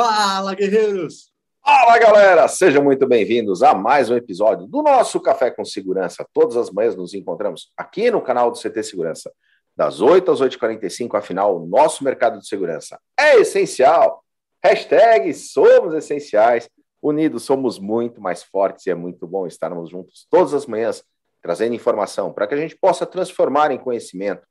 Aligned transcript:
Fala, 0.00 0.54
guerreiros! 0.54 1.32
Fala, 1.60 1.98
galera! 1.98 2.46
Sejam 2.46 2.84
muito 2.84 3.04
bem-vindos 3.04 3.64
a 3.64 3.74
mais 3.74 4.08
um 4.08 4.16
episódio 4.16 4.64
do 4.64 4.80
nosso 4.80 5.18
Café 5.18 5.50
com 5.50 5.64
Segurança. 5.64 6.24
Todas 6.32 6.56
as 6.56 6.70
manhãs 6.70 6.94
nos 6.94 7.14
encontramos 7.14 7.72
aqui 7.76 8.08
no 8.08 8.22
canal 8.22 8.48
do 8.48 8.56
CT 8.56 8.80
Segurança, 8.84 9.32
das 9.74 10.00
8 10.00 10.30
às 10.30 10.40
8h45, 10.40 11.18
afinal, 11.18 11.56
o 11.56 11.66
nosso 11.66 12.04
mercado 12.04 12.38
de 12.38 12.46
segurança 12.46 12.96
é 13.18 13.40
essencial. 13.40 14.22
Hashtag 14.62 15.34
somos 15.34 15.92
essenciais. 15.92 16.70
Unidos 17.02 17.42
somos 17.42 17.80
muito 17.80 18.20
mais 18.20 18.44
fortes 18.44 18.86
e 18.86 18.90
é 18.90 18.94
muito 18.94 19.26
bom 19.26 19.48
estarmos 19.48 19.90
juntos 19.90 20.28
todas 20.30 20.54
as 20.54 20.64
manhãs, 20.64 21.02
trazendo 21.42 21.74
informação 21.74 22.32
para 22.32 22.46
que 22.46 22.54
a 22.54 22.58
gente 22.58 22.76
possa 22.76 23.04
transformar 23.04 23.72
em 23.72 23.78
conhecimento. 23.78 24.46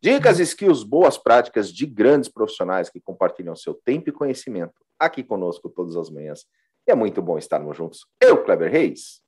Dicas, 0.00 0.38
skills, 0.38 0.82
boas 0.82 1.18
práticas 1.18 1.70
de 1.70 1.84
grandes 1.84 2.30
profissionais 2.30 2.88
que 2.88 2.98
compartilham 2.98 3.54
seu 3.54 3.74
tempo 3.74 4.08
e 4.08 4.12
conhecimento 4.12 4.85
aqui 4.98 5.22
conosco 5.22 5.68
todas 5.68 5.96
as 5.96 6.10
manhãs. 6.10 6.46
E 6.86 6.92
é 6.92 6.94
muito 6.94 7.20
bom 7.20 7.36
estarmos 7.36 7.76
juntos. 7.76 8.06
Eu, 8.20 8.44
Kleber 8.44 8.70
Reis, 8.70 9.22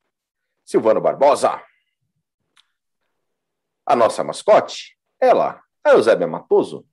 Silvano 0.64 1.00
Barbosa, 1.00 1.62
a 3.86 3.96
nossa 3.96 4.22
mascote, 4.22 4.96
ela, 5.20 5.62
a 5.82 5.90
Eusébia 5.90 6.26
Matoso. 6.26 6.86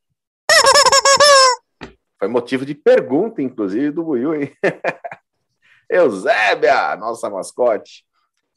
Foi 2.17 2.27
motivo 2.27 2.65
de 2.65 2.73
pergunta, 2.73 3.41
inclusive, 3.41 3.91
do 3.91 4.03
Buiu, 4.03 4.33
hein? 4.33 4.55
Eusébia, 5.89 6.95
nossa 6.95 7.29
mascote. 7.29 8.05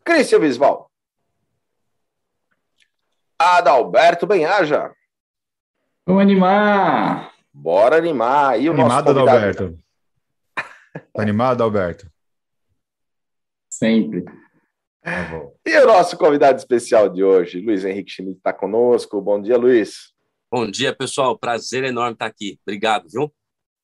Cristian 0.04 0.38
Visval. 0.38 0.90
Adalberto 3.38 4.26
Benhaja. 4.26 4.92
Vamos 6.06 6.22
animar! 6.22 7.32
Bora 7.52 7.96
animar. 7.96 8.60
E 8.60 8.70
o 8.70 8.72
Animado, 8.72 8.88
nosso 8.88 9.04
convidado... 9.04 9.30
Adalberto. 9.30 9.87
Tá 10.92 11.22
animado, 11.22 11.62
Alberto? 11.62 12.10
Sempre. 13.70 14.24
Tá 14.24 15.50
e 15.64 15.78
o 15.78 15.86
nosso 15.86 16.16
convidado 16.16 16.58
especial 16.58 17.08
de 17.08 17.22
hoje, 17.22 17.60
Luiz 17.60 17.84
Henrique 17.84 18.10
Schmidt, 18.10 18.38
está 18.38 18.52
conosco. 18.52 19.20
Bom 19.20 19.40
dia, 19.40 19.56
Luiz. 19.56 20.12
Bom 20.50 20.70
dia, 20.70 20.94
pessoal. 20.94 21.38
Prazer 21.38 21.84
enorme 21.84 22.12
estar 22.12 22.26
aqui. 22.26 22.58
Obrigado, 22.62 23.08
viu? 23.08 23.32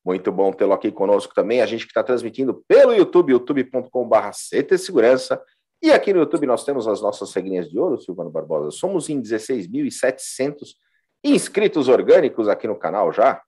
Muito 0.03 0.31
bom 0.31 0.51
tê-lo 0.51 0.73
aqui 0.73 0.91
conosco 0.91 1.33
também. 1.33 1.61
A 1.61 1.65
gente 1.65 1.85
que 1.85 1.91
está 1.91 2.03
transmitindo 2.03 2.63
pelo 2.67 2.93
YouTube, 2.93 3.31
youtube.com.br 3.31 4.29
CT 4.31 4.77
Segurança. 4.77 5.41
E 5.81 5.91
aqui 5.91 6.13
no 6.13 6.19
YouTube 6.19 6.45
nós 6.45 6.63
temos 6.63 6.87
as 6.87 7.01
nossas 7.01 7.33
regrinhas 7.33 7.69
de 7.69 7.77
ouro, 7.77 7.99
Silvano 7.99 8.29
Barbosa. 8.29 8.71
Somos 8.71 9.09
em 9.09 9.21
16.700 9.21 10.75
inscritos 11.23 11.87
orgânicos 11.87 12.47
aqui 12.47 12.67
no 12.67 12.77
canal 12.77 13.11
já. 13.11 13.41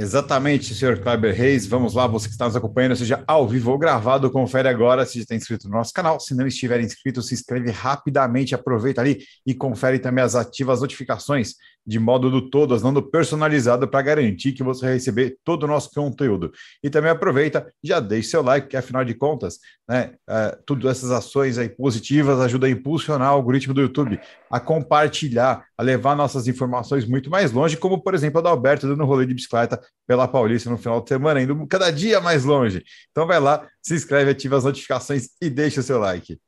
Exatamente, 0.00 0.76
senhor 0.76 1.00
Kleber 1.00 1.34
Reis. 1.34 1.66
Vamos 1.66 1.92
lá, 1.92 2.06
você 2.06 2.28
que 2.28 2.32
está 2.32 2.44
nos 2.44 2.54
acompanhando, 2.54 2.94
seja 2.94 3.24
ao 3.26 3.48
vivo 3.48 3.72
ou 3.72 3.78
gravado, 3.78 4.30
confere 4.30 4.68
agora 4.68 5.04
se 5.04 5.18
está 5.18 5.34
inscrito 5.34 5.68
no 5.68 5.74
nosso 5.74 5.92
canal. 5.92 6.20
Se 6.20 6.36
não 6.36 6.46
estiver 6.46 6.80
inscrito, 6.80 7.20
se 7.20 7.34
inscreve 7.34 7.72
rapidamente, 7.72 8.54
aproveita 8.54 9.00
ali 9.00 9.18
e 9.44 9.52
confere 9.54 9.98
também 9.98 10.22
as 10.22 10.36
ativas 10.36 10.82
notificações 10.82 11.54
de 11.88 11.98
modo 11.98 12.30
do 12.30 12.50
todas, 12.50 12.82
não 12.82 12.92
do 12.92 13.02
personalizado, 13.02 13.88
para 13.88 14.02
garantir 14.02 14.52
que 14.52 14.62
você 14.62 14.84
vai 14.84 14.94
receber 14.94 15.38
todo 15.42 15.62
o 15.62 15.66
nosso 15.66 15.90
conteúdo. 15.90 16.52
E 16.82 16.90
também 16.90 17.10
aproveita, 17.10 17.72
já 17.82 17.98
deixe 17.98 18.28
seu 18.28 18.42
like, 18.42 18.68
que 18.68 18.76
afinal 18.76 19.06
de 19.06 19.14
contas, 19.14 19.58
né, 19.88 20.12
é, 20.28 20.58
tudo 20.66 20.86
essas 20.86 21.10
ações 21.10 21.56
aí 21.56 21.66
positivas 21.66 22.40
ajudam 22.40 22.68
a 22.68 22.72
impulsionar 22.72 23.32
o 23.32 23.36
algoritmo 23.36 23.72
do 23.72 23.80
YouTube, 23.80 24.20
a 24.50 24.60
compartilhar, 24.60 25.64
a 25.78 25.82
levar 25.82 26.14
nossas 26.14 26.46
informações 26.46 27.06
muito 27.06 27.30
mais 27.30 27.52
longe, 27.52 27.78
como 27.78 28.02
por 28.02 28.14
exemplo 28.14 28.40
a 28.40 28.42
da 28.42 28.50
Alberto 28.50 28.86
dando 28.86 29.06
rolê 29.06 29.24
de 29.24 29.32
bicicleta 29.32 29.80
pela 30.06 30.28
Paulista 30.28 30.68
no 30.68 30.76
final 30.76 31.00
de 31.00 31.08
semana, 31.08 31.40
indo 31.40 31.66
cada 31.66 31.90
dia 31.90 32.20
mais 32.20 32.44
longe. 32.44 32.84
Então 33.10 33.26
vai 33.26 33.40
lá, 33.40 33.66
se 33.80 33.94
inscreve, 33.94 34.30
ativa 34.30 34.58
as 34.58 34.64
notificações 34.64 35.30
e 35.40 35.48
deixa 35.48 35.80
o 35.80 35.82
seu 35.82 35.98
like. 35.98 36.38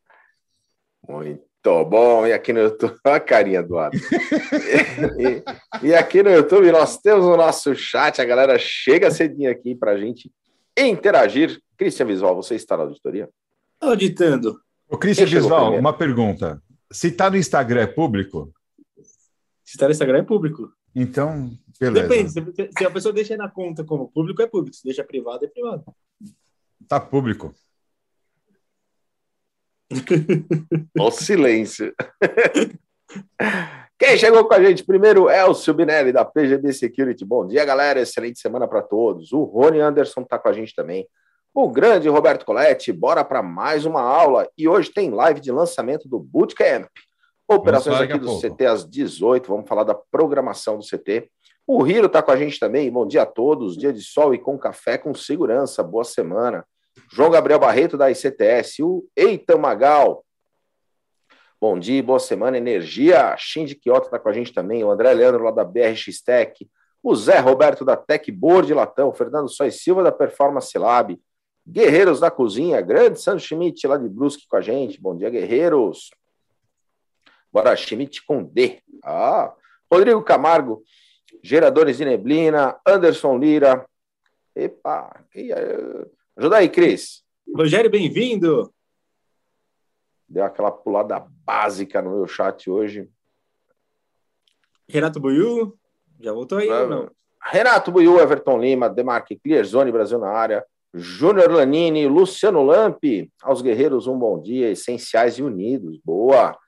Muito 1.09 1.50
Tô 1.63 1.85
bom, 1.85 2.27
e 2.27 2.33
aqui 2.33 2.53
no 2.55 2.61
YouTube, 2.61 2.97
olha 3.05 3.17
a 3.17 3.21
carinha 3.21 3.63
do 3.63 3.75
lado. 3.75 3.97
e, 5.19 5.89
e, 5.89 5.95
aqui 5.95 6.23
no 6.23 6.31
YouTube 6.31 6.73
nós 6.73 6.97
temos 6.99 7.27
o 7.27 7.37
nosso 7.37 7.75
chat, 7.75 8.21
a 8.21 8.25
galera 8.25 8.59
chega 8.59 9.11
cedinho 9.11 9.51
aqui 9.51 9.75
para 9.75 9.93
a 9.93 9.99
gente 9.99 10.33
interagir. 10.77 11.61
Cristian 11.77 12.07
Visual, 12.07 12.35
você 12.35 12.55
está 12.55 12.77
na 12.77 12.85
auditoria? 12.85 13.29
Auditando. 13.81 14.59
O 14.89 14.97
Cristian 14.97 15.27
Visual, 15.27 15.75
uma 15.75 15.93
pergunta. 15.93 16.63
Se 16.91 17.09
está 17.09 17.31
no 17.31 17.37
Instagram, 17.37 17.83
é 17.83 17.87
público? 17.87 18.53
Se 19.63 19.77
está 19.77 19.87
no 19.87 19.93
Instagram, 19.93 20.19
é 20.19 20.23
público. 20.23 20.73
Então, 20.95 21.51
beleza. 21.79 22.09
Depende, 22.09 22.71
se 22.77 22.85
a 22.85 22.91
pessoa 22.91 23.13
deixa 23.13 23.37
na 23.37 23.49
conta 23.49 23.85
como 23.85 24.11
público, 24.11 24.43
é 24.43 24.47
público. 24.47 24.77
Se 24.77 24.85
deixa 24.85 25.05
privado, 25.05 25.45
é 25.45 25.49
privado. 25.49 25.85
Tá 26.89 26.99
público. 26.99 27.55
O 30.99 31.11
silêncio. 31.11 31.95
Quem 33.99 34.17
chegou 34.17 34.47
com 34.47 34.55
a 34.55 34.63
gente 34.63 34.85
primeiro 34.85 35.29
é 35.29 35.45
o 35.45 35.53
Subinelli, 35.53 36.13
da 36.13 36.25
PGB 36.25 36.73
Security. 36.73 37.25
Bom 37.25 37.47
dia, 37.47 37.65
galera. 37.65 38.01
Excelente 38.01 38.39
semana 38.39 38.67
para 38.67 38.83
todos. 38.83 39.33
O 39.33 39.43
Rony 39.43 39.81
Anderson 39.81 40.23
está 40.23 40.39
com 40.39 40.49
a 40.49 40.53
gente 40.53 40.75
também. 40.75 41.07
O 41.53 41.69
grande 41.69 42.09
Roberto 42.09 42.47
Coletti, 42.47 42.93
bora 42.93 43.25
para 43.25 43.43
mais 43.43 43.85
uma 43.85 44.01
aula. 44.01 44.49
E 44.57 44.69
hoje 44.69 44.91
tem 44.91 45.11
live 45.11 45.41
de 45.41 45.51
lançamento 45.51 46.09
do 46.09 46.19
Bootcamp. 46.19 46.89
Operações 47.49 48.01
aqui 48.01 48.17
do 48.17 48.27
pouco. 48.27 48.41
CT 48.41 48.67
às 48.67 48.89
18. 48.89 49.49
Vamos 49.49 49.69
falar 49.69 49.83
da 49.83 49.95
programação 49.95 50.79
do 50.79 50.85
CT. 50.87 51.29
O 51.67 51.85
Hiro 51.87 52.07
está 52.07 52.23
com 52.23 52.31
a 52.31 52.37
gente 52.37 52.59
também. 52.59 52.91
Bom 52.91 53.07
dia 53.07 53.23
a 53.23 53.27
todos. 53.27 53.77
Dia 53.77 53.93
de 53.93 54.01
sol 54.01 54.33
e 54.33 54.39
com 54.39 54.57
café 54.57 54.97
com 54.97 55.13
segurança. 55.13 55.83
Boa 55.83 56.05
semana. 56.05 56.65
João 57.09 57.31
Gabriel 57.31 57.59
Barreto, 57.59 57.97
da 57.97 58.11
ICTS, 58.11 58.83
o 58.83 59.07
Eitan 59.17 59.59
Magal. 59.59 60.25
Bom 61.61 61.79
dia, 61.79 62.03
boa 62.03 62.19
semana, 62.19 62.57
energia. 62.57 63.37
Shinji 63.37 63.75
Kyoto 63.75 64.07
está 64.07 64.19
com 64.19 64.29
a 64.29 64.33
gente 64.33 64.53
também, 64.53 64.83
o 64.83 64.91
André 64.91 65.13
Leandro, 65.13 65.45
lá 65.45 65.51
da 65.51 65.65
BRX 65.65 66.23
Tech, 66.23 66.69
o 67.03 67.15
Zé 67.15 67.39
Roberto, 67.39 67.85
da 67.85 67.97
Tech 67.97 68.31
Board 68.33 68.73
Latão, 68.73 69.13
Fernando 69.13 69.49
Sois 69.49 69.83
Silva, 69.83 70.03
da 70.03 70.13
Performance 70.13 70.77
Lab, 70.79 71.21
Guerreiros 71.67 72.21
da 72.21 72.31
Cozinha, 72.31 72.81
grande 72.81 73.21
Sandro 73.21 73.41
Schmidt, 73.41 73.87
lá 73.87 73.97
de 73.97 74.09
Brusque 74.09 74.49
com 74.49 74.57
a 74.57 74.61
gente. 74.61 75.01
Bom 75.01 75.17
dia, 75.17 75.31
guerreiros. 75.31 76.11
Bora, 77.53 77.77
Schmidt 77.77 78.25
com 78.25 78.43
D. 78.43 78.81
Ah, 79.05 79.53
Rodrigo 79.91 80.23
Camargo, 80.23 80.83
Geradores 81.43 81.99
de 81.99 82.05
Neblina, 82.05 82.79
Anderson 82.87 83.39
Lira. 83.39 83.87
Epa, 84.55 85.25
que 85.31 85.53
é... 85.53 86.07
Ajuda 86.41 86.57
aí, 86.57 86.71
Cris. 86.71 87.23
Rogério, 87.55 87.91
bem-vindo. 87.91 88.73
Deu 90.27 90.43
aquela 90.43 90.73
pulada 90.73 91.23
básica 91.45 92.01
no 92.01 92.17
meu 92.17 92.27
chat 92.27 92.71
hoje. 92.71 93.11
Renato 94.89 95.21
Buiu, 95.21 95.79
já 96.19 96.33
voltou 96.33 96.57
aí 96.57 96.67
não? 96.67 97.11
Renato 97.45 97.93
Buiu, 97.93 98.19
Everton 98.19 98.59
Lima, 98.59 98.89
Demarque 98.89 99.39
Clear 99.39 99.63
Zone 99.67 99.93
Brasil 99.93 100.19
na 100.19 100.31
área, 100.31 100.65
Júnior 100.95 101.53
Lanini, 101.53 102.07
Luciano 102.09 102.63
Lampi, 102.63 103.31
aos 103.43 103.61
guerreiros 103.61 104.07
um 104.07 104.19
bom 104.19 104.41
dia, 104.41 104.71
essenciais 104.71 105.35
e 105.35 105.43
unidos, 105.43 105.99
boa. 106.03 106.59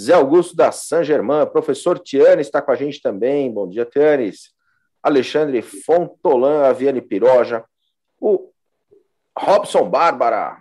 Zé 0.00 0.14
Augusto 0.14 0.56
da 0.56 0.72
San 0.72 1.04
Germain, 1.04 1.46
professor 1.46 2.00
Tiane 2.00 2.42
está 2.42 2.60
com 2.60 2.72
a 2.72 2.74
gente 2.74 3.00
também, 3.00 3.48
bom 3.48 3.68
dia, 3.68 3.84
Tianes. 3.84 4.52
Alexandre 5.00 5.62
Fontolan, 5.62 6.64
Aviane 6.64 7.00
Piroja, 7.00 7.64
o 8.20 8.49
Robson 9.38 9.88
Bárbara, 9.88 10.58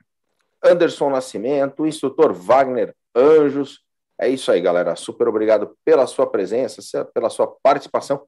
Anderson 0.63 1.09
Nascimento, 1.09 1.85
instrutor 1.85 2.34
Wagner 2.34 2.94
Anjos. 3.16 3.80
É 4.19 4.28
isso 4.28 4.52
aí, 4.52 4.62
galera. 4.62 4.96
Super 4.96 5.28
obrigado 5.28 5.76
pela 5.85 6.05
sua 6.05 6.28
presença, 6.28 7.05
pela 7.14 7.29
sua 7.29 7.47
participação. 7.64 8.22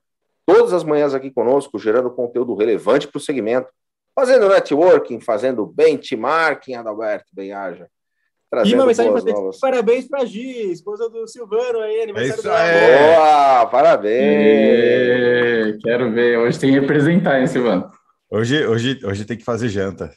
Todas 0.45 0.73
as 0.73 0.83
manhãs 0.83 1.13
aqui 1.13 1.29
conosco, 1.29 1.77
gerando 1.77 2.11
conteúdo 2.11 2.55
relevante 2.55 3.07
para 3.07 3.17
o 3.17 3.21
segmento, 3.21 3.69
fazendo 4.15 4.49
networking, 4.49 5.19
fazendo 5.19 5.65
benchmarking, 5.65 6.75
Adalberto 6.75 7.27
Benhaja. 7.33 7.87
E 8.65 8.75
uma 8.75 8.85
mensagem 8.85 9.13
para 9.13 9.23
parabéns 9.61 10.09
para 10.09 10.23
a 10.23 10.25
Gi, 10.25 10.71
esposa 10.71 11.09
do 11.09 11.25
Silvano 11.25 11.79
aí, 11.79 12.01
aniversário 12.01 12.51
é 12.51 12.73
dela. 12.73 13.15
Boa, 13.15 13.65
parabéns! 13.67 15.75
E... 15.75 15.77
Quero 15.81 16.11
ver, 16.11 16.37
hoje 16.37 16.59
tem 16.59 16.73
que 16.73 16.79
representar, 16.81 17.39
hein, 17.39 17.47
Silvano? 17.47 17.89
Hoje, 18.29 18.67
hoje, 18.67 18.99
hoje 19.05 19.23
tem 19.23 19.37
que 19.37 19.45
fazer 19.45 19.69
janta. 19.69 20.11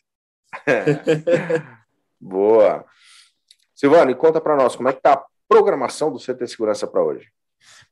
Boa. 2.20 2.84
Silvano, 3.74 4.14
conta 4.16 4.40
para 4.40 4.56
nós 4.56 4.76
como 4.76 4.88
é 4.88 4.92
que 4.92 4.98
está 4.98 5.14
a 5.14 5.24
programação 5.48 6.10
do 6.10 6.18
CT 6.18 6.46
Segurança 6.46 6.86
para 6.86 7.02
hoje. 7.02 7.28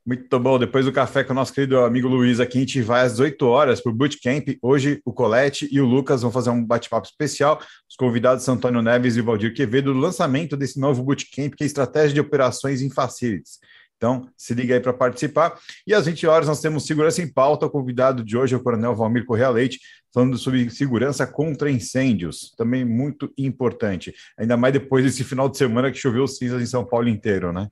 Muito 0.05 0.39
bom. 0.39 0.59
Depois 0.59 0.85
do 0.85 0.91
café 0.91 1.23
com 1.23 1.31
o 1.31 1.35
nosso 1.35 1.53
querido 1.53 1.79
amigo 1.79 2.07
Luiz 2.07 2.39
aqui, 2.39 2.57
a 2.57 2.61
gente 2.61 2.81
vai 2.81 3.05
às 3.05 3.13
18 3.13 3.45
horas 3.47 3.81
para 3.81 3.91
o 3.91 3.95
Bootcamp. 3.95 4.57
Hoje 4.61 5.01
o 5.05 5.13
Colete 5.13 5.67
e 5.71 5.79
o 5.79 5.85
Lucas 5.85 6.21
vão 6.21 6.31
fazer 6.31 6.49
um 6.49 6.63
bate-papo 6.63 7.07
especial. 7.07 7.59
Os 7.89 7.95
convidados 7.95 8.43
são 8.43 8.55
Antônio 8.55 8.81
Neves 8.81 9.15
e 9.15 9.21
Valdir 9.21 9.53
Quevedo, 9.53 9.93
do 9.93 9.99
lançamento 9.99 10.57
desse 10.57 10.79
novo 10.79 11.03
Bootcamp, 11.03 11.53
que 11.55 11.63
é 11.63 11.67
Estratégia 11.67 12.13
de 12.13 12.19
Operações 12.19 12.81
em 12.81 12.89
Facilities. 12.89 13.59
Então, 14.03 14.29
se 14.35 14.53
liga 14.53 14.75
aí 14.75 14.81
para 14.81 14.91
participar. 14.91 15.57
E 15.87 15.93
às 15.93 16.07
20 16.07 16.27
horas 16.27 16.45
nós 16.45 16.59
temos 16.59 16.85
Segurança 16.85 17.21
em 17.21 17.31
Pauta. 17.31 17.67
O 17.67 17.69
convidado 17.69 18.21
de 18.21 18.37
hoje 18.37 18.53
é 18.53 18.57
o 18.57 18.61
Coronel 18.61 18.93
Valmir 18.93 19.25
Correa 19.25 19.49
Leite, 19.49 19.79
falando 20.13 20.37
sobre 20.37 20.69
segurança 20.69 21.25
contra 21.25 21.71
incêndios. 21.71 22.53
Também 22.57 22.83
muito 22.83 23.31
importante. 23.37 24.13
Ainda 24.37 24.57
mais 24.57 24.73
depois 24.73 25.05
desse 25.05 25.23
final 25.23 25.47
de 25.47 25.57
semana 25.57 25.89
que 25.89 25.97
choveu 25.97 26.27
cinzas 26.27 26.61
em 26.61 26.65
São 26.65 26.83
Paulo 26.85 27.07
inteiro, 27.07 27.53
né? 27.53 27.69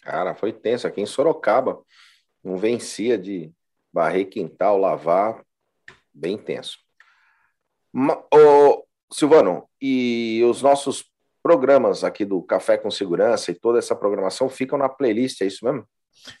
Cara, 0.00 0.32
foi 0.32 0.52
tenso. 0.52 0.86
Aqui 0.86 1.00
em 1.00 1.06
Sorocaba, 1.06 1.82
não 2.44 2.56
vencia 2.56 3.18
de 3.18 3.50
barrer 3.92 4.26
quintal, 4.26 4.78
lavar. 4.78 5.44
Bem 6.14 6.38
tenso. 6.38 6.78
Ô, 8.32 8.84
Silvano, 9.12 9.68
e 9.82 10.40
os 10.48 10.62
nossos 10.62 11.04
programas 11.46 12.02
aqui 12.02 12.24
do 12.24 12.42
Café 12.42 12.76
com 12.76 12.90
Segurança 12.90 13.52
e 13.52 13.54
toda 13.54 13.78
essa 13.78 13.94
programação 13.94 14.48
ficam 14.48 14.76
na 14.76 14.88
playlist, 14.88 15.40
é 15.42 15.46
isso 15.46 15.64
mesmo? 15.64 15.84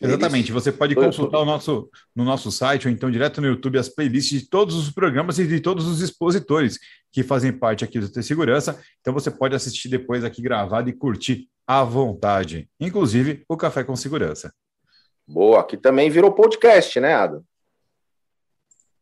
Exatamente, 0.00 0.50
você 0.50 0.72
pode 0.72 0.96
consultar 0.96 1.38
o 1.38 1.44
nosso, 1.44 1.88
no 2.12 2.24
nosso 2.24 2.50
site 2.50 2.88
ou 2.88 2.92
então 2.92 3.08
direto 3.08 3.40
no 3.40 3.46
YouTube 3.46 3.78
as 3.78 3.88
playlists 3.88 4.40
de 4.40 4.50
todos 4.50 4.74
os 4.74 4.90
programas 4.90 5.38
e 5.38 5.46
de 5.46 5.60
todos 5.60 5.86
os 5.86 6.00
expositores 6.00 6.76
que 7.12 7.22
fazem 7.22 7.52
parte 7.52 7.84
aqui 7.84 8.00
do 8.00 8.10
T 8.10 8.20
Segurança. 8.20 8.82
Então 9.00 9.14
você 9.14 9.30
pode 9.30 9.54
assistir 9.54 9.88
depois 9.88 10.24
aqui 10.24 10.42
gravado 10.42 10.90
e 10.90 10.92
curtir 10.92 11.48
à 11.64 11.84
vontade, 11.84 12.68
inclusive 12.80 13.44
o 13.48 13.56
Café 13.56 13.84
com 13.84 13.94
Segurança. 13.94 14.52
Boa, 15.24 15.60
aqui 15.60 15.76
também 15.76 16.10
virou 16.10 16.32
podcast, 16.32 16.98
né, 16.98 17.14
Adam? 17.14 17.44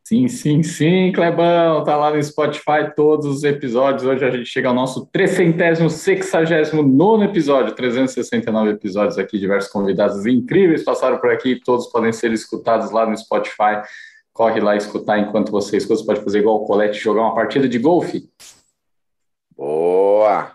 Sim, 0.06 0.28
sim, 0.28 0.62
sim, 0.62 1.12
Clebão, 1.12 1.82
tá 1.82 1.96
lá 1.96 2.10
no 2.10 2.22
Spotify 2.22 2.92
todos 2.94 3.24
os 3.24 3.42
episódios. 3.42 4.04
Hoje 4.04 4.22
a 4.22 4.30
gente 4.30 4.44
chega 4.44 4.68
ao 4.68 4.74
nosso 4.74 5.06
369 5.06 7.24
episódio, 7.24 7.74
369 7.74 8.72
episódios 8.72 9.16
aqui, 9.16 9.38
diversos 9.38 9.72
convidados 9.72 10.26
incríveis 10.26 10.84
passaram 10.84 11.16
por 11.16 11.30
aqui, 11.30 11.58
todos 11.58 11.86
podem 11.86 12.12
ser 12.12 12.30
escutados 12.32 12.90
lá 12.90 13.06
no 13.06 13.16
Spotify. 13.16 13.80
Corre 14.30 14.60
lá 14.60 14.76
escutar 14.76 15.18
enquanto 15.18 15.50
você 15.50 15.78
escuta, 15.78 16.00
você 16.00 16.06
pode 16.06 16.20
fazer 16.20 16.40
igual 16.40 16.56
o 16.56 16.66
Colette, 16.66 17.00
jogar 17.00 17.22
uma 17.22 17.34
partida 17.34 17.66
de 17.66 17.78
golfe. 17.78 18.28
Boa! 19.56 20.52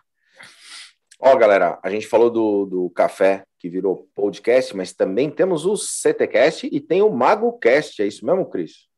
Ó, 1.19 1.35
galera, 1.35 1.79
a 1.81 1.89
gente 1.89 2.05
falou 2.05 2.29
do, 2.29 2.67
do 2.67 2.87
café 2.91 3.41
que 3.57 3.67
virou 3.67 4.07
podcast, 4.13 4.77
mas 4.77 4.93
também 4.93 5.27
temos 5.27 5.65
o 5.65 5.75
CTcast 5.75 6.69
e 6.71 6.79
tem 6.79 7.01
o 7.01 7.09
MagoCast, 7.09 8.03
é 8.03 8.05
isso 8.05 8.23
mesmo, 8.23 8.45
Cris? 8.45 8.88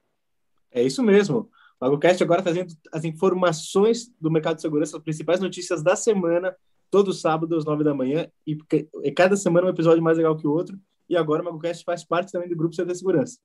É 0.72 0.82
isso 0.82 1.04
mesmo. 1.04 1.50
O 1.80 1.86
AgroCast 1.86 2.24
agora 2.24 2.42
trazendo 2.42 2.74
as 2.92 3.04
informações 3.04 4.14
do 4.20 4.32
mercado 4.32 4.56
de 4.56 4.62
segurança, 4.62 4.98
as 4.98 5.04
principais 5.04 5.40
notícias 5.40 5.82
da 5.82 5.96
semana, 5.96 6.56
todo 6.90 7.14
sábado 7.14 7.56
às 7.56 7.66
nove 7.66 7.84
da 7.84 7.94
manhã, 7.94 8.30
e, 8.46 8.58
e 9.04 9.12
cada 9.12 9.36
semana 9.36 9.68
um 9.68 9.72
episódio 9.72 10.04
mais 10.04 10.18
legal 10.18 10.38
que 10.38 10.48
o 10.48 10.52
outro. 10.52 10.80
E 11.10 11.18
agora 11.18 11.44
o 11.44 11.48
AgroCast 11.48 11.84
faz 11.84 12.04
parte 12.04 12.32
também 12.32 12.48
do 12.48 12.56
grupo 12.56 12.76
de 12.76 12.96
Segurança. 12.96 13.38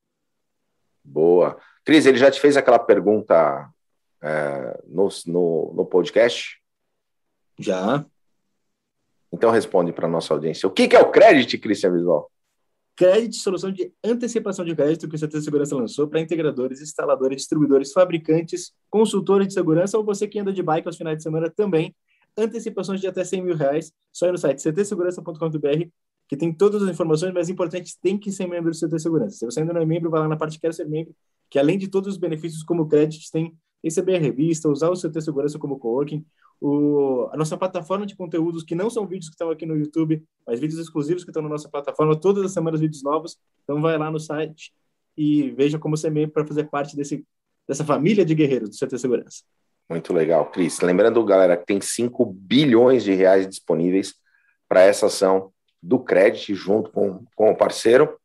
Boa. 1.02 1.58
Cris, 1.84 2.04
ele 2.04 2.18
já 2.18 2.30
te 2.30 2.40
fez 2.40 2.56
aquela 2.56 2.78
pergunta 2.78 3.68
é, 4.22 4.82
no, 4.86 5.08
no, 5.26 5.72
no 5.74 5.86
podcast? 5.86 6.60
Já. 7.58 8.04
Então 9.32 9.50
responde 9.50 9.92
para 9.92 10.08
nossa 10.08 10.34
audiência. 10.34 10.66
O 10.66 10.70
que, 10.70 10.88
que 10.88 10.96
é 10.96 11.00
o 11.00 11.10
crédito, 11.10 11.60
Cristian 11.60 11.92
Visual? 11.92 12.30
Crédito, 12.96 13.36
solução 13.36 13.70
de 13.70 13.92
antecipação 14.02 14.64
de 14.64 14.74
crédito 14.74 15.06
que 15.06 15.16
o 15.16 15.18
CT 15.18 15.42
Segurança 15.42 15.76
lançou 15.76 16.08
para 16.08 16.18
integradores, 16.18 16.80
instaladores, 16.80 17.36
distribuidores, 17.42 17.92
fabricantes, 17.92 18.72
consultores 18.88 19.48
de 19.48 19.52
segurança 19.52 19.98
ou 19.98 20.04
você 20.04 20.26
que 20.26 20.38
anda 20.38 20.50
de 20.50 20.62
bike 20.62 20.88
aos 20.88 20.96
finais 20.96 21.18
de 21.18 21.22
semana 21.22 21.50
também. 21.50 21.94
Antecipações 22.38 23.00
de 23.00 23.06
até 23.06 23.22
100 23.22 23.42
mil 23.42 23.54
reais, 23.54 23.92
só 24.10 24.26
ir 24.26 24.32
no 24.32 24.38
site 24.38 24.62
ctsegurança.com.br, 24.62 25.88
que 26.26 26.36
tem 26.36 26.52
todas 26.52 26.82
as 26.82 26.88
informações, 26.88 27.34
mas 27.34 27.50
importante, 27.50 27.96
tem 28.00 28.18
que 28.18 28.32
ser 28.32 28.46
membro 28.46 28.70
do 28.70 28.76
CT 28.76 28.98
Segurança. 28.98 29.36
Se 29.36 29.44
você 29.44 29.60
ainda 29.60 29.74
não 29.74 29.82
é 29.82 29.86
membro, 29.86 30.10
vai 30.10 30.20
lá 30.20 30.28
na 30.28 30.36
parte 30.36 30.58
Quero 30.58 30.72
Ser 30.72 30.88
Membro, 30.88 31.14
que 31.50 31.58
além 31.58 31.78
de 31.78 31.88
todos 31.88 32.14
os 32.14 32.18
benefícios 32.18 32.62
como 32.62 32.88
crédito, 32.88 33.30
tem 33.30 33.54
receber 33.84 34.16
a 34.16 34.18
revista, 34.18 34.68
usar 34.68 34.90
o 34.90 34.94
CT 34.94 35.20
Segurança 35.20 35.58
como 35.58 35.78
coworking, 35.78 36.24
o, 36.60 37.28
a 37.32 37.36
nossa 37.36 37.56
plataforma 37.56 38.06
de 38.06 38.16
conteúdos, 38.16 38.62
que 38.62 38.74
não 38.74 38.88
são 38.88 39.06
vídeos 39.06 39.28
que 39.28 39.34
estão 39.34 39.50
aqui 39.50 39.66
no 39.66 39.76
YouTube, 39.76 40.22
mas 40.46 40.60
vídeos 40.60 40.80
exclusivos 40.80 41.24
que 41.24 41.30
estão 41.30 41.42
na 41.42 41.48
nossa 41.48 41.68
plataforma, 41.68 42.18
todas 42.18 42.44
as 42.44 42.52
semanas 42.52 42.80
vídeos 42.80 43.02
novos. 43.02 43.36
Então 43.62 43.80
vai 43.80 43.96
lá 43.98 44.10
no 44.10 44.18
site 44.18 44.72
e 45.16 45.50
veja 45.50 45.78
como 45.78 45.96
ser 45.96 46.10
membro 46.10 46.32
para 46.32 46.46
fazer 46.46 46.64
parte 46.64 46.96
desse, 46.96 47.24
dessa 47.66 47.84
família 47.84 48.24
de 48.24 48.34
guerreiros 48.34 48.70
do 48.70 48.76
CT 48.76 48.98
Segurança. 48.98 49.42
Muito 49.88 50.12
legal, 50.12 50.50
Cris. 50.50 50.80
Lembrando, 50.80 51.24
galera, 51.24 51.56
que 51.56 51.64
tem 51.64 51.80
5 51.80 52.24
bilhões 52.26 53.04
de 53.04 53.14
reais 53.14 53.48
disponíveis 53.48 54.14
para 54.68 54.82
essa 54.82 55.06
ação 55.06 55.52
do 55.82 55.98
crédito 56.00 56.54
junto 56.54 56.90
com, 56.90 57.24
com 57.36 57.50
o 57.50 57.56
parceiro. 57.56 58.18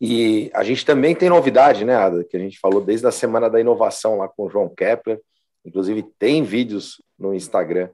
E 0.00 0.50
a 0.54 0.64
gente 0.64 0.84
também 0.84 1.14
tem 1.14 1.28
novidade, 1.28 1.84
né, 1.84 1.94
Ada, 1.94 2.24
que 2.24 2.36
a 2.36 2.40
gente 2.40 2.58
falou 2.58 2.80
desde 2.80 3.06
a 3.06 3.12
semana 3.12 3.48
da 3.48 3.60
inovação 3.60 4.18
lá 4.18 4.28
com 4.28 4.46
o 4.46 4.50
João 4.50 4.68
Kepler. 4.68 5.20
Inclusive, 5.64 6.02
tem 6.18 6.42
vídeos 6.42 7.02
no 7.18 7.34
Instagram 7.34 7.88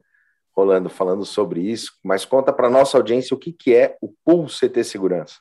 rolando 0.56 0.88
falando 0.90 1.25
sobre 1.25 1.61
isso. 1.61 1.93
Mas 2.02 2.25
conta 2.25 2.52
para 2.52 2.69
nossa 2.69 2.96
audiência 2.96 3.34
o 3.34 3.38
que, 3.38 3.52
que 3.52 3.75
é 3.75 3.96
o 4.00 4.12
Pool 4.25 4.46
CT 4.46 4.84
Segurança. 4.84 5.37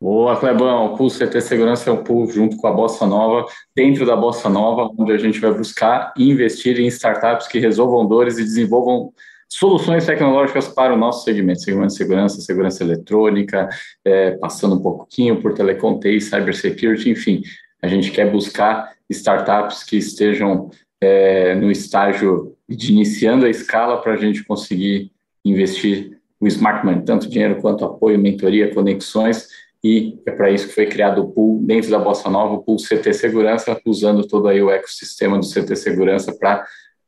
Boa, 0.00 0.38
Clebão. 0.38 0.92
O 0.92 0.96
Pool 0.96 1.10
CT 1.10 1.40
Segurança 1.40 1.90
é 1.90 1.92
um 1.92 2.04
pool 2.04 2.30
junto 2.30 2.56
com 2.56 2.68
a 2.68 2.72
Bossa 2.72 3.04
Nova, 3.04 3.46
dentro 3.74 4.06
da 4.06 4.14
Bossa 4.14 4.48
Nova, 4.48 4.88
onde 4.96 5.10
a 5.10 5.18
gente 5.18 5.40
vai 5.40 5.52
buscar 5.52 6.14
investir 6.16 6.78
em 6.78 6.86
startups 6.86 7.48
que 7.48 7.58
resolvam 7.58 8.06
dores 8.06 8.38
e 8.38 8.44
desenvolvam 8.44 9.12
soluções 9.48 10.06
tecnológicas 10.06 10.68
para 10.68 10.94
o 10.94 10.96
nosso 10.96 11.24
segmento, 11.24 11.62
segmento 11.62 11.88
de 11.88 11.96
segurança, 11.96 12.40
segurança 12.40 12.84
eletrônica, 12.84 13.68
é, 14.04 14.32
passando 14.32 14.76
um 14.76 14.82
pouquinho 14.82 15.42
por 15.42 15.52
telecom, 15.52 15.98
TI, 15.98 16.20
cybersecurity, 16.20 17.10
enfim. 17.10 17.42
A 17.82 17.88
gente 17.88 18.12
quer 18.12 18.30
buscar 18.30 18.92
startups 19.10 19.82
que 19.82 19.96
estejam 19.96 20.70
é, 21.00 21.54
no 21.54 21.70
estágio 21.70 22.56
de 22.68 22.92
iniciando 22.92 23.46
a 23.46 23.50
escala 23.50 24.00
para 24.00 24.14
a 24.14 24.16
gente 24.16 24.44
conseguir 24.44 25.10
investir 25.44 26.18
o 26.40 26.46
Smart 26.46 26.84
Money, 26.84 27.04
tanto 27.04 27.28
dinheiro 27.28 27.60
quanto 27.60 27.84
apoio, 27.84 28.18
mentoria, 28.18 28.72
conexões, 28.72 29.48
e 29.82 30.18
é 30.26 30.30
para 30.30 30.50
isso 30.50 30.68
que 30.68 30.74
foi 30.74 30.86
criado 30.86 31.22
o 31.22 31.28
pool 31.28 31.60
dentro 31.62 31.90
da 31.90 31.98
Bossa 31.98 32.28
Nova, 32.28 32.54
o 32.54 32.62
pool 32.62 32.76
CT 32.76 33.12
Segurança, 33.12 33.80
usando 33.86 34.26
todo 34.26 34.48
aí 34.48 34.60
o 34.60 34.70
ecossistema 34.70 35.38
do 35.38 35.46
CT 35.46 35.76
Segurança 35.76 36.32
para 36.32 36.64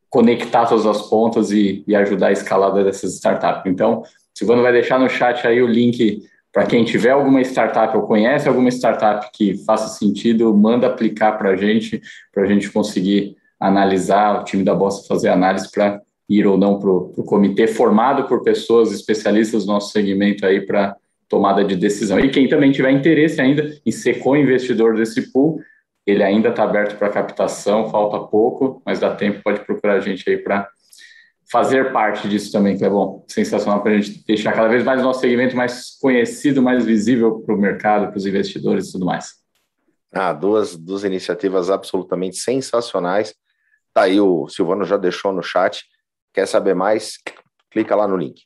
conectar 0.09 0.67
todas 0.67 0.87
as 0.87 1.09
pontas 1.09 1.51
e, 1.51 1.85
e, 1.87 1.95
ajudar 1.95 2.29
a 2.29 2.33
escalada 2.33 2.83
dessas 2.83 3.15
startups. 3.15 3.71
Então, 3.71 4.03
Silvano 4.35 4.63
vai 4.63 4.73
deixar 4.73 4.99
no 4.99 5.09
chat 5.09 5.47
aí 5.47 5.63
o 5.63 5.67
link 5.67 6.23
para 6.53 6.67
quem 6.67 6.85
tiver 6.85 7.11
alguma 7.11 7.41
startup 7.43 7.97
ou 7.97 8.03
conhece 8.05 8.49
alguma 8.49 8.69
startup 8.71 9.31
que 9.33 9.55
faça 9.65 9.89
sentido, 9.99 10.53
manda 10.53 10.89
aplicar 10.89 11.33
para 11.39 11.51
a 11.51 11.57
gente, 11.57 12.01
para 12.33 12.43
a 12.43 12.47
gente 12.47 12.69
conseguir 12.71 13.37
analisar, 13.61 14.41
o 14.41 14.45
time 14.45 14.65
da 14.65 14.75
Bossa 14.75 15.07
fazer 15.07 15.29
análise 15.29 15.71
para 15.71 16.01
ir 16.29 16.47
ou 16.47 16.57
não 16.57 16.79
para 16.79 16.91
o 16.91 17.25
comitê 17.25 17.67
formado 17.67 18.27
por 18.27 18.43
pessoas 18.43 18.93
especialistas 18.93 19.67
do 19.67 19.73
nosso 19.73 19.93
segmento 19.93 20.47
aí 20.47 20.65
para 20.65 20.97
tomada 21.29 21.63
de 21.65 21.77
decisão. 21.77 22.19
E 22.19 22.31
quem 22.31 22.49
também 22.49 22.73
tiver 22.73 22.91
interesse 22.91 23.41
ainda 23.41 23.77
em 23.85 23.91
ser 23.93 24.21
co-investidor 24.21 24.97
desse 24.97 25.31
pool, 25.33 25.61
ele 26.07 26.23
ainda 26.23 26.49
está 26.49 26.65
aberto 26.65 26.99
para 26.99 27.11
captação, 27.11 27.89
falta 27.91 28.19
pouco, 28.19 28.83
mas 28.87 28.99
dá 28.99 29.15
tempo, 29.15 29.43
pode 29.43 29.61
procurar 29.61 29.95
a 29.95 30.01
gente 30.01 30.29
aí 30.29 30.39
para 30.39 30.69
fazer 31.51 31.93
parte 31.93 32.29
disso 32.29 32.53
também, 32.53 32.77
que 32.77 32.85
é 32.85 32.89
bom, 32.91 33.25
sensacional 33.29 33.83
para 33.83 33.93
a 33.93 34.01
gente 34.01 34.25
deixar 34.25 34.53
cada 34.53 34.69
vez 34.69 34.85
mais 34.85 35.01
o 35.01 35.05
nosso 35.05 35.21
segmento 35.21 35.57
mais 35.57 35.99
conhecido, 36.01 36.63
mais 36.63 36.85
visível 36.85 37.41
para 37.41 37.55
o 37.55 37.59
mercado, 37.59 38.09
para 38.09 38.17
os 38.17 38.25
investidores 38.25 38.89
e 38.89 38.93
tudo 38.93 39.05
mais. 39.05 39.41
Ah, 40.13 40.33
duas, 40.33 40.77
duas 40.77 41.05
iniciativas 41.05 41.71
absolutamente 41.71 42.37
sensacionais. 42.37 43.35
Tá 43.93 44.03
aí, 44.03 44.21
o 44.21 44.49
Silvano 44.49 44.85
já 44.85 44.97
deixou 44.97 45.33
no 45.33 45.43
chat. 45.43 45.85
Quer 46.33 46.47
saber 46.47 46.75
mais? 46.75 47.19
Clica 47.71 47.97
lá 47.97 48.07
no 48.07 48.17
link. 48.17 48.43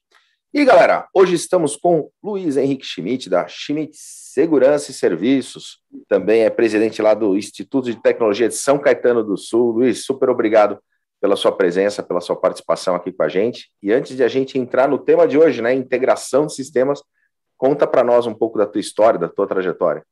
E 0.52 0.64
galera, 0.64 1.08
hoje 1.12 1.34
estamos 1.34 1.76
com 1.76 2.10
Luiz 2.22 2.56
Henrique 2.56 2.86
Schmidt, 2.86 3.28
da 3.28 3.46
Schmidt 3.48 3.96
Segurança 3.96 4.90
e 4.92 4.94
Serviços, 4.94 5.80
também 6.08 6.42
é 6.42 6.50
presidente 6.50 7.02
lá 7.02 7.12
do 7.12 7.36
Instituto 7.36 7.90
de 7.90 8.00
Tecnologia 8.00 8.48
de 8.48 8.54
São 8.54 8.78
Caetano 8.78 9.24
do 9.24 9.36
Sul. 9.36 9.72
Luiz, 9.72 10.04
super 10.04 10.30
obrigado 10.30 10.78
pela 11.20 11.34
sua 11.34 11.50
presença, 11.50 12.02
pela 12.02 12.20
sua 12.20 12.36
participação 12.36 12.94
aqui 12.94 13.12
com 13.12 13.22
a 13.24 13.28
gente. 13.28 13.68
E 13.82 13.92
antes 13.92 14.16
de 14.16 14.22
a 14.22 14.28
gente 14.28 14.58
entrar 14.58 14.88
no 14.88 14.98
tema 14.98 15.26
de 15.26 15.36
hoje, 15.36 15.60
né, 15.60 15.74
integração 15.74 16.46
de 16.46 16.54
sistemas, 16.54 17.02
conta 17.56 17.86
para 17.86 18.04
nós 18.04 18.26
um 18.26 18.34
pouco 18.34 18.56
da 18.56 18.66
tua 18.66 18.80
história, 18.80 19.18
da 19.18 19.28
tua 19.28 19.46
trajetória. 19.46 20.04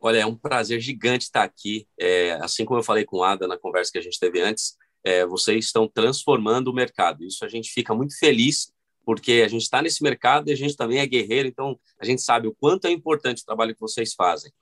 Olha, 0.00 0.18
é 0.18 0.26
um 0.26 0.34
prazer 0.34 0.80
gigante 0.80 1.24
estar 1.24 1.42
aqui. 1.42 1.86
É, 1.98 2.32
assim 2.40 2.64
como 2.64 2.80
eu 2.80 2.84
falei 2.84 3.04
com 3.04 3.22
a 3.22 3.32
Ada 3.32 3.46
na 3.46 3.58
conversa 3.58 3.92
que 3.92 3.98
a 3.98 4.02
gente 4.02 4.18
teve 4.18 4.40
antes, 4.40 4.76
é, 5.04 5.26
vocês 5.26 5.66
estão 5.66 5.86
transformando 5.86 6.68
o 6.68 6.74
mercado. 6.74 7.24
Isso 7.24 7.44
a 7.44 7.48
gente 7.48 7.70
fica 7.70 7.94
muito 7.94 8.18
feliz, 8.18 8.72
porque 9.04 9.42
a 9.44 9.48
gente 9.48 9.62
está 9.62 9.82
nesse 9.82 10.02
mercado 10.02 10.48
e 10.48 10.52
a 10.52 10.56
gente 10.56 10.76
também 10.76 10.98
é 10.98 11.06
guerreiro, 11.06 11.48
então 11.48 11.78
a 11.98 12.04
gente 12.04 12.22
sabe 12.22 12.48
o 12.48 12.54
quanto 12.54 12.86
é 12.86 12.90
importante 12.90 13.42
o 13.42 13.46
trabalho 13.46 13.74
que 13.74 13.80
vocês 13.80 14.14
fazem. 14.14 14.52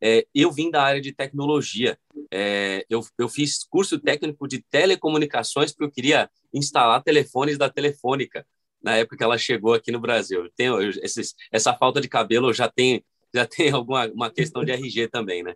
É, 0.00 0.26
eu 0.34 0.50
vim 0.50 0.70
da 0.70 0.82
área 0.82 1.00
de 1.00 1.12
tecnologia. 1.12 1.98
É, 2.32 2.84
eu, 2.88 3.04
eu 3.18 3.28
fiz 3.28 3.64
curso 3.64 3.98
técnico 3.98 4.48
de 4.48 4.62
telecomunicações 4.70 5.72
porque 5.72 5.84
eu 5.84 5.90
queria 5.90 6.30
instalar 6.52 7.02
telefones 7.02 7.58
da 7.58 7.68
Telefônica 7.68 8.46
na 8.82 8.96
época 8.96 9.16
que 9.16 9.24
ela 9.24 9.36
chegou 9.36 9.74
aqui 9.74 9.90
no 9.90 10.00
Brasil. 10.00 10.44
Eu 10.44 10.50
tenho 10.56 10.80
eu, 10.80 10.90
esses, 11.02 11.34
essa 11.52 11.74
falta 11.74 12.00
de 12.00 12.08
cabelo 12.08 12.52
já 12.52 12.68
tem 12.68 13.04
já 13.36 13.46
tem 13.46 13.70
alguma 13.70 14.06
uma 14.08 14.30
questão 14.30 14.64
de 14.64 14.72
RG 14.72 15.08
também, 15.08 15.42
né? 15.42 15.54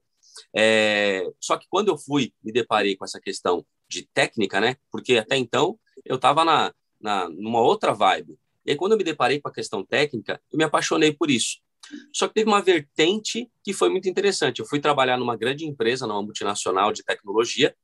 É, 0.55 1.25
só 1.41 1.57
que 1.57 1.67
quando 1.69 1.89
eu 1.89 1.99
fui 1.99 2.33
me 2.43 2.53
deparei 2.53 2.97
com 2.97 3.05
essa 3.05 3.21
questão 3.21 3.65
de 3.89 4.09
técnica, 4.15 4.61
né? 4.61 4.77
Porque 4.91 5.17
até 5.17 5.37
então 5.37 5.79
eu 6.05 6.17
estava 6.17 6.45
na, 6.45 6.73
na 7.01 7.29
numa 7.29 7.61
outra 7.61 7.93
vibe. 7.93 8.39
E 8.65 8.73
aí, 8.73 8.77
quando 8.77 8.93
eu 8.93 8.99
me 8.99 9.05
deparei 9.05 9.41
com 9.41 9.49
a 9.49 9.53
questão 9.53 9.85
técnica, 9.85 10.41
eu 10.53 10.59
me 10.59 10.65
apaixonei 10.65 11.13
por 11.13 11.31
isso. 11.31 11.59
Só 12.15 12.29
que 12.29 12.35
teve 12.35 12.49
uma 12.49 12.63
vertente 12.63 13.51
que 13.65 13.73
foi 13.73 13.89
muito 13.89 14.09
interessante. 14.09 14.61
Eu 14.61 14.67
fui 14.67 14.81
trabalhar 14.81 15.17
numa 15.17 15.37
grande 15.37 15.67
empresa, 15.67 16.07
numa 16.07 16.23
multinacional 16.23 16.93
de 16.93 17.03
tecnologia, 17.03 17.75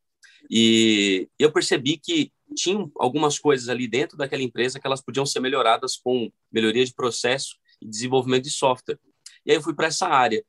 e 0.51 1.29
eu 1.39 1.51
percebi 1.51 1.97
que 1.97 2.31
tinham 2.55 2.91
algumas 2.97 3.39
coisas 3.39 3.69
ali 3.69 3.89
dentro 3.89 4.17
daquela 4.17 4.43
empresa 4.43 4.79
que 4.79 4.87
elas 4.87 5.03
podiam 5.03 5.27
ser 5.27 5.41
melhoradas 5.41 5.97
com 5.97 6.31
melhoria 6.53 6.85
de 6.85 6.95
processo 6.95 7.57
e 7.81 7.89
desenvolvimento 7.89 8.45
de 8.45 8.51
software. 8.51 8.99
E 9.47 9.53
aí 9.53 9.57
eu 9.57 9.63
fui 9.63 9.75
para 9.75 9.87
essa 9.87 10.09
área. 10.09 10.45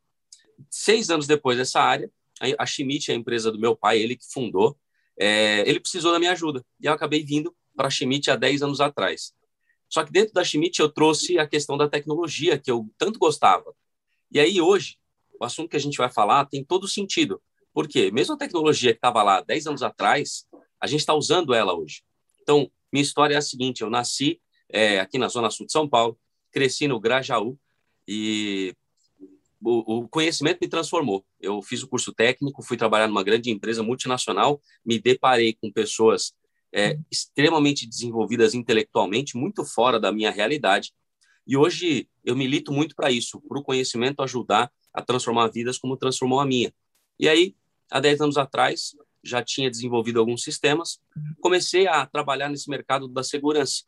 Seis 0.69 1.09
anos 1.11 1.27
depois 1.27 1.57
dessa 1.57 1.79
área, 1.79 2.11
a 2.57 2.65
Schmidt, 2.65 3.11
a 3.11 3.15
empresa 3.15 3.51
do 3.51 3.59
meu 3.59 3.75
pai, 3.75 3.99
ele 3.99 4.15
que 4.15 4.25
fundou, 4.25 4.77
é, 5.17 5.61
ele 5.69 5.79
precisou 5.79 6.11
da 6.11 6.19
minha 6.19 6.31
ajuda. 6.31 6.65
E 6.79 6.87
eu 6.87 6.93
acabei 6.93 7.23
vindo 7.23 7.55
para 7.75 7.87
a 7.87 7.91
Schmidt 7.91 8.29
há 8.29 8.35
10 8.35 8.63
anos 8.63 8.81
atrás. 8.81 9.33
Só 9.87 10.03
que 10.03 10.11
dentro 10.11 10.33
da 10.33 10.43
Schmidt 10.43 10.79
eu 10.79 10.89
trouxe 10.89 11.39
a 11.39 11.47
questão 11.47 11.77
da 11.77 11.87
tecnologia, 11.87 12.57
que 12.57 12.69
eu 12.69 12.89
tanto 12.97 13.19
gostava. 13.19 13.73
E 14.31 14.39
aí 14.39 14.59
hoje, 14.59 14.97
o 15.39 15.45
assunto 15.45 15.69
que 15.69 15.77
a 15.77 15.79
gente 15.79 15.97
vai 15.97 16.11
falar 16.11 16.45
tem 16.45 16.63
todo 16.63 16.87
sentido. 16.87 17.41
Por 17.73 17.87
quê? 17.87 18.11
Mesmo 18.11 18.33
a 18.33 18.37
tecnologia 18.37 18.91
que 18.91 18.97
estava 18.97 19.23
lá 19.23 19.41
10 19.41 19.67
anos 19.67 19.83
atrás, 19.83 20.45
a 20.81 20.87
gente 20.87 21.01
está 21.01 21.13
usando 21.13 21.53
ela 21.53 21.73
hoje. 21.73 22.01
Então, 22.41 22.69
minha 22.91 23.03
história 23.03 23.35
é 23.35 23.37
a 23.37 23.41
seguinte: 23.41 23.81
eu 23.81 23.89
nasci 23.89 24.41
é, 24.69 24.99
aqui 24.99 25.17
na 25.17 25.27
Zona 25.27 25.49
Sul 25.49 25.65
de 25.65 25.71
São 25.71 25.87
Paulo, 25.87 26.19
cresci 26.51 26.87
no 26.87 26.99
Grajaú 26.99 27.57
e 28.07 28.75
o, 29.61 30.07
conhecimento 30.07 30.59
me 30.61 30.67
transformou. 30.67 31.25
Eu 31.39 31.61
fiz 31.61 31.81
o 31.83 31.87
curso 31.87 32.13
técnico, 32.13 32.63
fui 32.63 32.77
trabalhar 32.77 33.07
numa 33.07 33.23
grande 33.23 33.49
empresa 33.49 33.81
multinacional, 33.83 34.61
me 34.85 34.99
deparei 34.99 35.53
com 35.53 35.71
pessoas 35.71 36.33
é, 36.73 36.97
extremamente 37.11 37.87
desenvolvidas 37.87 38.53
intelectualmente, 38.53 39.37
muito 39.37 39.65
fora 39.65 39.99
da 39.99 40.11
minha 40.11 40.31
realidade. 40.31 40.93
E 41.45 41.55
hoje 41.55 42.09
eu 42.23 42.35
milito 42.35 42.71
muito 42.71 42.95
para 42.95 43.09
isso, 43.09 43.41
para 43.41 43.57
o 43.59 43.63
conhecimento 43.63 44.21
ajudar 44.21 44.71
a 44.93 45.01
transformar 45.01 45.47
vidas 45.47 45.77
como 45.77 45.97
transformou 45.97 46.39
a 46.39 46.45
minha. 46.45 46.73
E 47.19 47.27
aí, 47.27 47.55
há 47.89 47.99
10 47.99 48.21
anos 48.21 48.37
atrás, 48.37 48.95
já 49.23 49.43
tinha 49.43 49.69
desenvolvido 49.69 50.19
alguns 50.19 50.43
sistemas, 50.43 50.99
comecei 51.41 51.87
a 51.87 52.05
trabalhar 52.05 52.49
nesse 52.49 52.69
mercado 52.69 53.07
da 53.07 53.23
segurança. 53.23 53.83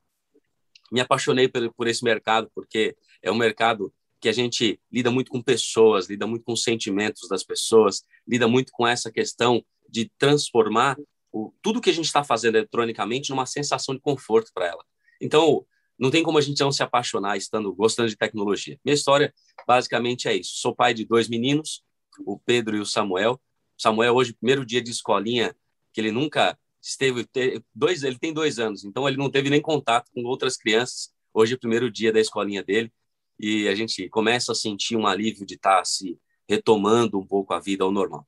Me 0.92 1.00
apaixonei 1.00 1.48
por, 1.48 1.72
por 1.74 1.88
esse 1.88 2.04
mercado, 2.04 2.50
porque 2.56 2.96
é 3.22 3.32
um 3.32 3.36
mercado 3.36 3.94
que 4.20 4.30
a 4.30 4.34
gente 4.34 4.80
lida 4.92 5.10
muito 5.10 5.32
com 5.32 5.42
pessoas, 5.42 6.10
lida 6.10 6.28
muito 6.28 6.44
com 6.44 6.56
sentimentos 6.56 7.28
das 7.30 7.44
pessoas, 7.44 8.04
lida 8.28 8.48
muito 8.48 8.72
com 8.72 8.86
essa 8.86 9.12
questão 9.12 9.64
de 9.88 10.12
transformar 10.18 10.98
o, 11.32 11.54
tudo 11.62 11.82
que 11.82 11.90
a 11.90 11.94
gente 11.94 12.06
está 12.06 12.24
fazendo 12.24 12.56
eletronicamente 12.56 13.30
numa 13.30 13.46
sensação 13.46 13.96
de 13.96 14.02
conforto 14.02 14.52
para 14.54 14.68
ela. 14.68 14.84
Então, 15.22 15.66
não 15.98 16.10
tem 16.10 16.24
como 16.24 16.38
a 16.38 16.42
gente 16.42 16.60
não 16.60 16.72
se 16.72 16.82
apaixonar 16.82 17.38
estando 17.38 17.74
gostando 17.74 18.10
de 18.10 18.16
tecnologia. 18.16 18.80
Minha 18.84 18.96
história 18.96 19.34
basicamente 19.68 20.28
é 20.28 20.36
isso. 20.36 20.54
Sou 20.56 20.74
pai 20.74 20.94
de 20.94 21.06
dois 21.06 21.28
meninos, 21.28 21.84
o 22.26 22.40
Pedro 22.40 22.78
e 22.78 22.80
o 22.80 22.86
Samuel. 22.86 23.40
Samuel 23.78 24.16
hoje 24.16 24.34
primeiro 24.34 24.66
dia 24.66 24.82
de 24.82 24.92
escolinha 24.92 25.56
que 25.94 26.00
ele 26.00 26.12
nunca 26.12 26.58
esteve 26.82 27.28
dois 27.74 28.04
ele 28.04 28.18
tem 28.18 28.34
dois 28.34 28.58
anos 28.58 28.86
então 28.86 29.08
ele 29.08 29.18
não 29.18 29.30
teve 29.30 29.50
nem 29.50 29.62
contato 29.62 30.10
com 30.14 30.24
outras 30.24 30.56
crianças 30.56 31.12
hoje 31.34 31.54
é 31.54 31.56
o 31.56 31.60
primeiro 31.60 31.92
dia 31.92 32.12
da 32.12 32.20
escolinha 32.20 32.64
dele 32.64 32.92
e 33.40 33.68
a 33.68 33.76
gente 33.76 34.10
começa 34.10 34.52
a 34.52 34.56
sentir 34.56 34.96
um 34.96 35.08
alívio 35.08 35.46
de 35.46 35.56
estar 35.56 35.78
tá 35.78 35.86
se 35.86 36.20
retomando 36.48 37.20
um 37.20 37.26
pouco 37.26 37.54
a 37.54 37.60
vida 37.60 37.84
ao 37.84 37.92
normal. 37.92 38.28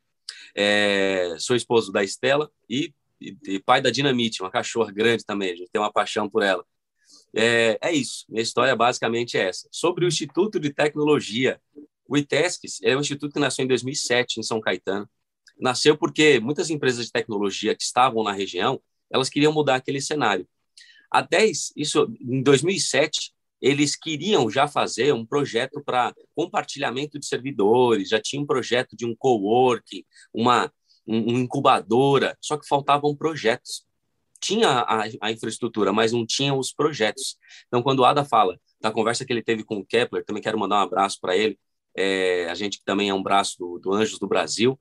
É, 0.55 1.35
sou 1.39 1.55
esposo 1.55 1.91
da 1.91 2.03
Estela 2.03 2.51
e, 2.69 2.93
e, 3.19 3.35
e, 3.47 3.59
pai 3.59 3.81
da 3.81 3.89
Dinamite, 3.89 4.41
uma 4.41 4.51
cachorra 4.51 4.91
grande 4.91 5.25
também, 5.25 5.51
a 5.51 5.55
gente 5.55 5.71
tem 5.71 5.81
uma 5.81 5.91
paixão 5.91 6.29
por 6.29 6.43
ela. 6.43 6.65
É, 7.33 7.77
é 7.81 7.91
isso, 7.91 8.25
minha 8.29 8.41
história 8.43 8.75
basicamente 8.75 9.37
é 9.37 9.47
essa. 9.47 9.67
Sobre 9.71 10.05
o 10.05 10.07
Instituto 10.07 10.59
de 10.59 10.71
Tecnologia, 10.71 11.59
o 12.07 12.17
ITESCS 12.17 12.81
é 12.83 12.95
um 12.95 12.99
instituto 12.99 13.33
que 13.33 13.39
nasceu 13.39 13.63
em 13.63 13.67
2007 13.67 14.39
em 14.39 14.43
São 14.43 14.59
Caetano. 14.59 15.09
Nasceu 15.57 15.97
porque 15.97 16.39
muitas 16.39 16.69
empresas 16.69 17.05
de 17.05 17.11
tecnologia 17.11 17.75
que 17.75 17.83
estavam 17.83 18.23
na 18.23 18.33
região, 18.33 18.81
elas 19.09 19.29
queriam 19.29 19.53
mudar 19.53 19.75
aquele 19.75 20.01
cenário. 20.01 20.45
Há 21.09 21.21
10, 21.21 21.71
isso 21.75 22.13
em 22.19 22.41
2007, 22.41 23.33
eles 23.61 23.95
queriam 23.95 24.49
já 24.49 24.67
fazer 24.67 25.13
um 25.13 25.25
projeto 25.25 25.81
para 25.83 26.13
compartilhamento 26.35 27.19
de 27.19 27.25
servidores, 27.25 28.09
já 28.09 28.19
tinha 28.19 28.41
um 28.41 28.45
projeto 28.45 28.95
de 28.95 29.05
um 29.05 29.15
coworking, 29.15 30.03
uma 30.33 30.71
um, 31.07 31.39
incubadora, 31.39 32.37
só 32.41 32.57
que 32.57 32.67
faltavam 32.67 33.15
projetos. 33.15 33.85
Tinha 34.39 34.69
a, 34.69 35.03
a, 35.21 35.31
infraestrutura, 35.31 35.93
mas 35.93 36.11
não 36.11 36.25
tinha 36.25 36.53
os 36.55 36.73
projetos. 36.73 37.37
Então, 37.67 37.83
quando 37.83 37.99
o 37.99 38.05
Ada 38.05 38.25
fala 38.25 38.59
da 38.79 38.91
conversa 38.91 39.23
que 39.23 39.31
ele 39.31 39.43
teve 39.43 39.63
com 39.63 39.77
o 39.77 39.85
Kepler, 39.85 40.25
também 40.25 40.41
quero 40.41 40.57
mandar 40.57 40.77
um 40.77 40.83
abraço 40.83 41.19
para 41.21 41.37
ele, 41.37 41.59
é, 41.95 42.49
a 42.49 42.55
gente 42.55 42.79
que 42.79 42.85
também 42.85 43.09
é 43.09 43.13
um 43.13 43.21
braço 43.21 43.57
do, 43.59 43.77
do 43.77 43.93
Anjos 43.93 44.17
do 44.17 44.27
Brasil, 44.27 44.79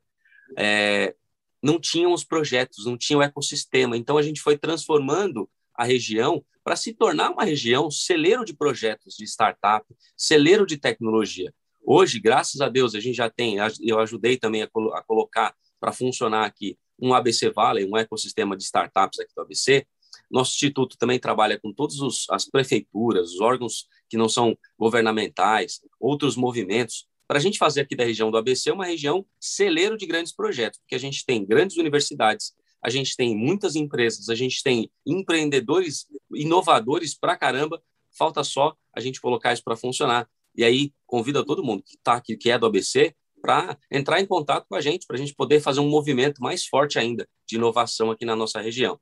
é, 0.56 1.14
não 1.62 1.78
tinham 1.78 2.14
os 2.14 2.24
projetos, 2.24 2.86
não 2.86 2.96
tinha 2.96 3.18
o 3.18 3.22
ecossistema. 3.22 3.96
Então, 3.96 4.16
a 4.16 4.22
gente 4.22 4.40
foi 4.40 4.56
transformando 4.56 5.46
a 5.80 5.84
região 5.84 6.44
para 6.62 6.76
se 6.76 6.92
tornar 6.92 7.30
uma 7.30 7.42
região 7.42 7.90
celeiro 7.90 8.44
de 8.44 8.54
projetos 8.54 9.14
de 9.16 9.24
startup, 9.24 9.86
celeiro 10.14 10.66
de 10.66 10.76
tecnologia. 10.76 11.54
Hoje, 11.82 12.20
graças 12.20 12.60
a 12.60 12.68
Deus, 12.68 12.94
a 12.94 13.00
gente 13.00 13.16
já 13.16 13.30
tem, 13.30 13.56
eu 13.80 13.98
ajudei 13.98 14.36
também 14.36 14.62
a, 14.62 14.66
a 14.66 15.02
colocar 15.02 15.54
para 15.80 15.90
funcionar 15.90 16.44
aqui 16.44 16.76
um 17.00 17.14
ABC 17.14 17.50
Valley, 17.50 17.86
um 17.86 17.96
ecossistema 17.96 18.54
de 18.58 18.62
startups 18.62 19.18
aqui 19.18 19.32
do 19.34 19.40
ABC. 19.40 19.86
Nosso 20.30 20.52
instituto 20.54 20.98
também 20.98 21.18
trabalha 21.18 21.58
com 21.58 21.72
todas 21.72 21.96
as 22.28 22.44
prefeituras, 22.44 23.32
os 23.32 23.40
órgãos 23.40 23.86
que 24.06 24.18
não 24.18 24.28
são 24.28 24.54
governamentais, 24.78 25.80
outros 25.98 26.36
movimentos, 26.36 27.06
para 27.26 27.38
a 27.38 27.40
gente 27.40 27.58
fazer 27.58 27.80
aqui 27.80 27.96
da 27.96 28.04
região 28.04 28.30
do 28.30 28.36
ABC 28.36 28.70
uma 28.70 28.84
região 28.84 29.24
celeiro 29.40 29.96
de 29.96 30.04
grandes 30.04 30.34
projetos, 30.34 30.78
porque 30.80 30.94
a 30.94 30.98
gente 30.98 31.24
tem 31.24 31.46
grandes 31.46 31.78
universidades, 31.78 32.52
a 32.82 32.88
gente 32.88 33.16
tem 33.16 33.36
muitas 33.36 33.76
empresas, 33.76 34.28
a 34.28 34.34
gente 34.34 34.62
tem 34.62 34.90
empreendedores 35.06 36.06
inovadores 36.32 37.14
pra 37.14 37.36
caramba, 37.36 37.82
falta 38.16 38.42
só 38.42 38.74
a 38.94 39.00
gente 39.00 39.20
colocar 39.20 39.52
isso 39.52 39.62
para 39.62 39.76
funcionar. 39.76 40.28
E 40.54 40.64
aí 40.64 40.92
convida 41.06 41.44
todo 41.44 41.62
mundo 41.62 41.82
que 41.82 41.96
está 41.96 42.14
aqui, 42.14 42.36
que 42.36 42.50
é 42.50 42.58
do 42.58 42.66
ABC, 42.66 43.14
para 43.40 43.78
entrar 43.90 44.20
em 44.20 44.26
contato 44.26 44.66
com 44.68 44.74
a 44.74 44.80
gente, 44.80 45.06
para 45.06 45.16
a 45.16 45.18
gente 45.18 45.34
poder 45.34 45.60
fazer 45.60 45.80
um 45.80 45.88
movimento 45.88 46.42
mais 46.42 46.66
forte 46.66 46.98
ainda 46.98 47.28
de 47.46 47.56
inovação 47.56 48.10
aqui 48.10 48.24
na 48.24 48.36
nossa 48.36 48.60
região. 48.60 49.00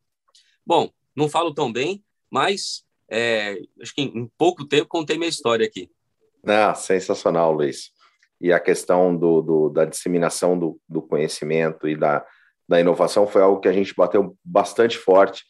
Bom, 0.65 0.91
não 1.15 1.29
falo 1.29 1.53
tão 1.53 1.73
bem, 1.73 2.05
mas 2.31 2.85
é, 3.11 3.61
acho 3.81 3.95
que 3.95 4.03
em 4.03 4.31
pouco 4.37 4.67
tempo 4.67 4.87
contei 4.87 5.17
minha 5.17 5.29
história 5.29 5.67
aqui. 5.67 5.91
Ah, 6.47 6.75
sensacional, 6.75 7.53
Luiz. 7.53 7.91
E 8.41 8.53
a 8.53 8.61
questão 8.61 9.17
do, 9.17 9.43
do 9.43 9.69
da 9.71 9.85
disseminação 9.85 10.57
do, 10.57 10.81
do 10.89 11.03
conhecimento 11.03 11.89
e 11.89 11.97
da, 11.97 12.25
da 12.69 12.81
inovação 12.81 13.27
foi 13.27 13.43
algo 13.43 13.61
que 13.61 13.69
a 13.69 13.73
gente 13.73 13.95
bateu 13.95 14.37
bastante 14.45 14.99
forte 14.99 15.45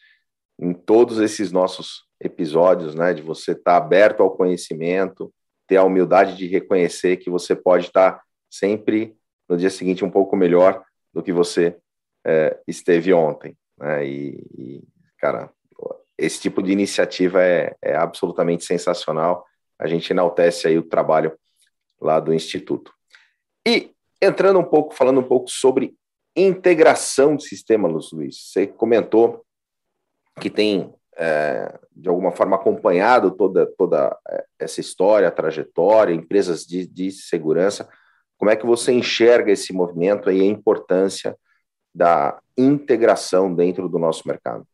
em 0.59 0.73
todos 0.73 1.19
esses 1.19 1.51
nossos 1.51 2.05
episódios, 2.21 2.95
né? 2.95 3.13
De 3.13 3.23
você 3.23 3.53
estar 3.53 3.73
tá 3.73 3.77
aberto 3.77 4.23
ao 4.23 4.37
conhecimento, 4.37 5.33
ter 5.67 5.77
a 5.77 5.85
humildade 5.85 6.37
de 6.37 6.47
reconhecer 6.47 7.17
que 7.17 7.31
você 7.31 7.55
pode 7.55 7.87
estar 7.87 8.13
tá 8.13 8.23
sempre 8.51 9.17
no 9.49 9.57
dia 9.57 9.71
seguinte 9.71 10.05
um 10.05 10.11
pouco 10.11 10.37
melhor 10.37 10.85
do 11.13 11.23
que 11.23 11.33
você 11.33 11.77
é, 12.25 12.59
esteve 12.67 13.13
ontem, 13.13 13.57
né? 13.77 14.07
E, 14.07 14.47
e, 14.57 14.83
cara, 15.19 15.51
esse 16.17 16.41
tipo 16.41 16.63
de 16.63 16.73
iniciativa 16.73 17.43
é, 17.43 17.77
é 17.83 17.97
absolutamente 17.97 18.65
sensacional. 18.65 19.45
A 19.79 19.87
gente 19.87 20.11
enaltece 20.11 20.67
aí 20.67 20.79
o 20.79 20.83
trabalho 20.83 21.39
lá 22.01 22.19
do 22.21 22.35
Instituto. 22.35 22.93
E 23.67 23.93
entrando 24.21 24.59
um 24.59 24.65
pouco, 24.65 24.95
falando 24.95 25.21
um 25.21 25.27
pouco 25.27 25.49
sobre 25.49 25.97
integração 26.41 27.37
de 27.37 27.45
sistema, 27.45 27.89
Luiz. 27.89 28.51
Você 28.51 28.67
comentou 28.67 29.45
que 30.41 30.49
tem, 30.49 30.95
é, 31.17 31.79
de 31.95 32.09
alguma 32.09 32.33
forma, 32.33 32.57
acompanhado 32.57 33.31
toda, 33.31 33.67
toda 33.77 34.17
é, 34.29 34.45
essa 34.59 34.81
história, 34.81 35.31
trajetória, 35.31 36.15
empresas 36.15 36.65
de, 36.65 36.87
de 36.87 37.11
segurança. 37.11 37.89
Como 38.37 38.51
é 38.51 38.57
que 38.57 38.67
você 38.67 38.93
enxerga 38.93 39.51
esse 39.51 39.73
movimento 39.73 40.31
e 40.31 40.41
a 40.41 40.45
importância 40.45 41.37
da 41.95 42.41
integração 42.57 43.53
dentro 43.53 43.89
do 43.89 43.99
nosso 43.99 44.27
mercado? 44.29 44.67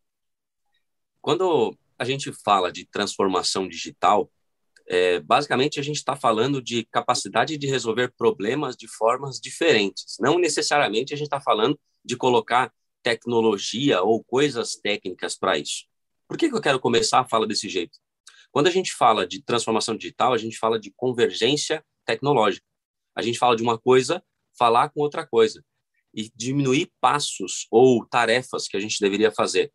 Quando 1.23 1.75
a 1.99 2.05
gente 2.05 2.31
fala 2.45 2.71
de 2.71 2.85
transformação 2.85 3.67
digital, 3.67 4.31
é, 4.87 5.21
basicamente, 5.21 5.81
a 5.81 5.83
gente 5.83 5.97
está 5.97 6.15
falando 6.15 6.61
de 6.63 6.85
capacidade 6.85 7.57
de 7.57 7.67
resolver 7.67 8.13
problemas 8.17 8.77
de 8.77 8.87
formas 8.87 9.41
diferentes. 9.41 10.17
Não 10.21 10.39
necessariamente 10.39 11.15
a 11.15 11.17
gente 11.17 11.27
está 11.27 11.41
falando 11.41 11.79
de 12.05 12.17
colocar 12.17 12.73
tecnologia 13.03 14.03
ou 14.03 14.23
coisas 14.23 14.77
técnicas 14.77 15.37
para 15.37 15.59
isso. 15.59 15.85
Por 16.29 16.37
que, 16.37 16.49
que 16.49 16.55
eu 16.55 16.61
quero 16.61 16.81
começar 16.81 17.21
a 17.21 17.29
fala 17.29 17.47
desse 17.47 17.69
jeito? 17.69 17.99
Quando 18.51 18.67
a 18.67 18.71
gente 18.71 18.93
fala 18.93 19.27
de 19.27 19.43
transformação 19.43 19.97
digital, 19.97 20.33
a 20.33 20.39
gente 20.39 20.59
fala 20.59 20.79
de 20.79 20.93
convergência 20.97 21.85
tecnológica. 22.05 22.67
A 23.15 23.23
gente 23.23 23.39
fala 23.39 23.57
de 23.57 23.63
uma 23.63 23.79
coisa 23.79 24.23
falar 24.57 24.91
com 24.91 25.01
outra 25.01 25.27
coisa 25.27 25.65
e 26.15 26.31
diminuir 26.35 26.93
passos 27.01 27.67
ou 27.71 28.07
tarefas 28.07 28.69
que 28.69 28.77
a 28.77 28.81
gente 28.81 29.01
deveria 29.01 29.33
fazer. 29.33 29.73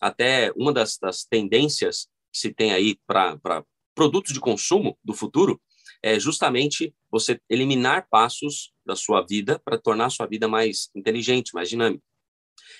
Até 0.00 0.52
uma 0.54 0.72
das, 0.72 0.98
das 0.98 1.24
tendências 1.24 2.08
que 2.32 2.38
se 2.38 2.52
tem 2.52 2.72
aí 2.72 2.98
para 3.06 3.64
produtos 3.98 4.32
de 4.32 4.38
consumo 4.38 4.96
do 5.02 5.12
futuro 5.12 5.60
é 6.00 6.20
justamente 6.20 6.94
você 7.10 7.40
eliminar 7.50 8.06
passos 8.08 8.72
da 8.86 8.94
sua 8.94 9.22
vida 9.22 9.58
para 9.58 9.76
tornar 9.76 10.06
a 10.06 10.10
sua 10.10 10.24
vida 10.24 10.46
mais 10.46 10.88
inteligente, 10.94 11.52
mais 11.52 11.68
dinâmica. 11.68 12.04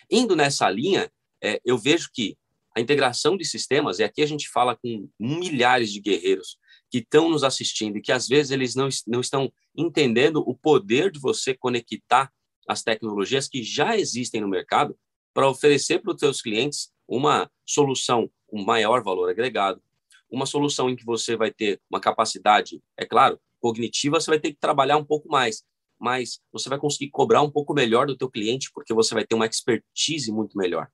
Indo 0.09 0.37
nessa 0.37 0.71
linha, 0.71 1.11
é, 1.43 1.61
eu 1.65 1.77
vejo 1.77 2.09
que 2.15 2.39
a 2.77 2.81
integração 2.81 3.37
de 3.37 3.45
sistemas, 3.45 3.99
e 3.99 4.05
aqui 4.05 4.23
a 4.23 4.27
gente 4.27 4.49
fala 4.49 4.77
com 4.77 5.11
milhares 5.19 5.93
de 5.93 6.01
guerreiros 6.01 6.57
que 6.89 6.99
estão 6.99 7.29
nos 7.29 7.43
assistindo 7.43 7.99
e 7.99 8.01
que 8.01 8.13
às 8.13 8.29
vezes 8.29 8.53
eles 8.53 8.77
não, 8.77 8.89
não 9.05 9.21
estão 9.21 9.53
entendendo 9.77 10.37
o 10.47 10.55
poder 10.55 11.11
de 11.11 11.19
você 11.19 11.53
conectar 11.53 12.33
as 12.69 12.85
tecnologias 12.85 13.49
que 13.49 13.65
já 13.65 13.99
existem 13.99 14.41
no 14.41 14.49
mercado 14.49 14.97
para 15.35 15.49
oferecer 15.49 16.01
para 16.01 16.15
os 16.15 16.21
seus 16.21 16.41
clientes 16.41 16.93
uma 17.09 17.51
solução 17.67 18.31
com 18.47 18.63
maior 18.63 19.03
valor 19.03 19.29
agregado, 19.29 19.83
uma 20.31 20.47
solução 20.47 20.89
em 20.91 20.97
que 20.97 21.05
você 21.05 21.37
vai 21.37 21.51
ter 21.51 21.81
uma 21.91 22.01
capacidade, 22.01 22.83
é 22.97 23.05
claro, 23.05 23.41
cognitiva, 23.61 24.21
você 24.21 24.31
vai 24.31 24.39
ter 24.41 24.53
que 24.53 24.59
trabalhar 24.61 24.97
um 24.97 25.05
pouco 25.05 25.29
mais, 25.29 25.65
mas 25.99 26.41
você 26.53 26.69
vai 26.69 26.79
conseguir 26.79 27.11
cobrar 27.11 27.43
um 27.43 27.51
pouco 27.51 27.75
melhor 27.75 28.07
do 28.07 28.17
teu 28.17 28.31
cliente 28.31 28.71
porque 28.73 28.95
você 28.95 29.15
vai 29.15 29.27
ter 29.27 29.35
uma 29.35 29.47
expertise 29.47 30.31
muito 30.31 30.57
melhor. 30.57 30.89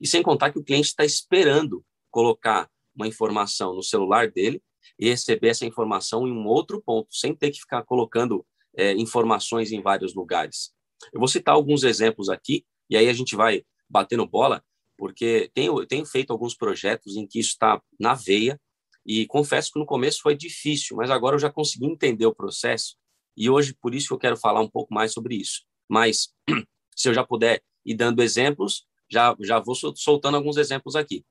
E 0.00 0.06
sem 0.06 0.22
contar 0.22 0.52
que 0.52 0.58
o 0.58 0.64
cliente 0.64 0.88
está 0.88 1.04
esperando 1.04 1.84
colocar 2.10 2.68
uma 2.94 3.06
informação 3.06 3.74
no 3.74 3.82
celular 3.82 4.30
dele 4.30 4.62
e 4.98 5.08
receber 5.08 5.48
essa 5.48 5.64
informação 5.64 6.26
em 6.28 6.32
um 6.32 6.46
outro 6.46 6.82
ponto, 6.82 7.14
sem 7.14 7.34
ter 7.34 7.50
que 7.50 7.60
ficar 7.60 7.82
colocando 7.84 8.44
é, 8.76 8.92
informações 8.92 9.72
em 9.72 9.80
vários 9.80 10.14
lugares. 10.14 10.72
Eu 11.12 11.18
vou 11.18 11.28
citar 11.28 11.54
alguns 11.54 11.82
exemplos 11.82 12.28
aqui, 12.28 12.64
e 12.88 12.96
aí 12.96 13.08
a 13.08 13.12
gente 13.12 13.34
vai 13.34 13.64
batendo 13.88 14.26
bola, 14.26 14.62
porque 14.96 15.50
tenho, 15.54 15.84
tenho 15.86 16.04
feito 16.04 16.32
alguns 16.32 16.54
projetos 16.54 17.16
em 17.16 17.26
que 17.26 17.40
isso 17.40 17.50
está 17.50 17.82
na 17.98 18.14
veia, 18.14 18.60
e 19.04 19.26
confesso 19.26 19.72
que 19.72 19.78
no 19.78 19.86
começo 19.86 20.20
foi 20.22 20.36
difícil, 20.36 20.96
mas 20.96 21.10
agora 21.10 21.34
eu 21.36 21.40
já 21.40 21.50
consegui 21.50 21.86
entender 21.86 22.26
o 22.26 22.34
processo, 22.34 22.96
e 23.36 23.48
hoje 23.50 23.74
por 23.80 23.94
isso 23.94 24.12
eu 24.12 24.18
quero 24.18 24.36
falar 24.36 24.60
um 24.60 24.68
pouco 24.68 24.92
mais 24.92 25.12
sobre 25.12 25.36
isso. 25.36 25.62
Mas, 25.88 26.32
se 26.96 27.08
eu 27.08 27.14
já 27.14 27.24
puder 27.24 27.62
ir 27.84 27.94
dando 27.94 28.22
exemplos, 28.22 28.86
já, 29.10 29.34
já 29.40 29.58
vou 29.58 29.74
soltando 29.74 30.36
alguns 30.36 30.56
exemplos 30.56 30.96
aqui. 30.96 31.24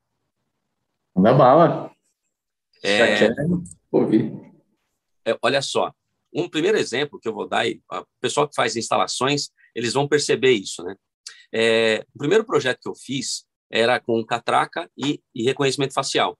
Manda 1.14 1.34
bala. 1.34 1.90
É, 2.82 3.28
ouvir. 3.90 4.32
É, 5.24 5.38
olha 5.40 5.62
só, 5.62 5.92
um 6.34 6.48
primeiro 6.48 6.78
exemplo 6.78 7.18
que 7.20 7.28
eu 7.28 7.34
vou 7.34 7.48
dar, 7.48 7.66
o 7.66 8.06
pessoal 8.20 8.48
que 8.48 8.54
faz 8.54 8.76
instalações, 8.76 9.50
eles 9.74 9.92
vão 9.92 10.08
perceber 10.08 10.52
isso, 10.52 10.82
né? 10.82 10.96
É, 11.52 12.04
o 12.14 12.18
primeiro 12.18 12.44
projeto 12.44 12.80
que 12.80 12.88
eu 12.88 12.94
fiz 12.94 13.44
era 13.70 14.00
com 14.00 14.24
catraca 14.24 14.90
e, 14.96 15.22
e, 15.34 15.44
reconhecimento 15.44 15.92
facial. 15.92 16.38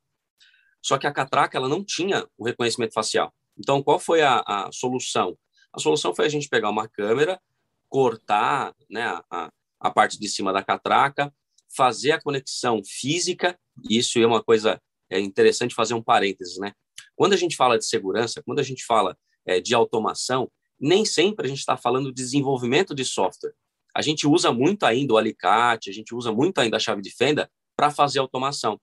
Só 0.83 0.99
que 0.99 1.07
a 1.07 1.13
catraca 1.13 1.57
ela 1.57 1.69
não 1.69 1.85
tinha 1.85 2.27
o 2.37 2.45
reconhecimento 2.45 2.93
facial. 2.93 3.33
Então, 3.59 3.83
qual 3.83 3.99
foi 3.99 4.23
a, 4.23 4.43
a 4.47 4.71
solução? 4.73 5.37
A 5.73 5.79
solução 5.79 6.15
foi 6.15 6.27
a 6.27 6.29
gente 6.29 6.49
pegar 6.49 6.71
uma 6.71 6.89
câmera, 6.89 7.41
cortar 7.89 8.75
né, 8.91 9.19
a, 9.31 9.51
a 9.79 9.91
parte 9.91 10.19
de 10.19 10.29
cima 10.29 10.53
da 10.53 10.63
catraca, 10.63 11.33
fazer 11.75 12.13
a 12.13 12.21
conexão 12.21 12.83
física, 12.85 13.59
isso 13.89 14.19
é 14.19 14.27
uma 14.27 14.43
coisa 14.43 14.81
é 15.11 15.21
interessante 15.21 15.75
fazer 15.75 15.93
um 15.93 16.03
parênteses, 16.03 16.59
né? 16.59 16.73
Quando 17.15 17.35
a 17.35 17.37
gente 17.37 17.55
fala 17.55 17.79
de 17.79 17.87
segurança, 17.87 18.43
quando 18.43 18.61
a 18.61 18.63
gente 18.63 18.85
fala 18.85 19.17
é, 19.45 19.61
de 19.61 19.75
automação, 19.75 20.51
nem 20.81 21.05
sempre 21.05 21.47
a 21.47 21.49
gente 21.49 21.59
está 21.59 21.77
falando 21.77 22.09
de 22.09 22.15
desenvolvimento 22.15 22.95
de 22.95 23.05
software. 23.05 23.53
A 23.95 24.01
gente 24.01 24.27
usa 24.27 24.51
muito 24.51 24.85
ainda 24.85 25.13
o 25.13 25.19
alicate, 25.19 25.91
a 25.91 25.93
gente 25.93 26.15
usa 26.15 26.33
muito 26.33 26.59
ainda 26.59 26.79
a 26.79 26.81
chave 26.81 27.03
de 27.03 27.11
fenda 27.11 27.51
para 27.77 27.91
fazer 27.91 28.21
automação. 28.21 28.81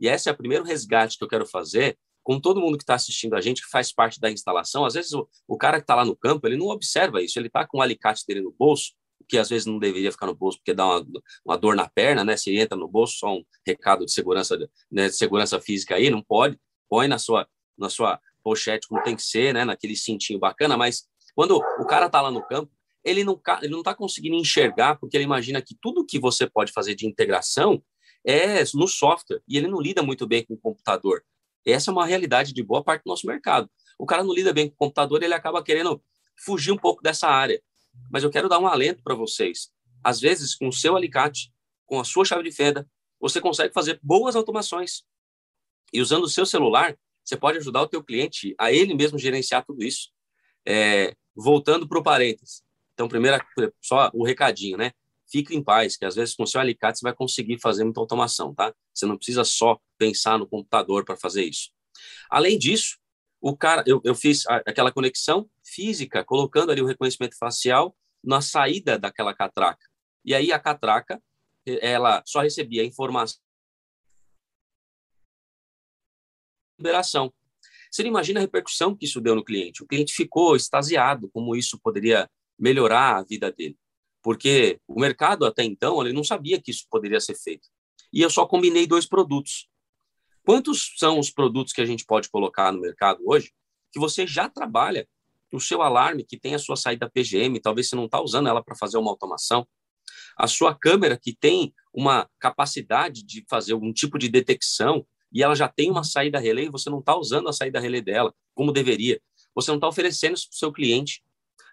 E 0.00 0.08
esse 0.08 0.28
é 0.28 0.32
o 0.32 0.36
primeiro 0.36 0.64
resgate 0.64 1.18
que 1.18 1.24
eu 1.24 1.28
quero 1.28 1.46
fazer 1.46 1.98
com 2.22 2.38
todo 2.38 2.60
mundo 2.60 2.76
que 2.76 2.82
está 2.82 2.94
assistindo 2.94 3.34
a 3.34 3.40
gente, 3.40 3.62
que 3.62 3.70
faz 3.70 3.90
parte 3.90 4.20
da 4.20 4.30
instalação. 4.30 4.84
Às 4.84 4.92
vezes 4.92 5.14
o, 5.14 5.26
o 5.46 5.56
cara 5.56 5.78
que 5.78 5.84
está 5.84 5.94
lá 5.94 6.04
no 6.04 6.14
campo, 6.14 6.46
ele 6.46 6.58
não 6.58 6.66
observa 6.66 7.22
isso, 7.22 7.38
ele 7.38 7.46
está 7.46 7.66
com 7.66 7.78
o 7.78 7.80
alicate 7.80 8.22
dele 8.26 8.42
no 8.42 8.52
bolso, 8.52 8.92
que 9.26 9.38
às 9.38 9.48
vezes 9.48 9.64
não 9.66 9.78
deveria 9.78 10.12
ficar 10.12 10.26
no 10.26 10.34
bolso 10.34 10.58
porque 10.58 10.74
dá 10.74 10.86
uma, 10.86 11.06
uma 11.44 11.56
dor 11.56 11.74
na 11.74 11.88
perna, 11.88 12.24
né? 12.24 12.36
Se 12.36 12.54
entra 12.54 12.76
no 12.76 12.86
bolso, 12.86 13.18
só 13.18 13.34
um 13.34 13.42
recado 13.66 14.04
de 14.04 14.12
segurança, 14.12 14.58
né, 14.90 15.08
de 15.08 15.16
segurança 15.16 15.58
física 15.58 15.94
aí, 15.94 16.10
não 16.10 16.22
pode. 16.22 16.58
Põe 16.88 17.08
na 17.08 17.18
sua, 17.18 17.48
na 17.78 17.88
sua 17.88 18.20
pochete 18.42 18.86
como 18.88 19.02
tem 19.02 19.16
que 19.16 19.22
ser, 19.22 19.54
né? 19.54 19.64
Naquele 19.64 19.96
cintinho 19.96 20.38
bacana, 20.38 20.76
mas 20.76 21.08
quando 21.34 21.56
o 21.56 21.86
cara 21.86 22.10
tá 22.10 22.20
lá 22.20 22.30
no 22.30 22.46
campo, 22.46 22.70
ele 23.02 23.24
não, 23.24 23.40
ele 23.62 23.72
não 23.72 23.82
tá 23.82 23.94
conseguindo 23.94 24.36
enxergar 24.36 24.96
porque 24.96 25.16
ele 25.16 25.24
imagina 25.24 25.62
que 25.62 25.74
tudo 25.80 26.04
que 26.04 26.18
você 26.18 26.46
pode 26.46 26.72
fazer 26.72 26.94
de 26.94 27.06
integração 27.06 27.82
é 28.24 28.62
no 28.74 28.86
software 28.86 29.40
e 29.46 29.56
ele 29.56 29.68
não 29.68 29.80
lida 29.80 30.02
muito 30.02 30.26
bem 30.26 30.44
com 30.44 30.54
o 30.54 30.58
computador. 30.58 31.24
Essa 31.66 31.90
é 31.90 31.92
uma 31.92 32.06
realidade 32.06 32.52
de 32.52 32.62
boa 32.62 32.82
parte 32.82 33.04
do 33.04 33.08
nosso 33.08 33.26
mercado. 33.26 33.70
O 33.98 34.06
cara 34.06 34.22
não 34.22 34.32
lida 34.32 34.52
bem 34.52 34.68
com 34.68 34.74
o 34.74 34.78
computador, 34.78 35.22
ele 35.22 35.34
acaba 35.34 35.62
querendo 35.62 36.02
fugir 36.44 36.72
um 36.72 36.76
pouco 36.76 37.02
dessa 37.02 37.28
área. 37.28 37.62
Mas 38.10 38.22
eu 38.22 38.30
quero 38.30 38.48
dar 38.48 38.58
um 38.58 38.66
alento 38.66 39.02
para 39.02 39.14
vocês. 39.14 39.70
Às 40.02 40.20
vezes, 40.20 40.54
com 40.54 40.68
o 40.68 40.72
seu 40.72 40.96
alicate, 40.96 41.52
com 41.84 41.98
a 41.98 42.04
sua 42.04 42.24
chave 42.24 42.42
de 42.44 42.52
fenda, 42.52 42.88
você 43.20 43.40
consegue 43.40 43.74
fazer 43.74 43.98
boas 44.02 44.36
automações. 44.36 45.02
E 45.92 46.00
usando 46.00 46.24
o 46.24 46.28
seu 46.28 46.46
celular, 46.46 46.96
você 47.24 47.36
pode 47.36 47.58
ajudar 47.58 47.82
o 47.82 47.88
teu 47.88 48.02
cliente 48.02 48.54
a 48.58 48.72
ele 48.72 48.94
mesmo 48.94 49.18
gerenciar 49.18 49.64
tudo 49.64 49.82
isso. 49.82 50.10
É, 50.66 51.14
voltando 51.34 51.88
para 51.88 51.98
o 51.98 52.02
parênteses. 52.02 52.62
Então, 52.94 53.08
primeiro, 53.08 53.42
só 53.80 54.10
o 54.12 54.24
recadinho, 54.24 54.76
né? 54.76 54.92
Fique 55.30 55.54
em 55.54 55.62
paz, 55.62 55.96
que 55.96 56.04
às 56.04 56.14
vezes 56.14 56.34
com 56.34 56.44
o 56.44 56.46
seu 56.46 56.60
alicate 56.60 56.98
você 56.98 57.02
vai 57.02 57.14
conseguir 57.14 57.60
fazer 57.60 57.84
muita 57.84 58.00
automação, 58.00 58.54
tá? 58.54 58.74
Você 58.94 59.06
não 59.06 59.16
precisa 59.16 59.44
só 59.44 59.78
pensar 59.98 60.38
no 60.38 60.48
computador 60.48 61.04
para 61.04 61.16
fazer 61.16 61.44
isso. 61.44 61.70
Além 62.30 62.58
disso, 62.58 62.98
o 63.40 63.56
cara, 63.56 63.84
eu, 63.86 64.00
eu 64.04 64.14
fiz 64.14 64.46
aquela 64.46 64.90
conexão 64.90 65.48
física, 65.64 66.24
colocando 66.24 66.72
ali 66.72 66.80
o 66.80 66.86
reconhecimento 66.86 67.36
facial 67.36 67.94
na 68.24 68.40
saída 68.40 68.98
daquela 68.98 69.34
catraca. 69.34 69.86
E 70.24 70.34
aí 70.34 70.50
a 70.50 70.58
catraca, 70.58 71.22
ela 71.66 72.22
só 72.26 72.40
recebia 72.40 72.84
informação 72.84 73.38
liberação. 76.78 77.32
Você 77.90 78.02
imagina 78.02 78.40
a 78.40 78.42
repercussão 78.42 78.94
que 78.94 79.04
isso 79.04 79.20
deu 79.20 79.34
no 79.34 79.44
cliente. 79.44 79.82
O 79.82 79.86
cliente 79.86 80.14
ficou 80.14 80.54
extasiado 80.54 81.28
como 81.30 81.56
isso 81.56 81.78
poderia 81.80 82.30
melhorar 82.58 83.16
a 83.16 83.22
vida 83.22 83.50
dele. 83.50 83.76
Porque 84.22 84.80
o 84.86 85.00
mercado 85.00 85.44
até 85.46 85.62
então 85.64 86.00
ele 86.00 86.12
não 86.12 86.24
sabia 86.24 86.60
que 86.60 86.70
isso 86.70 86.86
poderia 86.90 87.20
ser 87.20 87.34
feito. 87.34 87.68
E 88.12 88.20
eu 88.20 88.30
só 88.30 88.46
combinei 88.46 88.86
dois 88.86 89.06
produtos. 89.06 89.68
Quantos 90.44 90.94
são 90.96 91.18
os 91.18 91.30
produtos 91.30 91.72
que 91.72 91.80
a 91.80 91.86
gente 91.86 92.04
pode 92.04 92.28
colocar 92.30 92.72
no 92.72 92.80
mercado 92.80 93.20
hoje 93.26 93.52
que 93.92 93.98
você 93.98 94.26
já 94.26 94.48
trabalha 94.48 95.08
o 95.52 95.60
seu 95.60 95.80
alarme 95.82 96.24
que 96.24 96.38
tem 96.38 96.54
a 96.54 96.58
sua 96.58 96.76
saída 96.76 97.08
PGM, 97.08 97.58
talvez 97.60 97.88
você 97.88 97.96
não 97.96 98.04
está 98.04 98.20
usando 98.20 98.48
ela 98.48 98.62
para 98.62 98.76
fazer 98.76 98.98
uma 98.98 99.10
automação, 99.10 99.66
a 100.36 100.46
sua 100.46 100.74
câmera 100.74 101.18
que 101.18 101.34
tem 101.34 101.72
uma 101.92 102.28
capacidade 102.38 103.22
de 103.24 103.44
fazer 103.48 103.72
algum 103.72 103.92
tipo 103.92 104.18
de 104.18 104.28
detecção 104.28 105.06
e 105.32 105.42
ela 105.42 105.54
já 105.54 105.68
tem 105.68 105.90
uma 105.90 106.04
saída 106.04 106.38
relé 106.38 106.70
você 106.70 106.88
não 106.88 107.00
está 107.00 107.16
usando 107.16 107.48
a 107.48 107.52
saída 107.52 107.80
relé 107.80 108.00
dela 108.00 108.34
como 108.54 108.72
deveria. 108.72 109.20
Você 109.54 109.70
não 109.70 109.76
está 109.76 109.88
oferecendo 109.88 110.34
isso 110.34 110.48
para 110.48 110.54
o 110.54 110.58
seu 110.58 110.72
cliente. 110.72 111.22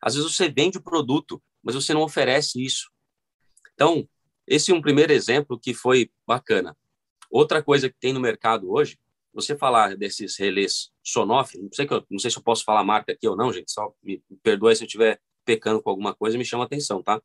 Às 0.02 0.16
vezes 0.16 0.36
você 0.36 0.50
vende 0.50 0.78
o 0.78 0.84
produto, 0.84 1.42
mas 1.66 1.74
você 1.74 1.94
não 1.94 2.02
oferece 2.02 2.64
isso. 2.64 2.92
Então, 3.74 4.08
esse 4.48 4.72
é 4.72 4.76
um 4.76 4.82
primeiro 4.82 5.12
exemplo 5.12 5.60
que 5.60 5.74
foi 5.74 6.12
bacana. 6.26 6.78
Outra 7.32 7.64
coisa 7.64 7.90
que 7.90 7.96
tem 8.00 8.14
no 8.14 8.20
mercado 8.20 8.72
hoje, 8.72 9.00
você 9.34 9.58
falar 9.58 9.98
desses 9.98 10.38
relés 10.38 10.92
Sonoff, 11.04 11.58
não 11.58 11.70
sei, 11.74 11.88
que 11.88 11.94
eu, 11.94 12.06
não 12.10 12.20
sei 12.20 12.30
se 12.30 12.38
eu 12.38 12.44
posso 12.44 12.64
falar 12.64 12.84
marca 12.84 13.12
aqui 13.12 13.28
ou 13.28 13.36
não, 13.36 13.52
gente, 13.52 13.72
só 13.72 13.94
me, 14.02 14.24
perdoe 14.44 14.76
se 14.76 14.84
eu 14.84 14.86
estiver 14.86 15.20
pecando 15.44 15.82
com 15.82 15.90
alguma 15.90 16.14
coisa, 16.16 16.38
me 16.38 16.46
chama 16.46 16.64
atenção, 16.64 17.04
tá? 17.04 17.22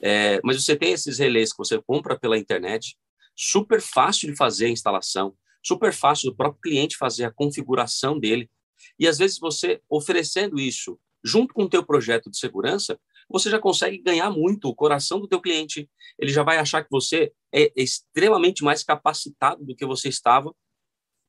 É, 0.00 0.40
mas 0.44 0.62
você 0.62 0.76
tem 0.76 0.92
esses 0.92 1.18
relés 1.18 1.52
que 1.52 1.58
você 1.58 1.80
compra 1.80 2.18
pela 2.18 2.36
internet, 2.36 2.98
super 3.34 3.80
fácil 3.80 4.28
de 4.28 4.36
fazer 4.36 4.66
a 4.66 4.70
instalação, 4.70 5.34
super 5.62 5.92
fácil 5.92 6.30
do 6.30 6.36
próprio 6.36 6.60
cliente 6.60 6.96
fazer 6.96 7.24
a 7.24 7.32
configuração 7.32 8.18
dele. 8.18 8.50
E 8.98 9.08
às 9.08 9.18
vezes 9.18 9.38
você 9.38 9.80
oferecendo 9.88 10.58
isso 10.60 10.98
junto 11.24 11.52
com 11.52 11.64
o 11.64 11.68
teu 11.68 11.84
projeto 11.84 12.30
de 12.30 12.38
segurança, 12.38 12.98
você 13.28 13.50
já 13.50 13.58
consegue 13.58 13.98
ganhar 13.98 14.30
muito 14.30 14.68
o 14.68 14.74
coração 14.74 15.20
do 15.20 15.28
teu 15.28 15.40
cliente. 15.40 15.90
Ele 16.18 16.32
já 16.32 16.42
vai 16.42 16.58
achar 16.58 16.82
que 16.82 16.90
você 16.90 17.32
é 17.52 17.72
extremamente 17.76 18.62
mais 18.62 18.84
capacitado 18.84 19.64
do 19.64 19.74
que 19.74 19.84
você 19.84 20.08
estava. 20.08 20.54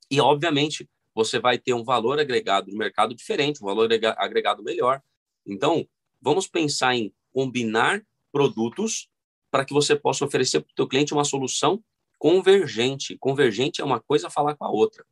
E, 0.09 0.21
obviamente, 0.21 0.87
você 1.13 1.39
vai 1.39 1.57
ter 1.57 1.73
um 1.73 1.83
valor 1.83 2.19
agregado 2.19 2.71
no 2.71 2.77
mercado 2.77 3.15
diferente, 3.15 3.61
um 3.61 3.65
valor 3.65 3.89
agregado 4.17 4.63
melhor. 4.63 5.01
Então, 5.45 5.87
vamos 6.21 6.47
pensar 6.47 6.95
em 6.95 7.11
combinar 7.33 8.03
produtos 8.31 9.09
para 9.49 9.65
que 9.65 9.73
você 9.73 9.95
possa 9.95 10.23
oferecer 10.23 10.61
para 10.61 10.71
o 10.71 10.75
teu 10.75 10.87
cliente 10.87 11.13
uma 11.13 11.23
solução 11.23 11.83
convergente. 12.19 13.17
Convergente 13.17 13.81
é 13.81 13.85
uma 13.85 13.99
coisa 13.99 14.29
falar 14.29 14.55
com 14.55 14.65
a 14.65 14.69
outra. 14.69 15.05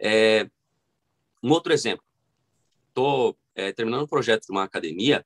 É, 0.00 0.48
um 1.42 1.50
outro 1.50 1.72
exemplo. 1.72 2.04
Estou 2.88 3.36
é, 3.54 3.72
terminando 3.72 4.04
um 4.04 4.08
projeto 4.08 4.46
de 4.46 4.52
uma 4.52 4.64
academia 4.64 5.24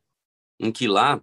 em 0.61 0.70
que 0.70 0.87
lá 0.87 1.20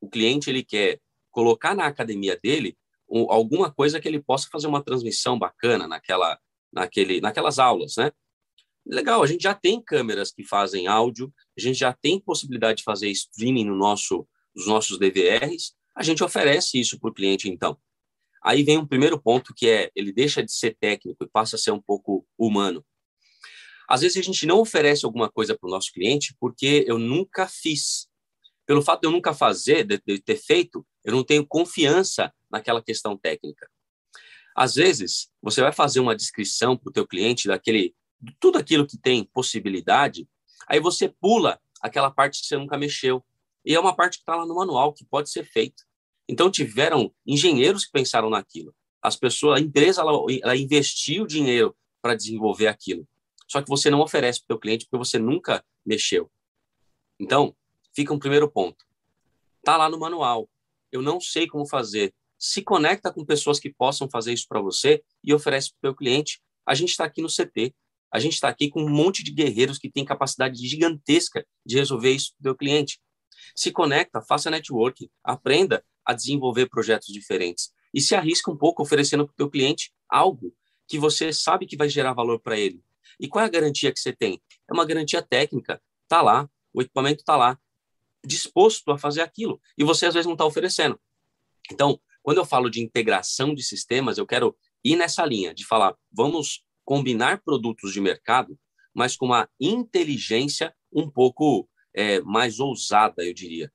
o 0.00 0.10
cliente 0.10 0.50
ele 0.50 0.64
quer 0.64 1.00
colocar 1.30 1.74
na 1.74 1.86
academia 1.86 2.38
dele 2.42 2.76
um, 3.08 3.30
alguma 3.30 3.72
coisa 3.72 4.00
que 4.00 4.08
ele 4.08 4.20
possa 4.20 4.48
fazer 4.50 4.66
uma 4.66 4.82
transmissão 4.82 5.38
bacana 5.38 5.86
naquela, 5.86 6.38
naquele, 6.72 7.20
naquelas 7.20 7.58
aulas, 7.58 7.96
né? 7.96 8.10
Legal, 8.84 9.22
a 9.22 9.26
gente 9.26 9.42
já 9.42 9.54
tem 9.54 9.80
câmeras 9.80 10.32
que 10.32 10.42
fazem 10.42 10.88
áudio, 10.88 11.32
a 11.56 11.60
gente 11.60 11.78
já 11.78 11.92
tem 11.92 12.18
possibilidade 12.18 12.78
de 12.78 12.84
fazer 12.84 13.08
streaming 13.10 13.66
no 13.66 13.76
nosso, 13.76 14.26
nos 14.54 14.66
nossos 14.66 14.98
DVRs, 14.98 15.72
a 15.94 16.02
gente 16.02 16.24
oferece 16.24 16.80
isso 16.80 16.98
para 16.98 17.10
o 17.10 17.14
cliente, 17.14 17.48
então. 17.48 17.78
Aí 18.42 18.64
vem 18.64 18.78
um 18.78 18.86
primeiro 18.86 19.20
ponto 19.20 19.54
que 19.54 19.68
é 19.68 19.90
ele 19.94 20.12
deixa 20.12 20.42
de 20.42 20.52
ser 20.52 20.76
técnico 20.80 21.22
e 21.22 21.28
passa 21.28 21.54
a 21.54 21.58
ser 21.58 21.70
um 21.70 21.80
pouco 21.80 22.26
humano. 22.36 22.84
Às 23.88 24.00
vezes 24.00 24.16
a 24.16 24.22
gente 24.22 24.46
não 24.46 24.58
oferece 24.58 25.04
alguma 25.04 25.30
coisa 25.30 25.56
para 25.56 25.68
o 25.68 25.70
nosso 25.70 25.92
cliente 25.92 26.34
porque 26.40 26.84
eu 26.88 26.98
nunca 26.98 27.46
fiz. 27.46 28.08
Pelo 28.66 28.82
fato 28.82 29.02
de 29.02 29.08
eu 29.08 29.12
nunca 29.12 29.34
fazer, 29.34 29.84
de, 29.84 30.00
de 30.06 30.20
ter 30.20 30.36
feito, 30.36 30.86
eu 31.04 31.12
não 31.12 31.24
tenho 31.24 31.46
confiança 31.46 32.32
naquela 32.50 32.82
questão 32.82 33.16
técnica. 33.16 33.68
Às 34.54 34.74
vezes, 34.74 35.30
você 35.40 35.60
vai 35.60 35.72
fazer 35.72 36.00
uma 36.00 36.14
descrição 36.14 36.76
para 36.76 36.90
o 36.90 36.92
teu 36.92 37.06
cliente 37.06 37.48
daquele 37.48 37.94
tudo 38.38 38.58
aquilo 38.58 38.86
que 38.86 38.96
tem 38.96 39.24
possibilidade, 39.24 40.28
aí 40.68 40.78
você 40.78 41.08
pula 41.08 41.60
aquela 41.80 42.10
parte 42.10 42.40
que 42.40 42.46
você 42.46 42.56
nunca 42.56 42.78
mexeu. 42.78 43.24
E 43.64 43.74
é 43.74 43.80
uma 43.80 43.94
parte 43.94 44.18
que 44.18 44.22
está 44.22 44.36
lá 44.36 44.46
no 44.46 44.54
manual, 44.54 44.92
que 44.92 45.04
pode 45.04 45.30
ser 45.30 45.44
feita. 45.44 45.82
Então, 46.28 46.50
tiveram 46.50 47.12
engenheiros 47.26 47.84
que 47.84 47.92
pensaram 47.92 48.30
naquilo. 48.30 48.74
As 49.00 49.16
pessoas, 49.16 49.58
a 49.58 49.62
empresa, 49.62 50.00
ela, 50.00 50.12
ela 50.42 50.56
investiu 50.56 51.26
dinheiro 51.26 51.76
para 52.00 52.14
desenvolver 52.14 52.68
aquilo. 52.68 53.06
Só 53.48 53.60
que 53.60 53.68
você 53.68 53.90
não 53.90 54.00
oferece 54.00 54.40
para 54.40 54.54
o 54.54 54.56
seu 54.56 54.60
cliente 54.60 54.86
porque 54.86 55.04
você 55.04 55.18
nunca 55.18 55.64
mexeu. 55.84 56.30
Então, 57.20 57.54
fica 57.94 58.12
um 58.12 58.18
primeiro 58.18 58.50
ponto. 58.50 58.84
Está 59.58 59.76
lá 59.76 59.88
no 59.88 59.98
manual. 59.98 60.48
Eu 60.90 61.02
não 61.02 61.20
sei 61.20 61.46
como 61.46 61.66
fazer. 61.66 62.14
Se 62.38 62.62
conecta 62.62 63.12
com 63.12 63.24
pessoas 63.24 63.60
que 63.60 63.72
possam 63.72 64.08
fazer 64.10 64.32
isso 64.32 64.46
para 64.48 64.60
você 64.60 65.02
e 65.22 65.32
oferece 65.32 65.70
para 65.70 65.88
o 65.88 65.90
seu 65.90 65.96
cliente. 65.96 66.40
A 66.66 66.74
gente 66.74 66.90
está 66.90 67.04
aqui 67.04 67.22
no 67.22 67.28
CT. 67.28 67.74
A 68.12 68.18
gente 68.18 68.34
está 68.34 68.48
aqui 68.48 68.68
com 68.68 68.82
um 68.82 68.90
monte 68.90 69.22
de 69.22 69.32
guerreiros 69.32 69.78
que 69.78 69.90
têm 69.90 70.04
capacidade 70.04 70.56
gigantesca 70.66 71.46
de 71.64 71.76
resolver 71.76 72.10
isso 72.10 72.32
para 72.34 72.40
o 72.40 72.50
seu 72.50 72.56
cliente. 72.56 73.00
Se 73.56 73.70
conecta, 73.70 74.20
faça 74.20 74.50
networking, 74.50 75.08
aprenda 75.24 75.84
a 76.04 76.12
desenvolver 76.12 76.68
projetos 76.68 77.08
diferentes 77.08 77.72
e 77.94 78.00
se 78.00 78.14
arrisca 78.14 78.50
um 78.50 78.56
pouco 78.56 78.82
oferecendo 78.82 79.24
para 79.24 79.32
o 79.32 79.36
teu 79.36 79.50
cliente 79.50 79.92
algo 80.08 80.54
que 80.86 80.98
você 80.98 81.32
sabe 81.32 81.66
que 81.66 81.76
vai 81.76 81.88
gerar 81.88 82.12
valor 82.12 82.40
para 82.40 82.58
ele. 82.58 82.82
E 83.18 83.28
qual 83.28 83.42
é 83.42 83.46
a 83.46 83.50
garantia 83.50 83.92
que 83.92 84.00
você 84.00 84.12
tem? 84.12 84.42
É 84.68 84.72
uma 84.72 84.84
garantia 84.84 85.22
técnica. 85.22 85.80
Está 86.02 86.20
lá, 86.20 86.48
o 86.72 86.82
equipamento 86.82 87.20
está 87.20 87.36
lá, 87.36 87.58
disposto 88.24 88.90
a 88.90 88.98
fazer 88.98 89.22
aquilo. 89.22 89.60
E 89.76 89.84
você, 89.84 90.06
às 90.06 90.14
vezes, 90.14 90.26
não 90.26 90.34
está 90.34 90.44
oferecendo. 90.44 90.98
Então, 91.70 91.98
quando 92.22 92.38
eu 92.38 92.44
falo 92.44 92.70
de 92.70 92.80
integração 92.80 93.54
de 93.54 93.62
sistemas, 93.62 94.18
eu 94.18 94.26
quero 94.26 94.56
ir 94.84 94.96
nessa 94.96 95.24
linha 95.24 95.54
de 95.54 95.66
falar, 95.66 95.94
vamos 96.12 96.64
combinar 96.84 97.42
produtos 97.42 97.92
de 97.92 98.00
mercado, 98.00 98.58
mas 98.94 99.16
com 99.16 99.26
uma 99.26 99.48
inteligência 99.60 100.74
um 100.92 101.08
pouco 101.08 101.68
é, 101.94 102.20
mais 102.20 102.60
ousada, 102.60 103.22
eu 103.24 103.32
diria. 103.32 103.70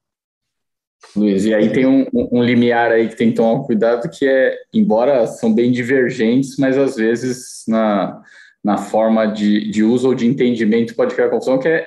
Luiz, 1.16 1.46
e 1.46 1.54
aí 1.54 1.72
tem 1.72 1.86
um, 1.86 2.06
um, 2.14 2.44
limiar 2.44 2.92
aí 2.92 3.08
que 3.08 3.16
tem 3.16 3.30
que 3.30 3.36
tomar 3.36 3.64
cuidado, 3.64 4.10
que 4.10 4.28
é, 4.28 4.58
embora 4.74 5.28
são 5.28 5.54
bem 5.54 5.72
divergentes, 5.72 6.58
mas 6.58 6.78
às 6.78 6.96
vezes 6.96 7.64
na, 7.68 8.22
na 8.64 8.78
forma 8.78 9.26
de, 9.28 9.70
de 9.70 9.84
uso 9.84 10.08
ou 10.08 10.16
de 10.16 10.26
entendimento 10.26 10.96
pode 10.96 11.14
criar 11.14 11.30
confusão, 11.30 11.60
que 11.60 11.68
é 11.68 11.86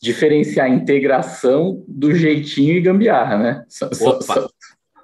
diferenciar 0.00 0.66
a 0.66 0.70
integração 0.70 1.84
do 1.88 2.14
jeitinho 2.14 2.74
e 2.74 2.80
gambiarra, 2.80 3.36
né? 3.36 3.64
São, 3.68 3.92
são, 3.92 4.48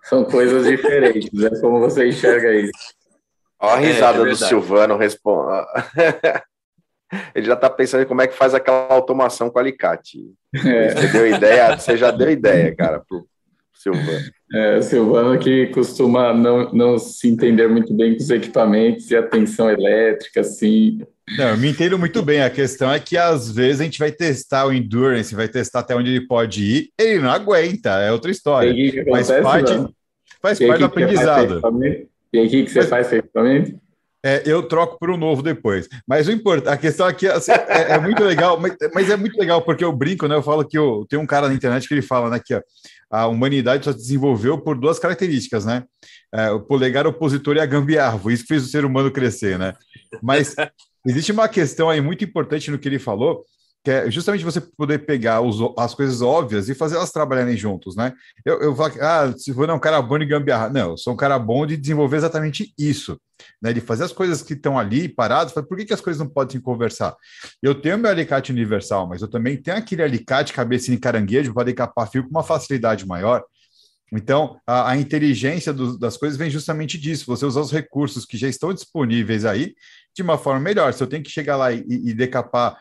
são 0.03 0.25
coisas 0.25 0.67
diferentes, 0.67 1.43
é 1.43 1.51
né? 1.51 1.61
como 1.61 1.81
você 1.81 2.09
enxerga 2.09 2.55
isso. 2.55 2.73
Olha 3.59 3.75
a 3.75 3.83
é, 3.83 3.93
risada 3.93 4.19
é, 4.19 4.23
é 4.23 4.27
do 4.27 4.37
Silvano 4.37 4.97
responde. 4.97 5.67
Ele 7.35 7.47
já 7.47 7.55
está 7.55 7.71
pensando 7.71 8.03
em 8.03 8.07
como 8.07 8.23
é 8.23 8.27
que 8.27 8.35
faz 8.35 8.55
aquela 8.55 8.93
automação 8.93 9.51
com 9.51 9.59
alicate. 9.59 10.33
É. 10.55 10.95
Você 10.95 11.09
deu 11.09 11.27
ideia, 11.27 11.77
você 11.77 11.97
já 11.97 12.11
deu 12.11 12.31
ideia, 12.31 12.75
cara, 12.75 13.01
pro 13.01 13.27
Silvano. 13.73 14.21
É, 14.53 14.77
o 14.79 14.83
Silvano 14.83 15.39
que 15.39 15.67
costuma 15.69 16.33
não, 16.33 16.73
não 16.73 16.99
se 16.99 17.29
entender 17.29 17.69
muito 17.69 17.93
bem 17.95 18.17
com 18.17 18.23
os 18.23 18.31
equipamentos 18.31 19.11
e 19.11 19.17
a 19.17 19.23
tensão 19.23 19.71
elétrica, 19.71 20.41
assim. 20.41 21.05
Não, 21.39 21.49
eu 21.49 21.57
me 21.57 21.69
entendo 21.69 21.99
muito 21.99 22.23
bem. 22.23 22.43
A 22.43 22.51
questão 22.51 22.93
é 22.93 23.01
que 23.01 23.17
às 23.17 23.51
vezes 23.51 23.81
a 23.81 23.85
gente 23.85 23.99
vai 23.99 24.13
testar 24.13 24.67
o 24.67 24.73
endurance, 24.73 25.35
vai 25.35 25.49
testar 25.49 25.81
até 25.81 25.97
onde 25.97 26.11
ele 26.11 26.27
pode 26.27 26.63
ir, 26.63 26.91
ele 26.99 27.21
não 27.21 27.31
aguenta, 27.31 27.91
é 28.01 28.13
outra 28.13 28.31
história. 28.31 28.75
Faz 29.11 29.29
parte, 29.29 29.73
faz 30.41 30.59
parte 30.59 30.79
do 30.79 30.85
aprendizado. 30.85 31.63
E 32.33 32.41
o 32.41 32.51
que, 32.51 32.65
que 32.65 32.71
você 32.71 32.81
Mas, 32.81 32.89
faz 32.89 33.13
equipamento? 33.13 33.81
É, 34.27 34.43
eu 34.47 34.63
troco 34.63 34.99
por 34.99 35.11
um 35.11 35.17
novo 35.17 35.43
depois. 35.43 35.89
Mas 36.07 36.27
o 36.27 36.33
importante, 36.33 36.73
a 36.73 36.77
questão 36.77 37.07
aqui 37.07 37.27
assim, 37.27 37.53
é, 37.53 37.93
é, 37.93 37.99
muito 37.99 38.25
legal, 38.25 38.59
mas, 38.59 38.75
mas, 38.95 39.11
é 39.11 39.17
muito 39.17 39.39
legal 39.39 39.63
porque 39.63 39.85
eu 39.85 39.93
brinco, 39.93 40.27
né? 40.27 40.35
Eu 40.35 40.43
falo 40.43 40.65
que 40.65 40.79
eu, 40.79 41.07
tem 41.09 41.19
um 41.19 41.27
cara 41.27 41.47
na 41.47 41.55
internet 41.55 41.87
que 41.87 41.93
ele 41.93 42.03
fala, 42.03 42.31
né, 42.31 42.41
que 42.43 42.55
ó, 42.55 42.63
a 43.11 43.27
humanidade 43.27 43.85
só 43.85 43.93
se 43.93 43.99
desenvolveu 43.99 44.59
por 44.59 44.79
duas 44.79 44.99
características, 44.99 45.65
né? 45.65 45.85
É, 46.33 46.51
o 46.51 46.61
polegar 46.61 47.07
opositor 47.07 47.57
e 47.57 47.61
a 47.61 47.67
gambiarra, 47.67 48.19
foi 48.19 48.33
isso 48.33 48.43
que 48.43 48.49
fez 48.49 48.65
o 48.65 48.69
ser 48.69 48.85
humano 48.85 49.11
crescer, 49.11 49.59
né? 49.59 49.75
Mas 50.23 50.57
existe 51.07 51.33
uma 51.33 51.49
questão 51.49 51.89
aí 51.89 52.01
muito 52.01 52.25
importante 52.25 52.71
no 52.71 52.79
que 52.79 52.89
ele 52.89 52.99
falou, 52.99 53.45
que 53.85 53.91
é 53.91 54.11
justamente 54.11 54.43
você 54.43 54.63
poder 54.63 55.01
pegar 55.01 55.43
os, 55.43 55.59
as 55.79 55.95
coisas 55.95 56.23
óbvias 56.23 56.71
e 56.71 56.75
fazer 56.75 56.97
elas 56.97 57.13
trabalharem 57.13 57.55
juntos, 57.55 57.95
né? 57.95 58.15
Eu, 58.43 58.59
eu 58.63 58.75
falo, 58.75 58.95
ah, 59.03 59.31
se 59.37 59.53
for 59.53 59.69
não, 59.69 59.77
um 59.77 59.79
cara 59.81 60.01
bom 60.01 60.19
de 60.19 60.25
gambiarra. 60.25 60.71
Não, 60.71 60.93
eu 60.93 60.97
sou 60.97 61.13
um 61.13 61.17
cara 61.17 61.39
bom 61.39 61.67
de 61.67 61.77
desenvolver 61.77 62.17
exatamente 62.17 62.73
isso, 62.79 63.21
né? 63.61 63.75
De 63.75 63.83
fazer 63.83 64.05
as 64.05 64.13
coisas 64.13 64.41
que 64.41 64.55
estão 64.55 64.79
ali 64.79 65.07
paradas, 65.07 65.53
por 65.53 65.77
que, 65.77 65.85
que 65.85 65.93
as 65.93 66.01
coisas 66.01 66.19
não 66.19 66.31
podem 66.31 66.59
conversar? 66.59 67.15
Eu 67.63 67.75
tenho 67.75 67.99
meu 67.99 68.11
alicate 68.11 68.51
universal, 68.51 69.07
mas 69.07 69.21
eu 69.21 69.29
também 69.29 69.61
tenho 69.61 69.77
aquele 69.77 70.03
alicate 70.03 70.55
cabecinha 70.55 70.97
em 70.97 71.01
caranguejo 71.01 71.53
para 71.53 71.65
decapar 71.65 72.11
fio 72.11 72.25
com 72.25 72.31
uma 72.31 72.43
facilidade 72.43 73.07
maior. 73.07 73.45
Então, 74.17 74.59
a, 74.67 74.91
a 74.91 74.97
inteligência 74.97 75.73
do, 75.73 75.99
das 75.99 76.17
coisas 76.17 76.39
vem 76.39 76.51
justamente 76.51 76.99
disso, 76.99 77.27
você 77.27 77.45
usar 77.45 77.61
os 77.61 77.73
recursos 77.73 78.25
que 78.25 78.37
já 78.37 78.49
estão 78.49 78.73
disponíveis 78.73 79.45
aí 79.45 79.75
de 80.15 80.23
uma 80.23 80.39
forma 80.39 80.61
melhor. 80.61 80.93
Se 80.93 81.03
eu 81.03 81.07
tenho 81.07 81.23
que 81.23 81.31
chegar 81.31 81.57
lá 81.57 81.73
e, 81.73 81.85
e 81.89 82.15
decapar 82.15 82.77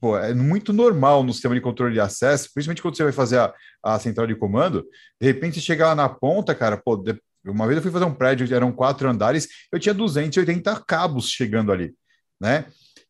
Pô, 0.00 0.16
é 0.16 0.32
muito 0.32 0.72
normal 0.72 1.24
no 1.24 1.32
sistema 1.32 1.56
de 1.56 1.60
controle 1.60 1.92
de 1.92 2.00
acesso, 2.00 2.50
principalmente 2.54 2.80
quando 2.80 2.96
você 2.96 3.02
vai 3.02 3.12
fazer 3.12 3.38
a, 3.38 3.52
a 3.82 3.98
central 3.98 4.28
de 4.28 4.36
comando, 4.36 4.86
de 5.20 5.26
repente 5.26 5.56
você 5.56 5.60
chega 5.60 5.88
lá 5.88 5.94
na 5.94 6.08
ponta, 6.08 6.54
cara, 6.54 6.76
pô, 6.76 6.96
de, 6.96 7.20
uma 7.44 7.66
vez 7.66 7.76
eu 7.76 7.82
fui 7.82 7.90
fazer 7.90 8.04
um 8.04 8.14
prédio, 8.14 8.54
eram 8.54 8.70
quatro 8.70 9.08
andares, 9.10 9.48
eu 9.72 9.80
tinha 9.80 9.92
280 9.92 10.84
cabos 10.86 11.28
chegando 11.28 11.72
ali, 11.72 11.94
né? 12.40 12.66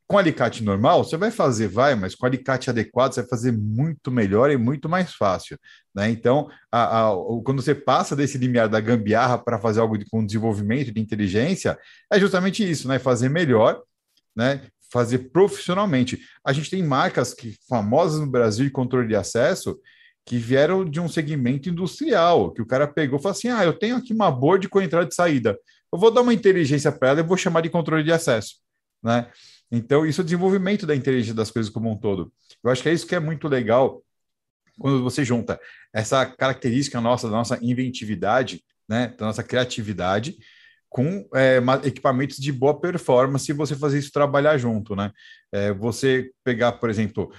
Com 0.06 0.18
alicate 0.18 0.62
normal, 0.62 1.02
você 1.02 1.16
vai 1.16 1.30
fazer, 1.30 1.66
vai, 1.68 1.94
mas 1.94 2.14
com 2.14 2.26
alicate 2.26 2.68
adequado, 2.68 3.14
você 3.14 3.22
vai 3.22 3.30
fazer 3.30 3.52
muito 3.52 4.10
melhor 4.10 4.50
e 4.50 4.56
muito 4.56 4.88
mais 4.88 5.14
fácil, 5.14 5.58
né? 5.94 6.10
Então, 6.10 6.48
a, 6.70 7.08
a, 7.08 7.12
quando 7.44 7.62
você 7.62 7.74
passa 7.74 8.14
desse 8.14 8.36
limiar 8.36 8.68
da 8.68 8.80
gambiarra 8.80 9.38
para 9.38 9.58
fazer 9.58 9.80
algo 9.80 9.96
de, 9.96 10.04
com 10.04 10.24
desenvolvimento 10.24 10.92
de 10.92 11.00
inteligência, 11.00 11.78
é 12.12 12.20
justamente 12.20 12.68
isso, 12.68 12.86
né? 12.86 12.98
Fazer 12.98 13.30
melhor, 13.30 13.80
né? 14.36 14.60
fazer 14.94 15.30
profissionalmente. 15.30 16.20
A 16.44 16.52
gente 16.52 16.70
tem 16.70 16.80
marcas 16.80 17.34
que 17.34 17.56
famosas 17.68 18.20
no 18.20 18.28
Brasil 18.28 18.64
de 18.64 18.70
controle 18.70 19.08
de 19.08 19.16
acesso 19.16 19.76
que 20.24 20.38
vieram 20.38 20.84
de 20.84 21.00
um 21.00 21.08
segmento 21.08 21.68
industrial, 21.68 22.52
que 22.52 22.62
o 22.62 22.66
cara 22.66 22.86
pegou 22.86 23.18
e 23.18 23.22
falou 23.22 23.32
assim: 23.32 23.48
ah, 23.48 23.64
eu 23.64 23.72
tenho 23.72 23.96
aqui 23.96 24.12
uma 24.14 24.30
board 24.30 24.68
com 24.68 24.80
entrada 24.80 25.08
e 25.10 25.14
saída. 25.14 25.58
Eu 25.92 25.98
vou 25.98 26.12
dar 26.12 26.22
uma 26.22 26.32
inteligência 26.32 26.92
para 26.92 27.10
ela 27.10 27.20
e 27.20 27.24
vou 27.24 27.36
chamar 27.36 27.60
de 27.60 27.70
controle 27.70 28.04
de 28.04 28.12
acesso, 28.12 28.56
né? 29.02 29.28
Então, 29.70 30.07
isso 30.07 30.20
é 30.20 30.22
o 30.22 30.24
desenvolvimento 30.24 30.87
da 30.87 30.94
inteligência 30.94 31.35
das 31.35 31.50
coisas 31.50 31.70
como 31.70 31.90
um 31.90 31.96
todo. 31.96 32.33
Eu 32.62 32.70
acho 32.70 32.83
que 32.83 32.88
é 32.88 32.92
isso 32.92 33.07
que 33.07 33.14
é 33.14 33.20
muito 33.20 33.48
legal 33.48 34.03
quando 34.79 35.03
você 35.03 35.24
junta 35.24 35.61
essa 35.92 36.27
característica 36.27 37.00
nossa, 37.00 37.29
da 37.29 37.37
nossa 37.37 37.59
inventividade, 37.62 38.64
né, 38.88 39.14
da 39.18 39.27
nossa 39.27 39.42
criatividade, 39.42 40.37
com 40.88 41.29
é, 41.35 41.61
equipamentos 41.85 42.37
de 42.37 42.53
boa 42.53 42.81
performance 42.81 43.50
e 43.50 43.55
você 43.55 43.74
fazer 43.74 43.98
isso 43.98 44.12
trabalhar 44.12 44.57
junto, 44.59 44.94
né? 44.94 45.11
É, 45.50 45.72
você 45.72 46.31
pegar, 46.44 46.72
por 46.72 46.88
exemplo, 46.88 47.33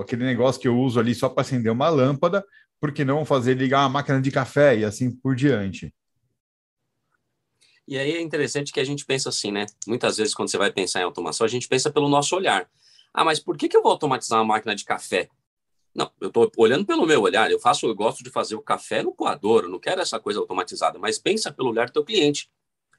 aquele 0.00 0.24
negócio 0.24 0.60
que 0.60 0.66
eu 0.66 0.76
uso 0.76 0.98
ali 0.98 1.14
só 1.14 1.28
para 1.28 1.42
acender 1.42 1.70
uma 1.70 1.88
lâmpada, 1.88 2.44
por 2.80 2.90
que 2.90 3.04
não 3.04 3.24
fazer 3.24 3.54
ligar 3.54 3.82
uma 3.82 3.88
máquina 3.88 4.20
de 4.20 4.32
café 4.32 4.78
e 4.78 4.84
assim 4.84 5.12
por 5.12 5.36
diante? 5.36 5.94
E 7.88 7.96
aí 7.96 8.12
é 8.12 8.20
interessante 8.20 8.70
que 8.70 8.80
a 8.80 8.84
gente 8.84 9.06
pensa 9.06 9.30
assim, 9.30 9.50
né? 9.50 9.64
Muitas 9.86 10.18
vezes, 10.18 10.34
quando 10.34 10.50
você 10.50 10.58
vai 10.58 10.70
pensar 10.70 11.00
em 11.00 11.04
automação, 11.04 11.46
a 11.46 11.48
gente 11.48 11.66
pensa 11.66 11.90
pelo 11.90 12.06
nosso 12.06 12.36
olhar. 12.36 12.70
Ah, 13.14 13.24
mas 13.24 13.40
por 13.40 13.56
que, 13.56 13.66
que 13.66 13.74
eu 13.74 13.82
vou 13.82 13.90
automatizar 13.90 14.38
uma 14.38 14.44
máquina 14.44 14.76
de 14.76 14.84
café? 14.84 15.30
Não, 15.94 16.12
eu 16.20 16.28
estou 16.28 16.52
olhando 16.58 16.84
pelo 16.84 17.06
meu 17.06 17.22
olhar. 17.22 17.50
Eu 17.50 17.58
faço, 17.58 17.86
eu 17.86 17.94
gosto 17.94 18.22
de 18.22 18.28
fazer 18.28 18.56
o 18.56 18.60
café 18.60 19.02
no 19.02 19.14
coador, 19.14 19.64
eu 19.64 19.70
não 19.70 19.78
quero 19.78 20.02
essa 20.02 20.20
coisa 20.20 20.38
automatizada, 20.38 20.98
mas 20.98 21.18
pensa 21.18 21.50
pelo 21.50 21.70
olhar 21.70 21.86
do 21.86 21.94
teu 21.94 22.04
cliente. 22.04 22.50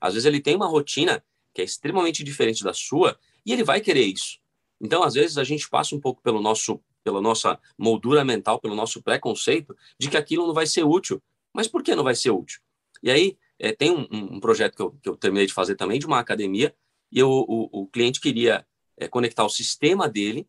Às 0.02 0.16
vezes 0.16 0.26
ele 0.26 0.42
tem 0.42 0.56
uma 0.56 0.66
rotina 0.66 1.24
que 1.54 1.62
é 1.62 1.64
extremamente 1.64 2.24
diferente 2.24 2.64
da 2.64 2.74
sua 2.74 3.16
E 3.46 3.54
ele 3.54 3.64
vai 3.64 3.82
querer 3.82 4.06
isso. 4.06 4.40
Então, 4.82 5.04
às 5.04 5.14
vezes, 5.14 5.38
a 5.38 5.44
gente 5.44 5.70
passa 5.70 5.96
um 5.96 6.00
pouco 6.00 6.20
pelo 6.24 6.42
nosso, 6.42 6.82
pela 7.04 7.22
nossa 7.22 7.60
moldura 7.78 8.26
mental, 8.26 8.60
pelo 8.60 8.74
nosso 8.74 9.04
preconceito 9.04 9.78
de 10.00 10.10
que 10.10 10.18
aquilo 10.18 10.48
não 10.48 10.54
vai 10.54 10.66
ser 10.66 10.84
útil. 10.84 11.22
Mas 11.54 11.68
por 11.68 11.84
que 11.84 11.94
não 11.94 12.04
vai 12.04 12.16
ser 12.16 12.32
útil? 12.32 12.60
E 13.04 13.12
aí, 13.12 13.38
é, 13.60 13.74
tem 13.74 13.92
um, 13.92 14.08
um 14.10 14.40
projeto 14.40 14.76
que 14.76 14.82
eu, 14.82 14.92
que 15.04 15.10
eu, 15.10 15.18
terminei 15.18 15.46
de 15.46 15.54
fazer 15.54 15.76
também, 15.76 16.00
de 16.00 16.06
uma 16.06 16.20
academia, 16.20 16.74
e 17.12 17.20
eu, 17.20 17.30
o, 17.30 17.82
o 17.82 17.88
cliente 17.88 18.22
queria 18.22 18.66
é, 18.98 19.08
conectar 19.08 19.44
o 19.44 19.50
sistema 19.50 20.08
dele 20.08 20.48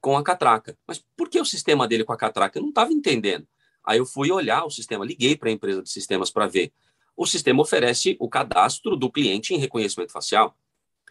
com 0.00 0.16
a 0.16 0.22
catraca. 0.22 0.76
Mas 0.86 1.04
por 1.16 1.28
que 1.28 1.40
o 1.40 1.44
sistema 1.44 1.86
dele 1.86 2.04
com 2.04 2.12
a 2.12 2.16
catraca? 2.16 2.58
Eu 2.58 2.62
não 2.62 2.70
estava 2.70 2.92
entendendo. 2.92 3.46
Aí 3.84 3.98
eu 3.98 4.06
fui 4.06 4.30
olhar 4.30 4.64
o 4.64 4.70
sistema, 4.70 5.04
liguei 5.04 5.36
para 5.36 5.48
a 5.48 5.52
empresa 5.52 5.82
de 5.82 5.90
sistemas 5.90 6.30
para 6.30 6.46
ver. 6.46 6.72
O 7.16 7.26
sistema 7.26 7.62
oferece 7.62 8.16
o 8.20 8.28
cadastro 8.28 8.96
do 8.96 9.10
cliente 9.10 9.54
em 9.54 9.58
reconhecimento 9.58 10.12
facial 10.12 10.56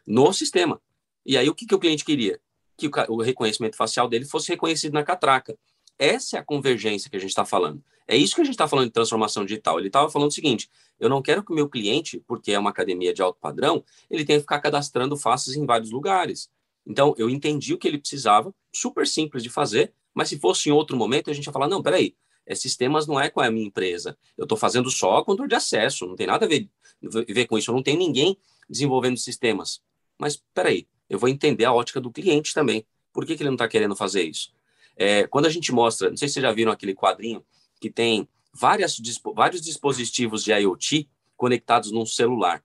no 0.05 0.31
sistema. 0.31 0.81
E 1.25 1.37
aí 1.37 1.49
o 1.49 1.55
que, 1.55 1.65
que 1.65 1.75
o 1.75 1.79
cliente 1.79 2.05
queria? 2.05 2.39
Que 2.77 2.87
o, 2.87 2.91
o 3.09 3.21
reconhecimento 3.21 3.75
facial 3.75 4.07
dele 4.07 4.25
fosse 4.25 4.49
reconhecido 4.49 4.93
na 4.93 5.03
catraca. 5.03 5.57
Essa 5.97 6.37
é 6.37 6.39
a 6.39 6.43
convergência 6.43 7.09
que 7.09 7.17
a 7.17 7.19
gente 7.19 7.29
está 7.29 7.45
falando. 7.45 7.83
É 8.07 8.15
isso 8.15 8.35
que 8.35 8.41
a 8.41 8.43
gente 8.43 8.53
está 8.53 8.67
falando 8.67 8.85
de 8.85 8.93
transformação 8.93 9.43
digital. 9.43 9.79
Ele 9.79 9.87
estava 9.87 10.09
falando 10.09 10.29
o 10.29 10.33
seguinte: 10.33 10.69
eu 10.99 11.09
não 11.09 11.21
quero 11.21 11.43
que 11.43 11.51
o 11.51 11.55
meu 11.55 11.67
cliente, 11.67 12.23
porque 12.27 12.51
é 12.51 12.59
uma 12.59 12.69
academia 12.69 13.13
de 13.13 13.21
alto 13.21 13.39
padrão, 13.39 13.83
ele 14.09 14.23
tenha 14.23 14.39
que 14.39 14.43
ficar 14.43 14.59
cadastrando 14.59 15.17
faces 15.17 15.55
em 15.55 15.65
vários 15.65 15.91
lugares. 15.91 16.49
Então, 16.85 17.13
eu 17.17 17.29
entendi 17.29 17.73
o 17.73 17.77
que 17.77 17.87
ele 17.87 17.97
precisava, 17.97 18.53
super 18.71 19.05
simples 19.05 19.43
de 19.43 19.49
fazer, 19.49 19.93
mas 20.13 20.29
se 20.29 20.39
fosse 20.39 20.69
em 20.69 20.71
outro 20.71 20.95
momento, 20.95 21.29
a 21.29 21.33
gente 21.33 21.45
ia 21.45 21.51
falar: 21.51 21.67
não, 21.67 21.83
peraí, 21.83 22.15
é, 22.45 22.55
sistemas 22.55 23.05
não 23.05 23.19
é 23.19 23.29
com 23.29 23.41
a 23.41 23.51
minha 23.51 23.67
empresa. 23.67 24.17
Eu 24.37 24.43
estou 24.43 24.57
fazendo 24.57 24.89
só 24.89 25.21
controle 25.21 25.49
de 25.49 25.55
acesso, 25.55 26.07
não 26.07 26.15
tem 26.15 26.27
nada 26.27 26.45
a 26.45 26.47
ver, 26.47 26.69
ver 27.01 27.45
com 27.45 27.57
isso. 27.57 27.69
Eu 27.69 27.75
não 27.75 27.83
tenho 27.83 27.99
ninguém 27.99 28.37
desenvolvendo 28.69 29.17
sistemas. 29.17 29.81
Mas, 30.17 30.41
peraí, 30.53 30.87
eu 31.09 31.19
vou 31.19 31.29
entender 31.29 31.65
a 31.65 31.73
ótica 31.73 31.99
do 31.99 32.11
cliente 32.11 32.53
também. 32.53 32.85
Por 33.11 33.25
que, 33.25 33.35
que 33.35 33.43
ele 33.43 33.49
não 33.49 33.55
está 33.55 33.67
querendo 33.67 33.95
fazer 33.95 34.23
isso? 34.23 34.53
É, 34.97 35.27
quando 35.27 35.45
a 35.45 35.49
gente 35.49 35.71
mostra, 35.71 36.09
não 36.09 36.17
sei 36.17 36.27
se 36.27 36.35
vocês 36.35 36.43
já 36.43 36.51
viram 36.51 36.71
aquele 36.71 36.95
quadrinho 36.95 37.45
que 37.79 37.89
tem 37.89 38.27
várias, 38.53 38.97
vários 39.35 39.61
dispositivos 39.61 40.43
de 40.43 40.51
IoT 40.51 41.07
conectados 41.35 41.91
num 41.91 42.05
celular. 42.05 42.63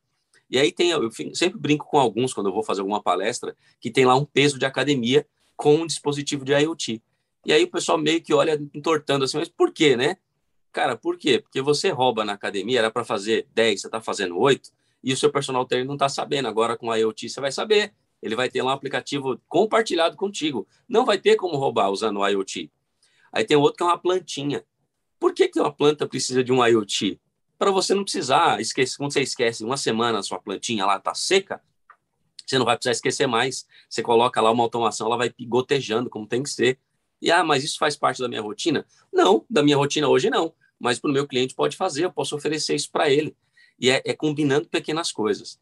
E 0.51 0.59
aí 0.59 0.73
tem, 0.73 0.91
eu 0.91 1.11
sempre 1.35 1.59
brinco 1.59 1.87
com 1.87 1.99
alguns 1.99 2.35
quando 2.35 2.49
eu 2.49 2.53
vou 2.53 2.63
fazer 2.63 2.81
alguma 2.81 3.03
palestra, 3.03 3.57
que 3.81 3.91
tem 3.91 4.05
lá 4.05 4.15
um 4.15 4.25
peso 4.25 4.59
de 4.59 4.67
academia 4.67 5.27
com 5.57 5.77
um 5.77 5.87
dispositivo 5.87 6.45
de 6.45 6.53
IoT. 6.53 7.03
E 7.45 7.53
aí 7.53 7.65
o 7.65 7.71
pessoal 7.71 7.99
meio 7.99 8.23
que 8.23 8.33
olha 8.33 8.61
entortando 8.75 9.25
assim, 9.25 9.39
mas 9.39 9.49
por 9.49 9.73
quê, 9.73 9.97
né? 9.97 10.17
Cara, 10.71 10.97
por 10.97 11.19
quê? 11.19 11.39
Porque 11.39 11.61
você 11.61 11.91
rouba 11.91 12.25
na 12.25 12.33
academia, 12.33 12.79
era 12.79 12.91
para 12.91 13.05
fazer 13.05 13.47
10, 13.55 13.81
você 13.81 13.87
está 13.89 14.01
fazendo 14.01 14.39
8, 14.39 14.71
e 15.05 15.13
o 15.13 15.17
seu 15.17 15.31
personal 15.31 15.65
trainer 15.67 15.87
não 15.87 15.95
está 15.95 16.09
sabendo. 16.09 16.49
Agora 16.49 16.77
com 16.77 16.91
a 16.91 16.97
IoT 16.97 17.29
você 17.29 17.41
vai 17.41 17.53
saber. 17.53 17.93
Ele 18.23 18.37
vai 18.37 18.49
ter 18.49 18.63
lá 18.63 18.71
um 18.71 18.75
aplicativo 18.75 19.41
compartilhado 19.49 20.17
contigo. 20.17 20.67
Não 20.89 21.05
vai 21.05 21.19
ter 21.19 21.37
como 21.37 21.57
roubar 21.57 21.91
usando 21.91 22.21
o 22.21 22.27
IoT. 22.27 22.71
Aí 23.33 23.45
tem 23.45 23.57
outro 23.57 23.79
que 23.79 23.83
é 23.83 23.87
uma 23.87 23.99
plantinha. 23.99 24.65
Por 25.19 25.35
que, 25.35 25.49
que 25.49 25.59
uma 25.59 25.73
planta 25.73 26.07
precisa 26.07 26.45
de 26.45 26.53
um 26.53 26.65
IoT? 26.65 27.21
Para 27.59 27.71
você 27.71 27.95
não 27.95 28.05
precisar 28.05 28.61
esquecer, 28.61 28.97
quando 28.97 29.13
você 29.13 29.23
esquece 29.23 29.65
uma 29.65 29.77
semana 29.77 30.19
a 30.19 30.23
sua 30.23 30.39
plantinha 30.39 30.85
lá 30.85 30.97
está 30.97 31.15
seca, 31.15 31.63
você 32.47 32.59
não 32.59 32.67
vai 32.67 32.77
precisar 32.77 32.93
esquecer 32.93 33.27
mais. 33.27 33.67
Você 33.89 34.03
coloca 34.03 34.41
lá 34.41 34.51
uma 34.51 34.63
automação, 34.63 35.07
ela 35.07 35.17
vai 35.17 35.33
gotejando 35.47 36.11
como 36.11 36.27
tem 36.27 36.43
que 36.43 36.51
ser. 36.51 36.79
E 37.21 37.31
ah, 37.31 37.45
mas 37.45 37.65
isso 37.65 37.79
faz 37.79 37.97
parte 37.97 38.21
da 38.21 38.29
minha 38.29 38.43
rotina? 38.43 38.85
Não, 39.13 39.45
da 39.49 39.63
minha 39.63 39.77
rotina 39.77 40.09
hoje 40.09 40.29
não. 40.29 40.53
Mas 40.79 40.99
para 40.99 41.09
o 41.09 41.13
meu 41.13 41.27
cliente 41.27 41.55
pode 41.55 41.77
fazer, 41.77 42.05
eu 42.05 42.13
posso 42.13 42.35
oferecer 42.35 42.75
isso 42.75 42.91
para 42.91 43.09
ele. 43.09 43.37
E 43.79 43.89
é, 43.89 44.03
é, 44.05 44.13
combinando 44.13 44.69
pequenas 44.69 45.13
coisas. 45.13 45.59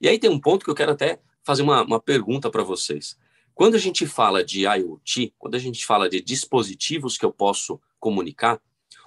E 0.00 0.08
aí 0.08 0.18
tem 0.18 0.30
um 0.30 0.40
ponto 0.40 0.64
que 0.64 0.70
eu 0.70 0.74
quero 0.74 0.92
até 0.92 1.20
fazer 1.44 1.62
uma, 1.62 1.82
uma 1.82 2.00
pergunta 2.00 2.50
para 2.50 2.62
vocês. 2.62 3.16
Quando 3.54 3.74
a 3.74 3.78
gente 3.78 4.06
fala 4.06 4.44
de 4.44 4.66
IoT, 4.66 5.34
quando 5.38 5.54
a 5.54 5.58
gente 5.58 5.84
fala 5.84 6.08
de 6.08 6.20
dispositivos 6.20 7.18
que 7.18 7.24
eu 7.24 7.32
posso 7.32 7.80
comunicar, 8.00 8.60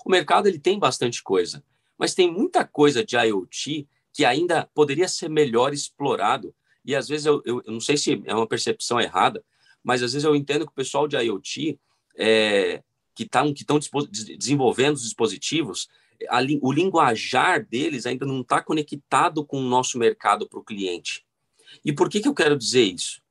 o 0.06 0.10
mercado 0.10 0.48
ele 0.48 0.60
tem 0.60 0.78
bastante 0.78 1.24
coisa, 1.24 1.64
mas 1.98 2.14
tem 2.14 2.32
muita 2.32 2.66
coisa 2.66 3.04
de 3.04 3.16
IoT 3.16 3.88
que 4.14 4.24
ainda 4.24 4.70
poderia 4.74 5.08
ser 5.08 5.30
melhor 5.30 5.74
explorado. 5.74 6.54
E 6.86 6.96
às 6.96 7.08
vezes 7.08 7.26
eu, 7.26 7.42
eu, 7.46 7.62
eu 7.66 7.74
não 7.74 7.82
sei 7.82 7.98
se 7.98 8.22
é 8.26 8.36
uma 8.36 8.48
percepção 8.48 9.02
errada, 9.02 9.44
mas 9.84 10.04
às 10.04 10.14
vezes 10.14 10.26
eu 10.26 10.36
entendo 10.36 10.66
que 10.66 10.72
o 10.72 10.76
pessoal 10.76 11.08
de 11.08 11.18
IoT 11.18 11.80
é, 12.18 12.84
que 13.14 13.24
estão 13.24 13.54
que 13.54 13.66
desenvolvendo 14.38 14.96
os 14.96 15.04
dispositivos, 15.04 15.90
a, 16.30 16.40
o 16.62 16.72
linguajar 16.72 17.66
deles 17.66 18.06
ainda 18.06 18.26
não 18.26 18.42
está 18.42 18.62
conectado 18.62 19.44
com 19.46 19.60
o 19.60 19.68
nosso 19.68 19.98
mercado 19.98 20.48
para 20.48 20.60
o 20.60 20.64
cliente. 20.64 21.26
E 21.84 21.94
por 21.94 22.10
que, 22.10 22.20
que 22.20 22.28
eu 22.28 22.34
quero 22.34 22.58
dizer 22.58 22.84
isso? 22.84 23.22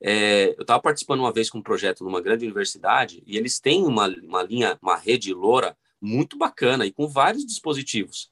É, 0.00 0.54
eu 0.56 0.62
estava 0.62 0.82
participando 0.82 1.20
uma 1.20 1.32
vez 1.32 1.48
com 1.48 1.58
um 1.58 1.62
projeto 1.62 2.04
numa 2.04 2.20
grande 2.20 2.44
universidade 2.44 3.22
e 3.26 3.36
eles 3.36 3.58
têm 3.58 3.84
uma, 3.84 4.06
uma 4.22 4.42
linha, 4.42 4.78
uma 4.82 4.96
rede 4.96 5.32
LoRa 5.32 5.76
muito 6.00 6.36
bacana 6.36 6.84
e 6.84 6.92
com 6.92 7.08
vários 7.08 7.46
dispositivos. 7.46 8.30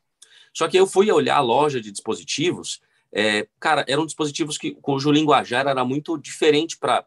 Só 0.53 0.69
que 0.69 0.77
eu 0.77 0.87
fui 0.87 1.11
olhar 1.11 1.37
a 1.37 1.41
loja 1.41 1.81
de 1.81 1.91
dispositivos, 1.91 2.81
é, 3.11 3.49
cara, 3.59 3.85
eram 3.89 4.05
dispositivos 4.05 4.59
que, 4.59 4.73
cujo 4.73 5.11
linguajar 5.11 5.67
era 5.67 5.85
muito 5.85 6.19
diferente 6.19 6.79
para 6.79 7.07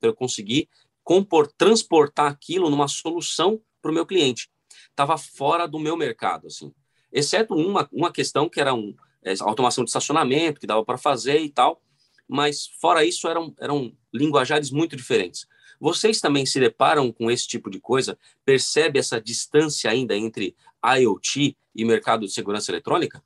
eu 0.00 0.14
conseguir 0.14 0.68
compor, 1.02 1.50
transportar 1.56 2.30
aquilo 2.30 2.70
numa 2.70 2.86
solução 2.86 3.60
para 3.80 3.90
o 3.90 3.94
meu 3.94 4.06
cliente. 4.06 4.48
Estava 4.90 5.16
fora 5.16 5.66
do 5.66 5.78
meu 5.78 5.96
mercado, 5.96 6.46
assim. 6.46 6.72
Exceto 7.12 7.54
uma, 7.54 7.88
uma 7.90 8.12
questão 8.12 8.48
que 8.48 8.60
era 8.60 8.74
um, 8.74 8.94
é, 9.22 9.32
automação 9.40 9.84
de 9.84 9.90
estacionamento, 9.90 10.60
que 10.60 10.66
dava 10.66 10.84
para 10.84 10.98
fazer 10.98 11.40
e 11.40 11.48
tal, 11.48 11.80
mas 12.28 12.66
fora 12.80 13.04
isso 13.04 13.26
eram, 13.26 13.54
eram 13.58 13.92
linguajares 14.12 14.70
muito 14.70 14.94
diferentes. 14.94 15.46
Vocês 15.80 16.20
também 16.20 16.44
se 16.44 16.58
deparam 16.58 17.10
com 17.12 17.30
esse 17.30 17.46
tipo 17.46 17.70
de 17.70 17.80
coisa? 17.80 18.18
Percebe 18.44 18.98
essa 18.98 19.20
distância 19.20 19.90
ainda 19.90 20.16
entre 20.16 20.54
IoT 20.84 21.56
e 21.74 21.84
mercado 21.84 22.26
de 22.26 22.32
segurança 22.32 22.70
eletrônica? 22.70 23.22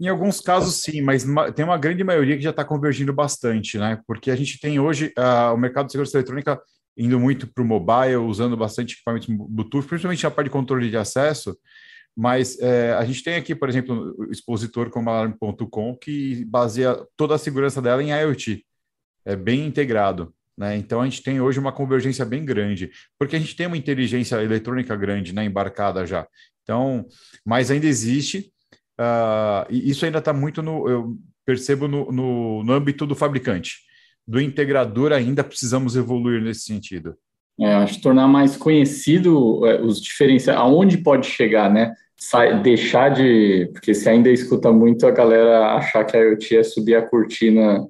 Em 0.00 0.08
alguns 0.08 0.40
casos, 0.40 0.82
sim, 0.82 1.00
mas 1.02 1.24
tem 1.54 1.64
uma 1.64 1.78
grande 1.78 2.02
maioria 2.02 2.36
que 2.36 2.42
já 2.42 2.50
está 2.50 2.64
convergindo 2.64 3.12
bastante, 3.12 3.78
né? 3.78 4.02
Porque 4.06 4.30
a 4.30 4.36
gente 4.36 4.58
tem 4.58 4.80
hoje 4.80 5.12
uh, 5.16 5.54
o 5.54 5.56
mercado 5.56 5.86
de 5.86 5.92
segurança 5.92 6.16
eletrônica 6.16 6.60
indo 6.96 7.18
muito 7.18 7.46
para 7.46 7.62
o 7.62 7.66
mobile, 7.66 8.16
usando 8.16 8.56
bastante 8.56 8.94
equipamentos 8.94 9.28
Bluetooth, 9.28 9.86
principalmente 9.86 10.24
na 10.24 10.30
parte 10.30 10.46
de 10.46 10.52
controle 10.52 10.90
de 10.90 10.96
acesso. 10.96 11.56
Mas 12.16 12.58
é, 12.60 12.92
a 12.92 13.04
gente 13.04 13.22
tem 13.24 13.34
aqui, 13.34 13.54
por 13.54 13.68
exemplo, 13.68 14.14
o 14.18 14.30
expositor 14.30 14.88
como 14.90 15.10
Alarm.com, 15.10 15.96
que 15.96 16.44
baseia 16.44 16.96
toda 17.16 17.34
a 17.34 17.38
segurança 17.38 17.82
dela 17.82 18.02
em 18.02 18.10
IoT. 18.10 18.64
É 19.24 19.34
bem 19.34 19.66
integrado. 19.66 20.32
Né? 20.56 20.76
Então 20.76 21.00
a 21.00 21.04
gente 21.04 21.22
tem 21.22 21.40
hoje 21.40 21.58
uma 21.58 21.72
convergência 21.72 22.24
bem 22.24 22.44
grande, 22.44 22.90
porque 23.18 23.36
a 23.36 23.38
gente 23.38 23.56
tem 23.56 23.66
uma 23.66 23.76
inteligência 23.76 24.40
eletrônica 24.42 24.94
grande 24.96 25.34
né, 25.34 25.44
embarcada 25.44 26.06
já. 26.06 26.26
Então, 26.62 27.04
mas 27.44 27.70
ainda 27.70 27.86
existe, 27.86 28.52
uh, 28.98 29.66
e 29.68 29.90
isso 29.90 30.04
ainda 30.04 30.18
está 30.18 30.32
muito 30.32 30.62
no, 30.62 30.88
eu 30.88 31.18
percebo 31.44 31.88
no, 31.88 32.10
no, 32.10 32.64
no, 32.64 32.72
âmbito 32.72 33.06
do 33.06 33.14
fabricante. 33.14 33.80
Do 34.26 34.40
integrador 34.40 35.12
ainda 35.12 35.44
precisamos 35.44 35.96
evoluir 35.96 36.40
nesse 36.40 36.60
sentido. 36.60 37.18
É, 37.60 37.74
acho 37.74 37.94
que 37.94 38.02
tornar 38.02 38.26
mais 38.26 38.56
conhecido 38.56 39.64
é, 39.66 39.80
os 39.80 40.00
diferenciais, 40.00 40.58
aonde 40.58 40.98
pode 40.98 41.26
chegar, 41.26 41.70
né? 41.70 41.94
Sai, 42.16 42.60
deixar 42.62 43.10
de. 43.10 43.70
Porque 43.72 43.94
se 43.94 44.08
ainda 44.08 44.30
escuta 44.30 44.72
muito 44.72 45.06
a 45.06 45.10
galera 45.10 45.76
achar 45.76 46.04
que 46.04 46.16
a 46.16 46.20
IoT 46.20 46.56
é 46.56 46.62
subir 46.62 46.94
a 46.96 47.02
cortina 47.02 47.86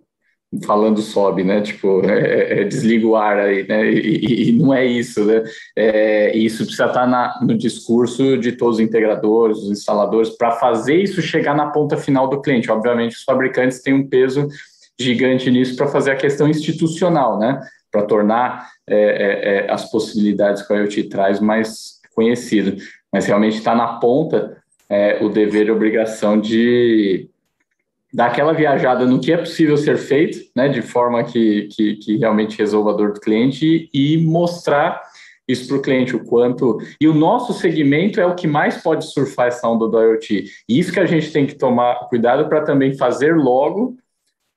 falando 0.64 1.00
sobe, 1.00 1.42
né? 1.44 1.60
Tipo, 1.60 2.02
é, 2.08 2.18
é, 2.18 2.60
é, 2.60 2.64
desliga 2.64 3.06
o 3.06 3.16
ar 3.16 3.38
aí, 3.38 3.66
né? 3.66 3.90
E, 3.90 4.50
e 4.50 4.52
não 4.52 4.72
é 4.72 4.84
isso, 4.84 5.24
né? 5.24 5.42
É, 5.76 6.36
isso 6.36 6.64
precisa 6.64 6.86
estar 6.86 7.06
na, 7.06 7.38
no 7.42 7.56
discurso 7.56 8.36
de 8.38 8.52
todos 8.52 8.76
os 8.76 8.84
integradores, 8.84 9.58
os 9.58 9.70
instaladores, 9.70 10.30
para 10.30 10.52
fazer 10.52 10.96
isso 10.96 11.22
chegar 11.22 11.54
na 11.54 11.68
ponta 11.68 11.96
final 11.96 12.28
do 12.28 12.40
cliente. 12.40 12.70
Obviamente, 12.70 13.16
os 13.16 13.22
fabricantes 13.22 13.80
têm 13.80 13.94
um 13.94 14.08
peso 14.08 14.46
gigante 14.98 15.50
nisso 15.50 15.76
para 15.76 15.88
fazer 15.88 16.12
a 16.12 16.16
questão 16.16 16.48
institucional, 16.48 17.38
né? 17.38 17.60
Para 17.94 18.06
tornar 18.06 18.70
é, 18.88 18.96
é, 18.96 19.66
é, 19.66 19.70
as 19.70 19.88
possibilidades 19.88 20.66
que 20.66 20.72
a 20.72 20.78
IoT 20.78 21.04
traz 21.04 21.38
mais 21.38 22.00
conhecido. 22.12 22.76
Mas 23.12 23.26
realmente 23.26 23.58
está 23.58 23.72
na 23.72 23.98
ponta 23.98 24.56
o 25.20 25.28
dever 25.28 25.66
e 25.66 25.70
obrigação 25.70 26.40
de 26.40 27.28
dar 28.12 28.26
aquela 28.26 28.52
viajada 28.52 29.06
no 29.06 29.20
que 29.20 29.32
é 29.32 29.36
possível 29.36 29.76
ser 29.76 29.96
feito, 29.96 30.38
né, 30.54 30.68
de 30.68 30.82
forma 30.82 31.24
que, 31.24 31.68
que, 31.72 31.96
que 31.96 32.16
realmente 32.16 32.58
resolva 32.58 32.90
a 32.90 32.94
dor 32.94 33.12
do 33.12 33.20
cliente 33.20 33.88
e 33.92 34.18
mostrar 34.18 35.00
isso 35.46 35.68
para 35.68 35.76
o 35.76 35.82
cliente, 35.82 36.16
o 36.16 36.24
quanto. 36.24 36.78
E 37.00 37.06
o 37.06 37.14
nosso 37.14 37.52
segmento 37.52 38.20
é 38.20 38.26
o 38.26 38.34
que 38.34 38.46
mais 38.46 38.82
pode 38.82 39.06
surfar 39.12 39.48
essa 39.48 39.68
onda 39.68 39.86
do 39.86 40.00
IoT. 40.00 40.44
E 40.68 40.78
isso 40.78 40.92
que 40.92 41.00
a 41.00 41.06
gente 41.06 41.32
tem 41.32 41.46
que 41.46 41.54
tomar 41.54 42.08
cuidado 42.08 42.48
para 42.48 42.62
também 42.62 42.96
fazer 42.96 43.36
logo, 43.36 43.96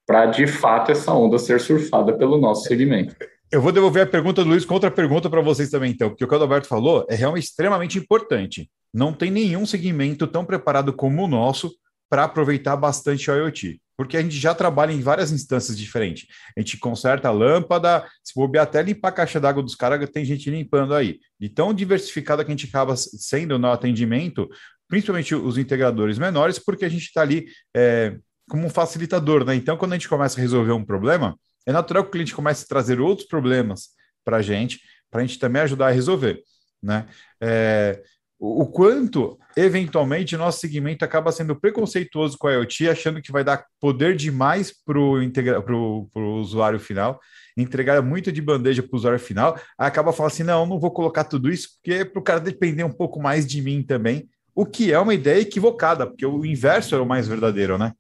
para 0.08 0.26
de 0.28 0.48
fato 0.48 0.92
essa 0.92 1.14
onda 1.14 1.38
ser 1.38 1.60
surfada 1.60 2.18
pelo 2.18 2.40
nosso 2.40 2.64
segmento. 2.64 3.14
Eu 3.52 3.62
vou 3.62 3.72
devolver 3.74 4.04
a 4.04 4.08
pergunta 4.08 4.44
do 4.44 4.50
Luiz 4.50 4.66
com 4.66 4.74
outra 4.74 4.90
pergunta 4.90 5.30
para 5.30 5.42
vocês 5.42 5.70
também, 5.70 5.92
então, 5.92 6.10
porque 6.10 6.24
o 6.24 6.28
que 6.28 6.34
o 6.34 6.38
Adalberto 6.38 6.68
falou 6.68 7.06
é 7.10 7.16
realmente 7.16 7.44
extremamente 7.44 8.00
importante. 8.00 8.70
Não 8.94 9.14
tem 9.14 9.30
nenhum 9.30 9.66
segmento 9.66 10.26
tão 10.26 10.46
preparado 10.46 10.94
como 10.94 11.24
o 11.24 11.28
nosso 11.28 11.72
para 12.10 12.24
aproveitar 12.24 12.76
bastante 12.78 13.30
o 13.30 13.36
IoT. 13.36 13.82
porque 13.98 14.16
a 14.16 14.22
gente 14.22 14.38
já 14.38 14.54
trabalha 14.54 14.92
em 14.92 15.02
várias 15.02 15.32
instâncias 15.32 15.76
diferentes. 15.76 16.28
A 16.56 16.60
gente 16.60 16.78
conserta 16.78 17.30
a 17.30 17.32
lâmpada, 17.32 18.06
se 18.24 18.34
bobear 18.36 18.64
até 18.64 18.82
limpar 18.84 19.08
a 19.10 19.12
caixa 19.12 19.40
d'água 19.40 19.64
dos 19.64 19.76
caras, 19.76 20.08
tem 20.12 20.24
gente 20.24 20.52
limpando 20.52 20.94
aí. 20.94 21.20
E 21.42 21.50
tão 21.50 21.74
diversificada 21.74 22.46
que 22.46 22.52
a 22.52 22.56
gente 22.56 22.68
acaba 22.68 22.96
sendo 22.96 23.58
no 23.58 23.72
atendimento, 23.72 24.48
principalmente 24.88 25.34
os 25.34 25.58
integradores 25.58 26.20
menores, 26.20 26.60
porque 26.60 26.86
a 26.86 26.90
gente 26.90 27.06
está 27.06 27.22
ali 27.22 27.48
é, 27.76 28.18
como 28.50 28.66
um 28.66 28.70
facilitador, 28.70 29.44
né? 29.46 29.56
Então, 29.56 29.78
quando 29.78 29.94
a 29.94 29.96
gente 29.96 30.10
começa 30.10 30.40
a 30.40 30.42
resolver 30.42 30.72
um 30.72 30.86
problema, 30.86 31.38
é 31.66 31.72
natural 31.72 32.04
que 32.04 32.10
o 32.10 32.12
cliente 32.12 32.36
comece 32.36 32.64
a 32.64 32.68
trazer 32.68 33.00
outros 33.00 33.28
problemas 33.28 33.90
para 34.24 34.38
a 34.38 34.42
gente, 34.42 34.80
para 35.12 35.22
a 35.22 35.26
gente 35.26 35.40
também 35.40 35.62
ajudar 35.62 35.88
a 35.88 35.92
resolver, 35.92 36.42
né? 36.82 37.08
É, 37.42 38.02
o, 38.40 38.68
quanto, 38.68 39.38
eventualmente, 39.56 40.38
nosso 40.38 40.60
segmento 40.60 41.04
acaba 41.04 41.32
sendo 41.32 41.60
preconceituoso 41.60 42.38
com 42.38 42.48
a 42.48 42.54
IoT, 42.54 42.88
achando 42.88 43.22
que 43.22 43.32
vai 43.32 43.44
dar 43.44 43.66
poder 43.80 44.16
demais 44.16 44.72
para 44.86 45.00
o 45.00 46.08
usuário 46.40 46.80
final, 46.80 47.20
entregar 47.58 48.00
muito 48.04 48.32
de 48.32 48.42
bandeja 48.42 48.84
para 48.84 48.94
o 48.94 48.96
usuário 48.96 49.20
final, 49.20 49.56
aí 49.78 49.88
acaba 49.88 50.14
falando 50.14 50.32
assim: 50.32 50.44
não, 50.44 50.68
não 50.68 50.80
vou 50.80 50.92
colocar 50.92 51.24
tudo 51.24 51.50
isso, 51.50 51.70
porque 51.76 52.00
é 52.00 52.06
para 52.06 52.20
o 52.20 52.24
cara 52.24 52.40
depender 52.40 52.84
um 52.84 52.92
pouco 52.92 53.20
mais 53.20 53.46
de 53.48 53.60
mim 53.60 53.82
também, 53.82 54.30
o 54.54 54.66
que 54.66 54.94
é 54.94 55.00
uma 55.00 55.16
ideia 55.16 55.42
equivocada, 55.42 56.06
porque 56.06 56.26
o 56.26 56.46
inverso 56.46 56.94
é 56.94 57.00
o 57.00 57.06
mais 57.06 57.28
verdadeiro, 57.28 57.78
né? 57.78 57.94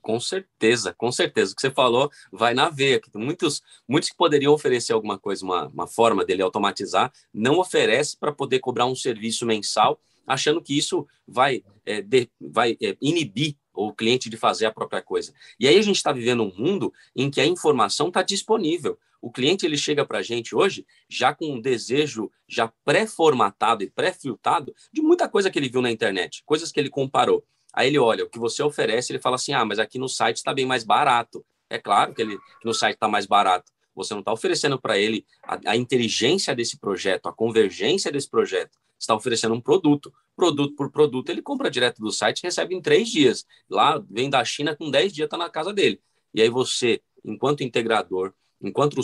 Com 0.00 0.18
certeza, 0.18 0.92
com 0.94 1.12
certeza. 1.12 1.52
O 1.52 1.56
que 1.56 1.60
você 1.60 1.70
falou 1.70 2.10
vai 2.32 2.54
na 2.54 2.68
veia. 2.68 3.00
Muitos, 3.14 3.62
muitos 3.88 4.10
que 4.10 4.16
poderiam 4.16 4.52
oferecer 4.52 4.92
alguma 4.92 5.18
coisa, 5.18 5.44
uma, 5.44 5.66
uma 5.68 5.86
forma 5.86 6.24
dele 6.24 6.42
automatizar, 6.42 7.12
não 7.32 7.58
oferece 7.58 8.16
para 8.16 8.32
poder 8.32 8.58
cobrar 8.60 8.86
um 8.86 8.94
serviço 8.94 9.46
mensal, 9.46 10.00
achando 10.26 10.60
que 10.60 10.76
isso 10.76 11.06
vai, 11.26 11.62
é, 11.84 12.00
de, 12.00 12.28
vai 12.40 12.76
é, 12.82 12.96
inibir 13.00 13.56
o 13.72 13.92
cliente 13.92 14.30
de 14.30 14.36
fazer 14.36 14.66
a 14.66 14.72
própria 14.72 15.02
coisa. 15.02 15.32
E 15.60 15.68
aí 15.68 15.78
a 15.78 15.82
gente 15.82 15.96
está 15.96 16.12
vivendo 16.12 16.42
um 16.42 16.52
mundo 16.56 16.92
em 17.14 17.30
que 17.30 17.40
a 17.40 17.46
informação 17.46 18.08
está 18.08 18.22
disponível. 18.22 18.98
O 19.20 19.30
cliente 19.30 19.66
ele 19.66 19.76
chega 19.76 20.04
para 20.04 20.18
a 20.18 20.22
gente 20.22 20.54
hoje 20.54 20.86
já 21.08 21.34
com 21.34 21.52
um 21.52 21.60
desejo 21.60 22.30
já 22.48 22.72
pré-formatado 22.84 23.82
e 23.82 23.90
pré-filtrado 23.90 24.74
de 24.92 25.02
muita 25.02 25.28
coisa 25.28 25.50
que 25.50 25.58
ele 25.58 25.68
viu 25.68 25.82
na 25.82 25.90
internet, 25.90 26.42
coisas 26.44 26.70
que 26.72 26.80
ele 26.80 26.90
comparou. 26.90 27.44
Aí 27.76 27.88
ele 27.88 27.98
olha 27.98 28.24
o 28.24 28.28
que 28.28 28.38
você 28.38 28.62
oferece, 28.62 29.12
ele 29.12 29.20
fala 29.20 29.36
assim: 29.36 29.52
ah, 29.52 29.62
mas 29.62 29.78
aqui 29.78 29.98
no 29.98 30.08
site 30.08 30.38
está 30.38 30.54
bem 30.54 30.64
mais 30.64 30.82
barato. 30.82 31.44
É 31.68 31.78
claro 31.78 32.14
que, 32.14 32.22
ele, 32.22 32.38
que 32.38 32.64
no 32.64 32.72
site 32.72 32.94
está 32.94 33.06
mais 33.06 33.26
barato. 33.26 33.70
Você 33.94 34.14
não 34.14 34.20
está 34.20 34.32
oferecendo 34.32 34.80
para 34.80 34.98
ele 34.98 35.26
a, 35.42 35.72
a, 35.72 35.76
inteligência 35.76 36.54
desse 36.54 36.78
projeto, 36.78 37.26
a 37.26 37.32
convergência 37.32 38.10
desse 38.10 38.30
projeto. 38.30 38.78
está 38.98 39.14
oferecendo 39.14 39.54
um 39.54 39.60
produto. 39.60 40.12
Produto 40.34 40.74
por 40.74 40.90
produto, 40.90 41.28
ele 41.28 41.42
compra 41.42 41.70
direto 41.70 42.00
do 42.00 42.10
site 42.10 42.40
e 42.40 42.42
recebe 42.46 42.74
em 42.74 42.80
três 42.80 43.10
dias. 43.10 43.46
Lá 43.68 44.02
vem 44.08 44.30
da 44.30 44.42
China 44.44 44.74
com 44.74 44.90
dez 44.90 45.12
dias, 45.12 45.26
está 45.26 45.36
na 45.36 45.50
casa 45.50 45.72
dele. 45.72 46.00
E 46.32 46.40
aí 46.40 46.48
você, 46.48 47.02
enquanto 47.24 47.62
integrador, 47.62 48.32
enquanto 48.60 49.02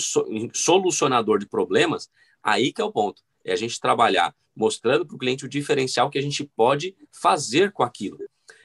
solucionador 0.55 1.39
de 1.39 1.47
problemas, 1.47 2.11
aí 2.43 2.73
que 2.73 2.81
é 2.81 2.85
o 2.85 2.93
ponto. 2.93 3.23
É 3.45 3.53
a 3.53 3.57
gente 3.57 3.81
trabalhar 3.81 4.35
mostrando 4.55 5.05
para 5.05 5.17
o 5.17 5.19
cliente 5.19 5.45
o 5.45 5.49
diferencial 5.49 6.11
que 6.11 6.19
a 6.19 6.23
gente 6.23 6.45
pode 6.45 6.95
fazer 7.11 7.73
com 7.73 7.83
aquilo. 7.83 8.19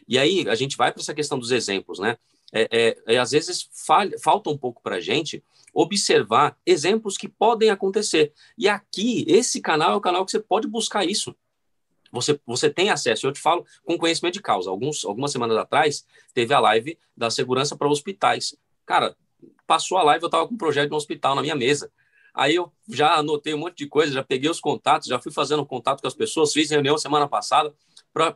E 0.08 0.18
aí 0.18 0.48
a 0.48 0.56
gente 0.56 0.78
vai 0.78 0.92
para 0.92 1.02
essa 1.02 1.14
questão 1.14 1.38
dos 1.38 1.52
exemplos, 1.52 2.00
né? 2.00 2.18
É, 2.54 2.68
é, 2.72 3.16
é 3.16 3.18
às 3.18 3.32
vezes 3.32 3.70
falha, 3.74 4.18
falta 4.20 4.50
um 4.50 4.58
pouco 4.58 4.82
para 4.82 4.96
a 4.96 5.00
gente 5.02 5.44
observar 5.74 6.58
exemplos 6.66 7.18
que 7.18 7.28
podem 7.28 7.70
acontecer. 7.70 8.34
E 8.58 8.68
aqui, 8.68 9.26
esse 9.28 9.62
canal 9.62 9.92
é 9.92 9.96
o 9.96 10.02
canal 10.02 10.26
que 10.26 10.32
você 10.32 10.40
pode 10.40 10.68
buscar 10.68 11.06
isso. 11.06 11.36
Você, 12.12 12.40
você 12.46 12.70
tem 12.70 12.90
acesso, 12.90 13.28
eu 13.28 13.34
te 13.34 13.40
falo 13.40 13.66
com 13.84 13.98
conhecimento 13.98 14.36
de 14.36 14.42
causa. 14.42 14.70
Alguns, 14.70 15.04
algumas 15.04 15.32
semanas 15.32 15.58
atrás, 15.58 16.06
teve 16.34 16.54
a 16.54 16.60
live 16.60 16.98
da 17.16 17.30
segurança 17.30 17.76
para 17.76 17.88
hospitais. 17.88 18.56
Cara, 18.86 19.16
passou 19.68 19.98
a 19.98 20.04
live, 20.04 20.24
eu 20.24 20.28
estava 20.28 20.48
com 20.48 20.56
um 20.56 20.58
projeto 20.58 20.88
de 20.88 20.94
um 20.94 20.98
hospital 20.98 21.36
na 21.36 21.42
minha 21.42 21.56
mesa. 21.56 21.92
Aí 22.34 22.56
eu 22.56 22.72
já 22.88 23.16
anotei 23.16 23.54
um 23.54 23.58
monte 23.58 23.78
de 23.78 23.88
coisa, 23.88 24.14
já 24.14 24.24
peguei 24.24 24.50
os 24.50 24.60
contatos, 24.60 25.08
já 25.08 25.20
fui 25.20 25.32
fazendo 25.32 25.66
contato 25.66 26.02
com 26.02 26.08
as 26.08 26.14
pessoas, 26.14 26.54
fiz 26.54 26.70
reunião 26.70 26.98
semana 26.98 27.28
passada 27.28 27.74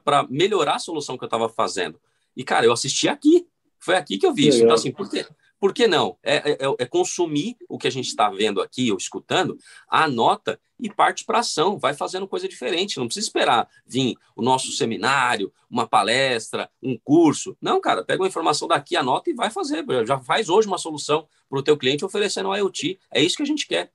para 0.04 0.28
melhorar 0.30 0.76
a 0.76 0.80
solução 0.80 1.18
que 1.18 1.24
eu 1.24 1.28
estava 1.28 1.50
fazendo. 1.50 2.00
E, 2.36 2.44
cara, 2.44 2.66
eu 2.66 2.74
assisti 2.74 3.08
aqui. 3.08 3.48
Foi 3.80 3.96
aqui 3.96 4.18
que 4.18 4.26
eu 4.26 4.34
vi 4.34 4.48
isso. 4.48 4.62
Então, 4.62 4.76
assim, 4.76 4.92
por 4.92 5.10
que, 5.10 5.26
por 5.60 5.74
que 5.74 5.88
não? 5.88 6.18
É, 6.24 6.52
é, 6.52 6.58
é 6.80 6.86
consumir 6.86 7.58
o 7.68 7.78
que 7.78 7.88
a 7.88 7.92
gente 7.92 8.08
está 8.08 8.30
vendo 8.30 8.62
aqui 8.62 8.92
ou 8.92 8.98
escutando, 8.98 9.58
anota 9.88 10.60
e 10.80 10.90
parte 10.90 11.24
para 11.24 11.40
ação, 11.40 11.78
vai 11.78 11.94
fazendo 11.94 12.28
coisa 12.28 12.48
diferente. 12.48 12.98
Não 12.98 13.06
precisa 13.06 13.28
esperar 13.28 13.68
vir 13.86 14.16
o 14.36 14.42
nosso 14.42 14.72
seminário, 14.72 15.54
uma 15.70 15.88
palestra, 15.88 16.70
um 16.82 16.98
curso. 16.98 17.56
Não, 17.62 17.80
cara, 17.80 18.04
pega 18.04 18.22
uma 18.22 18.28
informação 18.28 18.68
daqui, 18.68 18.96
anota 18.96 19.30
e 19.30 19.34
vai 19.34 19.52
fazer. 19.52 19.86
Já 20.06 20.20
faz 20.20 20.50
hoje 20.50 20.68
uma 20.68 20.78
solução 20.78 21.28
para 21.50 21.60
o 21.60 21.64
teu 21.64 21.78
cliente 21.78 22.04
oferecendo 22.06 22.50
um 22.50 22.56
IoT. 22.56 23.00
É 23.12 23.22
isso 23.22 23.38
que 23.38 23.44
a 23.44 23.46
gente 23.46 23.68
quer. 23.68 23.92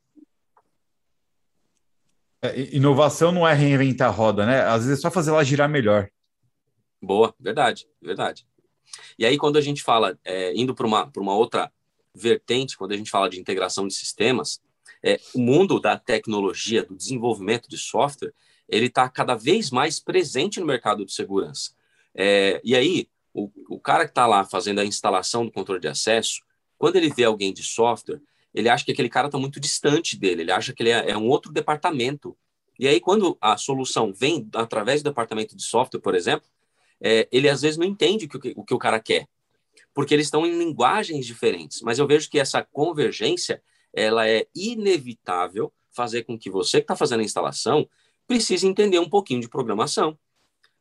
É, 2.54 2.74
inovação 2.74 3.32
não 3.32 3.46
é 3.46 3.54
reinventar 3.54 4.08
a 4.08 4.12
roda, 4.12 4.44
né? 4.46 4.62
Às 4.62 4.84
vezes 4.84 4.98
é 4.98 5.02
só 5.02 5.10
fazer 5.10 5.30
ela 5.30 5.44
girar 5.44 5.68
melhor. 5.68 6.08
Boa, 7.02 7.34
verdade, 7.38 7.86
verdade. 8.00 8.46
E 9.18 9.26
aí, 9.26 9.36
quando 9.36 9.56
a 9.56 9.60
gente 9.60 9.82
fala, 9.82 10.18
é, 10.24 10.54
indo 10.54 10.74
para 10.74 10.86
uma, 10.86 11.10
uma 11.16 11.34
outra 11.34 11.70
vertente, 12.14 12.76
quando 12.76 12.92
a 12.92 12.96
gente 12.96 13.10
fala 13.10 13.28
de 13.28 13.38
integração 13.38 13.86
de 13.86 13.94
sistemas, 13.94 14.60
é, 15.02 15.20
o 15.34 15.38
mundo 15.38 15.78
da 15.78 15.98
tecnologia, 15.98 16.82
do 16.82 16.96
desenvolvimento 16.96 17.68
de 17.68 17.76
software, 17.76 18.32
ele 18.68 18.86
está 18.86 19.08
cada 19.08 19.34
vez 19.34 19.70
mais 19.70 20.00
presente 20.00 20.58
no 20.58 20.66
mercado 20.66 21.04
de 21.04 21.12
segurança. 21.12 21.72
É, 22.14 22.60
e 22.64 22.74
aí, 22.74 23.08
o, 23.32 23.50
o 23.68 23.78
cara 23.78 24.04
que 24.04 24.10
está 24.10 24.26
lá 24.26 24.44
fazendo 24.44 24.80
a 24.80 24.84
instalação 24.84 25.44
do 25.44 25.52
controle 25.52 25.80
de 25.80 25.88
acesso, 25.88 26.40
quando 26.78 26.96
ele 26.96 27.10
vê 27.10 27.24
alguém 27.24 27.52
de 27.52 27.62
software, 27.62 28.20
ele 28.56 28.70
acha 28.70 28.86
que 28.86 28.90
aquele 28.90 29.10
cara 29.10 29.28
está 29.28 29.38
muito 29.38 29.60
distante 29.60 30.18
dele, 30.18 30.40
ele 30.40 30.50
acha 30.50 30.72
que 30.72 30.82
ele 30.82 30.88
é, 30.88 31.10
é, 31.10 31.16
um 31.16 31.28
outro 31.28 31.52
departamento. 31.52 32.34
E 32.78 32.88
aí, 32.88 32.98
quando 32.98 33.36
a 33.38 33.58
solução 33.58 34.14
vem 34.14 34.48
através 34.54 35.02
do 35.02 35.10
departamento 35.10 35.54
de 35.54 35.62
software, 35.62 36.00
por 36.00 36.14
exemplo, 36.14 36.48
é, 36.98 37.28
ele 37.30 37.50
às 37.50 37.60
vezes 37.60 37.76
não 37.76 37.84
entende 37.84 38.24
o 38.24 38.28
que, 38.28 38.54
o 38.56 38.64
que 38.64 38.72
o 38.72 38.78
cara 38.78 38.98
quer, 38.98 39.28
porque 39.92 40.14
eles 40.14 40.26
estão 40.26 40.46
em 40.46 40.58
linguagens 40.58 41.26
diferentes. 41.26 41.82
Mas 41.82 41.98
eu 41.98 42.06
vejo 42.06 42.30
que 42.30 42.38
essa 42.38 42.62
convergência 42.62 43.62
ela 43.92 44.26
é 44.26 44.46
inevitável 44.54 45.70
fazer 45.90 46.24
com 46.24 46.38
que 46.38 46.50
você 46.50 46.78
que 46.78 46.84
está 46.84 46.96
fazendo 46.96 47.20
a 47.20 47.24
instalação 47.24 47.86
precise 48.26 48.66
entender 48.66 48.98
um 48.98 49.08
pouquinho 49.08 49.42
de 49.42 49.50
programação. 49.50 50.18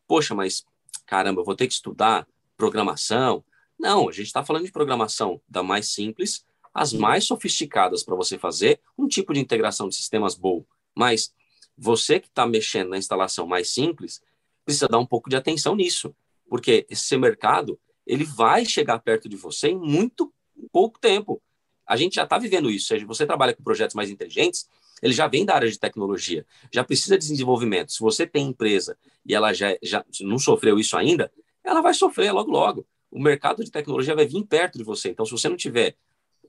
Poxa, 0.07 0.33
mas 0.33 0.65
caramba, 1.05 1.41
eu 1.41 1.45
vou 1.45 1.55
ter 1.55 1.67
que 1.67 1.73
estudar 1.73 2.25
programação? 2.55 3.43
Não, 3.77 4.07
a 4.07 4.11
gente 4.13 4.27
está 4.27 4.45
falando 4.45 4.65
de 4.65 4.71
programação 4.71 5.41
da 5.47 5.61
mais 5.61 5.89
simples 5.89 6.45
as 6.75 6.91
mais 6.91 7.23
sofisticadas 7.23 8.03
para 8.03 8.15
você 8.15 8.37
fazer 8.37 8.81
um 8.97 9.07
tipo 9.07 9.33
de 9.33 9.39
integração 9.39 9.87
de 9.87 9.95
sistemas 9.95 10.35
boa. 10.35 10.65
Mas 10.93 11.33
você 11.77 12.19
que 12.19 12.27
está 12.27 12.45
mexendo 12.45 12.89
na 12.89 12.97
instalação 12.97 13.47
mais 13.47 13.69
simples, 13.69 14.21
precisa 14.65 14.89
dar 14.89 14.99
um 14.99 15.05
pouco 15.05 15.29
de 15.29 15.37
atenção 15.37 15.73
nisso, 15.73 16.13
porque 16.49 16.85
esse 16.89 17.17
mercado 17.17 17.79
ele 18.05 18.25
vai 18.25 18.65
chegar 18.65 18.99
perto 18.99 19.29
de 19.29 19.37
você 19.37 19.69
em 19.69 19.79
muito 19.79 20.33
pouco 20.69 20.99
tempo. 20.99 21.41
A 21.87 21.95
gente 21.95 22.15
já 22.15 22.23
está 22.23 22.37
vivendo 22.37 22.69
isso. 22.69 22.87
Se 22.87 23.05
você 23.05 23.25
trabalha 23.25 23.53
com 23.53 23.63
projetos 23.63 23.95
mais 23.95 24.09
inteligentes, 24.09 24.67
ele 25.01 25.13
já 25.13 25.27
vem 25.27 25.45
da 25.45 25.55
área 25.55 25.71
de 25.71 25.79
tecnologia, 25.79 26.45
já 26.73 26.83
precisa 26.83 27.17
de 27.17 27.25
desenvolvimento. 27.25 27.93
Se 27.93 28.01
você 28.01 28.27
tem 28.27 28.47
empresa 28.47 28.97
e 29.25 29.33
ela 29.33 29.53
já, 29.53 29.77
já 29.81 30.03
não 30.21 30.37
sofreu 30.37 30.77
isso 30.77 30.97
ainda, 30.97 31.31
ela 31.63 31.81
vai 31.81 31.93
sofrer 31.93 32.33
logo 32.33 32.51
logo. 32.51 32.85
O 33.09 33.21
mercado 33.21 33.63
de 33.63 33.71
tecnologia 33.71 34.13
vai 34.13 34.25
vir 34.25 34.43
perto 34.43 34.77
de 34.77 34.83
você. 34.83 35.09
Então, 35.09 35.25
se 35.25 35.31
você 35.31 35.47
não 35.47 35.55
tiver 35.55 35.95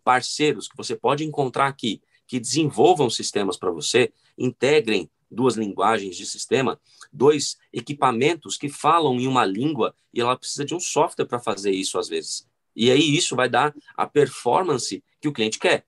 parceiros 0.06 0.68
que 0.68 0.76
você 0.76 0.94
pode 0.94 1.24
encontrar 1.24 1.66
aqui 1.66 2.00
que 2.28 2.38
desenvolvam 2.38 3.10
sistemas 3.10 3.56
para 3.56 3.72
você, 3.72 4.12
integrem 4.38 5.10
duas 5.28 5.56
linguagens 5.56 6.16
de 6.16 6.24
sistema, 6.24 6.80
dois 7.12 7.58
equipamentos 7.72 8.56
que 8.56 8.68
falam 8.68 9.18
em 9.18 9.26
uma 9.26 9.44
língua 9.44 9.92
e 10.14 10.20
ela 10.20 10.36
precisa 10.36 10.64
de 10.64 10.76
um 10.76 10.78
software 10.78 11.26
para 11.26 11.40
fazer 11.40 11.72
isso 11.72 11.98
às 11.98 12.08
vezes. 12.08 12.46
E 12.74 12.88
aí 12.88 13.16
isso 13.16 13.34
vai 13.34 13.48
dar 13.48 13.74
a 13.96 14.06
performance 14.06 15.02
que 15.20 15.26
o 15.26 15.32
cliente 15.32 15.58
quer. 15.58 15.84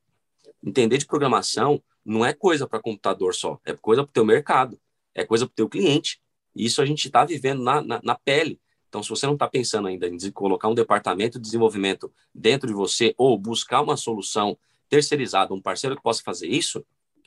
Entender 0.64 0.98
de 0.98 1.06
programação 1.06 1.80
não 2.04 2.26
é 2.26 2.32
coisa 2.32 2.66
para 2.66 2.80
computador 2.80 3.36
só, 3.36 3.60
é 3.64 3.72
coisa 3.72 4.02
para 4.02 4.10
o 4.10 4.12
teu 4.12 4.24
mercado, 4.24 4.80
é 5.14 5.24
coisa 5.24 5.46
para 5.46 5.52
o 5.52 5.56
teu 5.56 5.68
cliente. 5.68 6.20
E 6.56 6.64
isso 6.64 6.82
a 6.82 6.86
gente 6.86 7.06
está 7.06 7.24
vivendo 7.24 7.62
na, 7.62 7.80
na, 7.80 8.00
na 8.02 8.14
pele. 8.16 8.58
Então, 8.88 9.02
se 9.02 9.10
você 9.10 9.26
não 9.26 9.34
está 9.34 9.46
pensando 9.46 9.88
ainda 9.88 10.08
em 10.08 10.18
colocar 10.32 10.68
um 10.68 10.74
departamento 10.74 11.38
de 11.38 11.44
desenvolvimento 11.44 12.10
dentro 12.34 12.66
de 12.66 12.72
você 12.72 13.14
ou 13.18 13.38
buscar 13.38 13.82
uma 13.82 13.96
solução 13.96 14.58
terceirizada, 14.88 15.52
um 15.52 15.60
parceiro 15.60 15.94
que 15.94 16.02
possa 16.02 16.22
fazer 16.22 16.48
isso, 16.48 16.84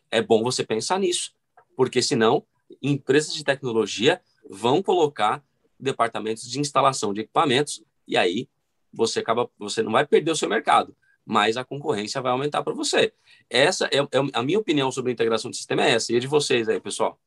é 0.10 0.22
bom 0.22 0.44
você 0.44 0.64
pensar 0.64 1.00
nisso, 1.00 1.34
porque 1.76 2.02
senão 2.02 2.44
empresas 2.82 3.34
de 3.34 3.44
tecnologia 3.44 4.22
vão 4.50 4.82
colocar 4.82 5.44
departamentos 5.80 6.50
de 6.50 6.60
instalação 6.60 7.14
de 7.14 7.22
equipamentos 7.22 7.84
e 8.08 8.18
aí 8.18 8.50
você 8.92 9.20
acaba, 9.20 9.50
você 9.58 9.82
não 9.82 9.92
vai 9.92 10.06
perder 10.06 10.32
o 10.32 10.36
seu 10.36 10.50
mercado, 10.50 10.96
mas 11.26 11.58
a 11.58 11.64
concorrência 11.64 12.22
vai 12.22 12.32
aumentar 12.32 12.64
para 12.64 12.74
você. 12.74 13.14
Essa 13.50 13.86
é, 13.86 14.00
é, 14.00 14.20
a 14.34 14.44
minha 14.44 14.60
opinião 14.60 14.92
sobre 14.92 15.12
a 15.12 15.14
integração 15.14 15.50
de 15.50 15.58
sistema 15.58 15.86
é 15.86 15.92
essa. 15.92 16.12
E 16.12 16.18
a 16.18 16.20
de 16.20 16.28
vocês 16.28 16.68
aí, 16.68 16.80
pessoal? 16.80 17.20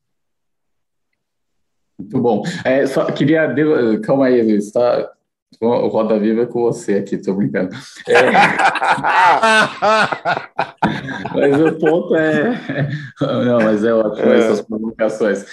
Muito 1.97 2.19
bom. 2.19 2.43
É, 2.63 2.85
só 2.85 3.05
queria. 3.05 3.53
Calma 4.03 4.27
aí, 4.27 4.41
Luiz. 4.41 4.71
Tá, 4.71 5.09
O 5.61 5.87
Roda 5.87 6.19
Viva 6.19 6.43
é 6.43 6.45
com 6.45 6.61
você 6.61 6.95
aqui, 6.95 7.17
tô 7.17 7.33
brincando. 7.33 7.75
É... 8.07 8.31
mas 11.33 11.61
o 11.61 11.73
ponto 11.79 12.15
é. 12.15 12.89
Não, 13.21 13.59
mas 13.59 13.83
é 13.83 13.93
ótimo 13.93 14.31
é. 14.31 14.37
essas 14.37 14.61
provocações. 14.61 15.45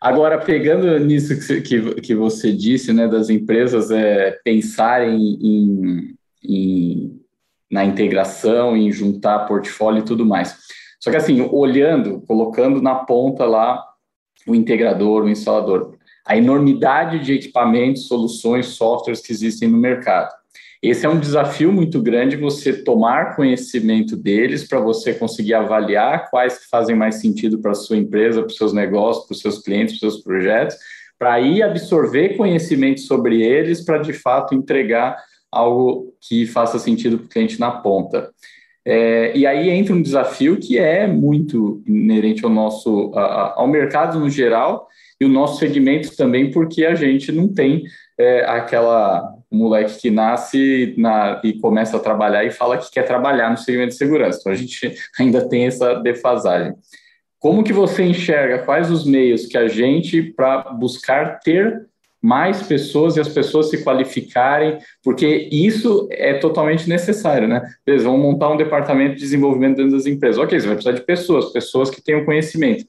Agora, 0.00 0.38
pegando 0.38 0.98
nisso 0.98 1.38
que, 1.38 1.60
que, 1.60 1.94
que 2.00 2.14
você 2.14 2.52
disse, 2.52 2.92
né, 2.92 3.06
das 3.06 3.30
empresas 3.30 3.88
é, 3.92 4.32
pensarem 4.42 5.38
em, 5.40 6.16
em, 6.42 7.20
na 7.70 7.84
integração, 7.84 8.76
em 8.76 8.90
juntar 8.90 9.46
portfólio 9.46 10.00
e 10.00 10.04
tudo 10.04 10.26
mais. 10.26 10.56
Só 10.98 11.08
que 11.10 11.16
assim, 11.16 11.48
olhando, 11.52 12.20
colocando 12.26 12.82
na 12.82 12.96
ponta 12.96 13.44
lá 13.44 13.91
o 14.46 14.54
integrador, 14.54 15.24
o 15.24 15.28
instalador, 15.28 15.96
a 16.26 16.36
enormidade 16.36 17.18
de 17.20 17.34
equipamentos, 17.34 18.06
soluções, 18.06 18.66
softwares 18.66 19.20
que 19.20 19.32
existem 19.32 19.68
no 19.68 19.78
mercado. 19.78 20.30
Esse 20.82 21.06
é 21.06 21.08
um 21.08 21.20
desafio 21.20 21.72
muito 21.72 22.02
grande 22.02 22.36
você 22.36 22.72
tomar 22.72 23.36
conhecimento 23.36 24.16
deles 24.16 24.66
para 24.66 24.80
você 24.80 25.14
conseguir 25.14 25.54
avaliar 25.54 26.28
quais 26.28 26.58
que 26.58 26.68
fazem 26.68 26.96
mais 26.96 27.20
sentido 27.20 27.60
para 27.60 27.70
a 27.70 27.74
sua 27.74 27.96
empresa, 27.96 28.40
para 28.40 28.48
os 28.48 28.56
seus 28.56 28.72
negócios, 28.72 29.26
para 29.26 29.34
os 29.34 29.40
seus 29.40 29.58
clientes, 29.60 29.98
para 29.98 30.08
os 30.08 30.14
seus 30.14 30.24
projetos, 30.24 30.76
para 31.16 31.34
aí 31.34 31.62
absorver 31.62 32.36
conhecimento 32.36 33.00
sobre 33.00 33.42
eles 33.42 33.84
para 33.84 33.98
de 33.98 34.12
fato 34.12 34.56
entregar 34.56 35.16
algo 35.52 36.12
que 36.20 36.46
faça 36.46 36.80
sentido 36.80 37.18
para 37.18 37.26
o 37.26 37.28
cliente 37.28 37.60
na 37.60 37.70
ponta. 37.70 38.30
É, 38.84 39.36
e 39.36 39.46
aí 39.46 39.70
entra 39.70 39.94
um 39.94 40.02
desafio 40.02 40.58
que 40.58 40.78
é 40.78 41.06
muito 41.06 41.82
inerente 41.86 42.44
ao 42.44 42.50
nosso 42.50 43.12
a, 43.14 43.54
ao 43.60 43.68
mercado 43.68 44.18
no 44.18 44.28
geral 44.28 44.88
e 45.20 45.24
o 45.24 45.28
nosso 45.28 45.60
segmento 45.60 46.16
também, 46.16 46.50
porque 46.50 46.84
a 46.84 46.96
gente 46.96 47.30
não 47.30 47.46
tem 47.46 47.84
é, 48.18 48.44
aquela 48.44 49.36
moleque 49.50 50.00
que 50.00 50.10
nasce 50.10 50.94
na, 50.98 51.40
e 51.44 51.52
começa 51.60 51.96
a 51.96 52.00
trabalhar 52.00 52.44
e 52.44 52.50
fala 52.50 52.78
que 52.78 52.90
quer 52.90 53.04
trabalhar 53.04 53.50
no 53.50 53.56
segmento 53.56 53.90
de 53.90 53.98
segurança. 53.98 54.38
Então 54.40 54.52
a 54.52 54.56
gente 54.56 54.94
ainda 55.18 55.48
tem 55.48 55.66
essa 55.66 55.94
defasagem. 55.94 56.74
Como 57.38 57.62
que 57.62 57.72
você 57.72 58.04
enxerga 58.04 58.64
quais 58.64 58.90
os 58.90 59.04
meios 59.04 59.46
que 59.46 59.58
a 59.58 59.68
gente 59.68 60.22
para 60.22 60.72
buscar 60.72 61.40
ter 61.40 61.86
mais 62.22 62.62
pessoas 62.62 63.16
e 63.16 63.20
as 63.20 63.28
pessoas 63.28 63.68
se 63.68 63.82
qualificarem, 63.82 64.78
porque 65.02 65.48
isso 65.50 66.06
é 66.12 66.34
totalmente 66.34 66.88
necessário, 66.88 67.48
né? 67.48 67.68
Eles 67.84 68.04
vão 68.04 68.16
montar 68.16 68.50
um 68.50 68.56
departamento 68.56 69.16
de 69.16 69.22
desenvolvimento 69.22 69.78
dentro 69.78 69.92
das 69.92 70.06
empresas. 70.06 70.38
Ok, 70.38 70.58
você 70.58 70.66
vai 70.66 70.76
precisar 70.76 70.96
de 70.96 71.04
pessoas, 71.04 71.52
pessoas 71.52 71.90
que 71.90 72.00
tenham 72.00 72.24
conhecimento. 72.24 72.86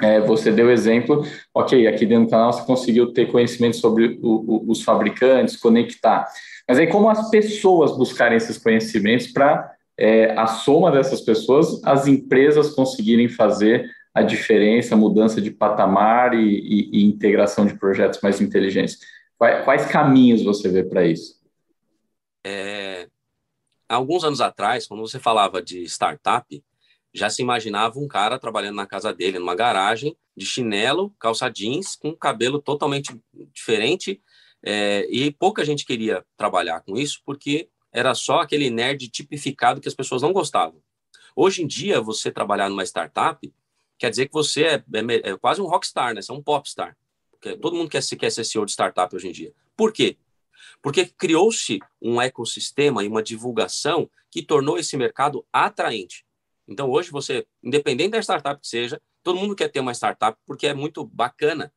É, 0.00 0.20
você 0.20 0.50
deu 0.50 0.70
exemplo, 0.70 1.24
ok, 1.54 1.86
aqui 1.86 2.06
dentro 2.06 2.24
do 2.24 2.30
canal 2.30 2.52
você 2.52 2.64
conseguiu 2.64 3.12
ter 3.12 3.30
conhecimento 3.30 3.76
sobre 3.76 4.18
o, 4.22 4.64
o, 4.66 4.70
os 4.70 4.82
fabricantes, 4.82 5.56
conectar. 5.56 6.26
Mas 6.66 6.78
aí, 6.78 6.86
como 6.86 7.10
as 7.10 7.30
pessoas 7.30 7.96
buscarem 7.96 8.36
esses 8.36 8.56
conhecimentos 8.56 9.26
para 9.28 9.70
é, 9.98 10.32
a 10.32 10.46
soma 10.46 10.90
dessas 10.90 11.20
pessoas, 11.20 11.80
as 11.84 12.06
empresas 12.06 12.70
conseguirem 12.70 13.28
fazer 13.28 13.86
a 14.14 14.22
diferença, 14.22 14.94
a 14.94 14.98
mudança 14.98 15.40
de 15.40 15.50
patamar 15.50 16.34
e, 16.34 16.40
e, 16.40 16.90
e 16.98 17.04
integração 17.04 17.66
de 17.66 17.78
projetos 17.78 18.20
mais 18.20 18.40
inteligentes? 18.40 18.98
Quais, 19.38 19.64
quais 19.64 19.86
caminhos 19.86 20.42
você 20.42 20.68
vê 20.68 20.84
para 20.84 21.04
isso? 21.04 21.40
É, 22.44 23.08
alguns 23.88 24.24
anos 24.24 24.40
atrás, 24.40 24.86
quando 24.86 25.00
você 25.00 25.18
falava 25.18 25.62
de 25.62 25.82
startup, 25.84 26.62
já 27.14 27.28
se 27.28 27.42
imaginava 27.42 27.98
um 27.98 28.08
cara 28.08 28.38
trabalhando 28.38 28.76
na 28.76 28.86
casa 28.86 29.12
dele, 29.12 29.38
numa 29.38 29.54
garagem, 29.54 30.16
de 30.36 30.46
chinelo, 30.46 31.14
calça 31.18 31.48
jeans, 31.50 31.94
com 31.96 32.14
cabelo 32.14 32.60
totalmente 32.60 33.18
diferente, 33.52 34.22
é, 34.64 35.06
e 35.10 35.30
pouca 35.30 35.64
gente 35.64 35.84
queria 35.84 36.24
trabalhar 36.36 36.80
com 36.80 36.96
isso, 36.96 37.20
porque 37.24 37.68
era 37.92 38.14
só 38.14 38.40
aquele 38.40 38.70
nerd 38.70 39.08
tipificado 39.08 39.80
que 39.80 39.88
as 39.88 39.94
pessoas 39.94 40.22
não 40.22 40.32
gostavam. 40.32 40.80
Hoje 41.36 41.62
em 41.62 41.66
dia, 41.66 42.00
você 42.00 42.30
trabalhar 42.30 42.68
numa 42.68 42.84
startup 42.84 43.52
quer 44.02 44.10
dizer 44.10 44.26
que 44.26 44.32
você 44.32 44.64
é, 44.64 44.74
é, 44.74 45.30
é 45.30 45.36
quase 45.36 45.62
um 45.62 45.64
rockstar, 45.64 46.12
né? 46.12 46.20
Você 46.20 46.32
é 46.32 46.34
um 46.34 46.42
popstar. 46.42 46.98
Porque 47.30 47.56
todo 47.56 47.76
mundo 47.76 47.88
quer, 47.88 48.02
quer 48.18 48.30
ser 48.30 48.42
CEO 48.42 48.66
de 48.66 48.72
startup 48.72 49.14
hoje 49.14 49.28
em 49.28 49.32
dia. 49.32 49.54
Por 49.76 49.92
quê? 49.92 50.16
Porque 50.82 51.06
criou-se 51.06 51.78
um 52.00 52.20
ecossistema 52.20 53.04
e 53.04 53.06
uma 53.06 53.22
divulgação 53.22 54.10
que 54.28 54.42
tornou 54.42 54.76
esse 54.76 54.96
mercado 54.96 55.46
atraente. 55.52 56.26
Então, 56.66 56.90
hoje, 56.90 57.12
você, 57.12 57.46
independente 57.62 58.10
da 58.10 58.18
startup 58.18 58.60
que 58.60 58.66
seja, 58.66 59.00
todo 59.22 59.38
mundo 59.38 59.54
quer 59.54 59.68
ter 59.68 59.78
uma 59.78 59.94
startup 59.94 60.36
porque 60.44 60.66
é 60.66 60.74
muito 60.74 61.04
bacana. 61.04 61.72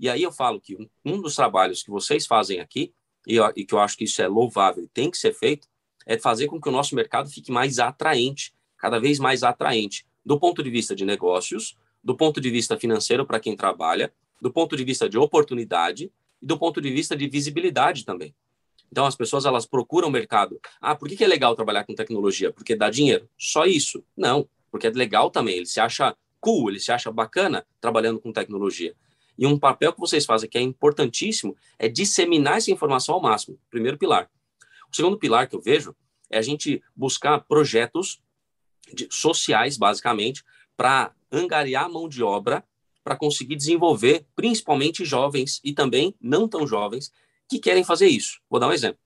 E 0.00 0.08
aí 0.08 0.22
eu 0.22 0.32
falo 0.32 0.58
que 0.58 0.78
um 1.04 1.20
dos 1.20 1.36
trabalhos 1.36 1.82
que 1.82 1.90
vocês 1.90 2.26
fazem 2.26 2.58
aqui, 2.58 2.94
e, 3.26 3.36
e 3.54 3.66
que 3.66 3.74
eu 3.74 3.80
acho 3.80 3.98
que 3.98 4.04
isso 4.04 4.22
é 4.22 4.26
louvável 4.26 4.82
e 4.82 4.88
tem 4.88 5.10
que 5.10 5.18
ser 5.18 5.34
feito, 5.34 5.68
é 6.06 6.16
fazer 6.16 6.46
com 6.46 6.58
que 6.58 6.70
o 6.70 6.72
nosso 6.72 6.94
mercado 6.94 7.28
fique 7.28 7.52
mais 7.52 7.78
atraente, 7.78 8.54
cada 8.78 8.98
vez 8.98 9.18
mais 9.18 9.42
atraente, 9.42 10.06
do 10.26 10.40
ponto 10.40 10.60
de 10.60 10.68
vista 10.68 10.92
de 10.92 11.04
negócios, 11.04 11.76
do 12.02 12.16
ponto 12.16 12.40
de 12.40 12.50
vista 12.50 12.76
financeiro 12.76 13.24
para 13.24 13.38
quem 13.38 13.56
trabalha, 13.56 14.12
do 14.42 14.52
ponto 14.52 14.76
de 14.76 14.82
vista 14.82 15.08
de 15.08 15.16
oportunidade 15.16 16.10
e 16.42 16.46
do 16.46 16.58
ponto 16.58 16.80
de 16.80 16.90
vista 16.90 17.16
de 17.16 17.28
visibilidade 17.28 18.04
também. 18.04 18.34
Então, 18.90 19.06
as 19.06 19.14
pessoas 19.14 19.44
elas 19.44 19.66
procuram 19.66 20.08
o 20.08 20.10
mercado. 20.10 20.60
Ah, 20.80 20.96
por 20.96 21.08
que, 21.08 21.22
é 21.22 21.28
legal 21.28 21.54
trabalhar 21.54 21.84
com 21.84 21.94
tecnologia? 21.94 22.52
Porque 22.52 22.74
dá 22.74 22.90
dinheiro. 22.90 23.28
Só 23.38 23.66
isso? 23.66 24.04
Não, 24.16 24.48
porque 24.68 24.88
é 24.88 24.90
legal 24.90 25.30
também. 25.30 25.56
Ele 25.56 25.66
se 25.66 25.78
acha 25.78 26.16
cool, 26.40 26.70
ele 26.70 26.80
se 26.80 26.90
acha 26.90 27.10
bacana 27.12 27.64
trabalhando 27.80 28.18
com 28.18 28.32
tecnologia. 28.32 28.94
E 29.38 29.46
um 29.46 29.58
papel 29.58 29.92
que 29.92 30.00
vocês 30.00 30.24
fazem 30.24 30.48
que 30.48 30.58
é 30.58 30.60
importantíssimo 30.60 31.56
é 31.78 31.88
disseminar 31.88 32.56
essa 32.56 32.70
informação 32.70 33.14
ao 33.14 33.22
máximo. 33.22 33.58
Primeiro 33.70 33.96
pilar. 33.96 34.28
O 34.90 34.96
segundo 34.96 35.18
pilar 35.18 35.48
que 35.48 35.54
eu 35.54 35.60
vejo 35.60 35.94
é 36.28 36.38
a 36.38 36.42
gente 36.42 36.82
buscar 36.96 37.40
projetos 37.40 38.20
de, 38.92 39.08
sociais, 39.10 39.76
basicamente, 39.76 40.44
para 40.76 41.12
angariar 41.30 41.90
mão 41.90 42.08
de 42.08 42.22
obra 42.22 42.64
para 43.02 43.16
conseguir 43.16 43.54
desenvolver, 43.54 44.26
principalmente 44.34 45.04
jovens 45.04 45.60
e 45.62 45.72
também 45.72 46.14
não 46.20 46.48
tão 46.48 46.66
jovens, 46.66 47.12
que 47.48 47.60
querem 47.60 47.84
fazer 47.84 48.08
isso. 48.08 48.40
Vou 48.50 48.58
dar 48.58 48.68
um 48.68 48.72
exemplo. 48.72 48.98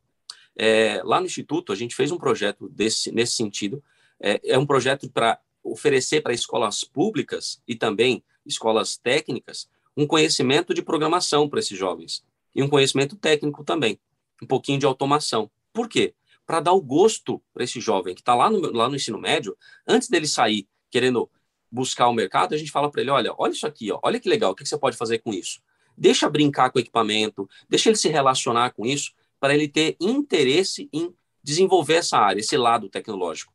É, 0.57 1.03
lá 1.05 1.21
no 1.21 1.27
Instituto, 1.27 1.73
a 1.73 1.77
gente 1.77 1.95
fez 1.95 2.11
um 2.11 2.17
projeto 2.17 2.69
desse, 2.69 3.13
nesse 3.13 3.35
sentido. 3.35 3.83
É, 4.19 4.41
é 4.53 4.59
um 4.59 4.65
projeto 4.65 5.09
para 5.11 5.39
oferecer 5.63 6.23
para 6.23 6.33
escolas 6.33 6.83
públicas 6.83 7.63
e 7.69 7.75
também 7.75 8.23
escolas 8.47 8.97
técnicas 8.97 9.69
um 9.97 10.07
conhecimento 10.07 10.73
de 10.73 10.83
programação 10.83 11.49
para 11.49 11.61
esses 11.61 11.79
jovens 11.79 12.25
e 12.55 12.63
um 12.63 12.69
conhecimento 12.69 13.17
técnico 13.17 13.65
também, 13.65 13.99
um 14.43 14.47
pouquinho 14.47 14.79
de 14.79 14.87
automação. 14.87 15.51
Por 15.73 15.89
quê? 15.89 16.15
Para 16.51 16.59
dar 16.59 16.73
o 16.73 16.83
gosto 16.83 17.41
para 17.55 17.63
esse 17.63 17.81
jovem 17.81 18.13
que 18.13 18.23
está 18.23 18.35
lá 18.35 18.51
no, 18.51 18.59
lá 18.73 18.89
no 18.89 18.97
ensino 18.97 19.21
médio, 19.21 19.57
antes 19.87 20.09
dele 20.09 20.27
sair 20.27 20.67
querendo 20.91 21.31
buscar 21.71 22.09
o 22.09 22.13
mercado, 22.13 22.57
a 22.57 22.59
gente 22.59 22.73
fala 22.73 22.91
para 22.91 23.03
ele: 23.03 23.11
olha, 23.13 23.33
olha 23.39 23.53
isso 23.53 23.69
aqui, 23.69 23.93
ó, 23.93 24.01
olha 24.03 24.19
que 24.19 24.29
legal, 24.29 24.51
o 24.51 24.55
que 24.57 24.67
você 24.67 24.77
pode 24.77 24.97
fazer 24.97 25.21
com 25.21 25.33
isso? 25.33 25.63
Deixa 25.97 26.29
brincar 26.29 26.73
com 26.73 26.81
o 26.81 26.83
equipamento, 26.83 27.49
deixa 27.69 27.89
ele 27.89 27.97
se 27.97 28.09
relacionar 28.09 28.73
com 28.73 28.85
isso, 28.85 29.13
para 29.39 29.55
ele 29.55 29.69
ter 29.69 29.97
interesse 30.01 30.89
em 30.93 31.15
desenvolver 31.41 31.95
essa 31.95 32.19
área, 32.19 32.41
esse 32.41 32.57
lado 32.57 32.89
tecnológico. 32.89 33.55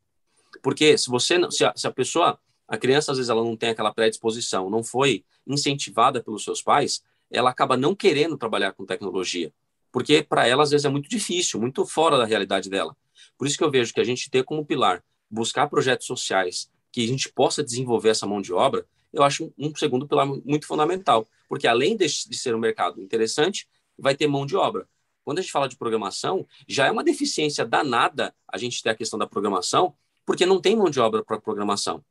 Porque 0.62 0.96
se 0.96 1.10
você, 1.10 1.38
se 1.50 1.66
a, 1.66 1.74
se 1.76 1.86
a 1.86 1.92
pessoa, 1.92 2.40
a 2.66 2.78
criança 2.78 3.12
às 3.12 3.18
vezes 3.18 3.28
ela 3.28 3.44
não 3.44 3.58
tem 3.58 3.68
aquela 3.68 3.92
predisposição, 3.92 4.70
não 4.70 4.82
foi 4.82 5.22
incentivada 5.46 6.22
pelos 6.22 6.44
seus 6.44 6.62
pais, 6.62 7.02
ela 7.30 7.50
acaba 7.50 7.76
não 7.76 7.94
querendo 7.94 8.38
trabalhar 8.38 8.72
com 8.72 8.86
tecnologia, 8.86 9.52
porque 9.96 10.22
para 10.22 10.46
ela 10.46 10.62
às 10.62 10.72
vezes 10.72 10.84
é 10.84 10.90
muito 10.90 11.08
difícil, 11.08 11.58
muito 11.58 11.86
fora 11.86 12.18
da 12.18 12.26
realidade 12.26 12.68
dela. 12.68 12.94
Por 13.38 13.46
isso 13.46 13.56
que 13.56 13.64
eu 13.64 13.70
vejo 13.70 13.94
que 13.94 14.00
a 14.00 14.04
gente 14.04 14.28
ter 14.28 14.44
como 14.44 14.62
pilar 14.62 15.02
buscar 15.30 15.68
projetos 15.68 16.06
sociais 16.06 16.70
que 16.92 17.02
a 17.02 17.08
gente 17.08 17.32
possa 17.32 17.64
desenvolver 17.64 18.10
essa 18.10 18.26
mão 18.26 18.42
de 18.42 18.52
obra, 18.52 18.86
eu 19.10 19.22
acho 19.22 19.50
um 19.58 19.74
segundo 19.74 20.06
pilar 20.06 20.26
muito 20.26 20.66
fundamental, 20.66 21.26
porque 21.48 21.66
além 21.66 21.96
de, 21.96 22.10
ser 22.10 22.54
um 22.54 22.58
mercado 22.58 23.00
interessante, 23.00 23.66
vai 23.98 24.14
ter 24.14 24.26
mão 24.26 24.44
de 24.44 24.54
obra. 24.54 24.86
Quando 25.24 25.38
a 25.38 25.40
gente 25.40 25.50
fala 25.50 25.66
de 25.66 25.78
programação, 25.78 26.46
já 26.68 26.88
é 26.88 26.90
uma 26.90 27.02
deficiência 27.02 27.64
danada 27.64 28.34
a 28.46 28.58
gente 28.58 28.82
ter 28.82 28.90
a 28.90 28.94
questão 28.94 29.18
da 29.18 29.26
programação, 29.26 29.94
porque 30.26 30.44
não 30.44 30.60
tem 30.60 30.76
mão 30.76 30.90
de 30.90 31.00
obra 31.00 31.24
para 31.24 31.40
programação. 31.40 32.04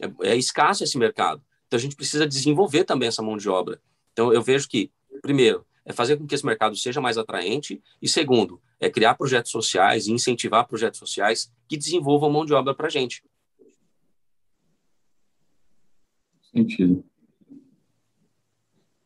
É, 0.00 0.30
é 0.30 0.36
escasso 0.36 0.84
esse 0.84 0.96
mercado. 0.96 1.42
Então 1.66 1.76
a 1.76 1.80
gente 1.82 1.96
precisa 1.96 2.26
desenvolver 2.26 2.84
também 2.84 3.08
essa 3.08 3.20
mão 3.20 3.36
de 3.36 3.46
obra. 3.46 3.78
Então 4.14 4.32
eu 4.32 4.40
vejo 4.40 4.66
que, 4.66 4.90
primeiro, 5.20 5.66
é 5.86 5.92
fazer 5.92 6.16
com 6.16 6.26
que 6.26 6.34
esse 6.34 6.44
mercado 6.44 6.76
seja 6.76 7.00
mais 7.00 7.16
atraente 7.16 7.80
e 8.02 8.08
segundo, 8.08 8.60
é 8.80 8.90
criar 8.90 9.14
projetos 9.14 9.52
sociais 9.52 10.08
e 10.08 10.12
incentivar 10.12 10.66
projetos 10.66 10.98
sociais 10.98 11.50
que 11.68 11.76
desenvolvam 11.76 12.30
mão 12.30 12.44
de 12.44 12.52
obra 12.52 12.74
para 12.74 12.88
a 12.88 12.90
gente. 12.90 13.22
Sentido. 16.52 17.04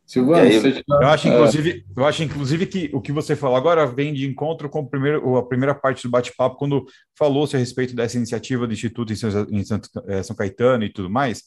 Silvano, 0.07 0.43
aí, 0.43 0.59
você 0.59 0.85
eu 0.89 1.07
acho 1.07 1.29
é. 1.29 1.31
inclusive, 1.31 1.87
eu 1.97 2.05
acho 2.05 2.23
inclusive 2.25 2.67
que 2.67 2.91
o 2.93 3.01
que 3.01 3.13
você 3.13 3.37
falou 3.37 3.57
agora 3.57 3.87
vem 3.87 4.13
de 4.13 4.27
encontro 4.27 4.69
com 4.69 4.81
o 4.81 4.89
primeiro, 4.89 5.37
a 5.37 5.47
primeira 5.47 5.73
parte 5.73 6.03
do 6.03 6.11
bate-papo 6.11 6.57
quando 6.57 6.85
falou-se 7.17 7.55
a 7.55 7.59
respeito 7.61 7.95
dessa 7.95 8.17
iniciativa 8.17 8.67
do 8.67 8.73
Instituto 8.73 9.13
em 9.13 9.17
São, 9.17 9.31
em 9.49 10.23
São 10.25 10.35
Caetano 10.35 10.83
e 10.83 10.93
tudo 10.93 11.09
mais, 11.09 11.45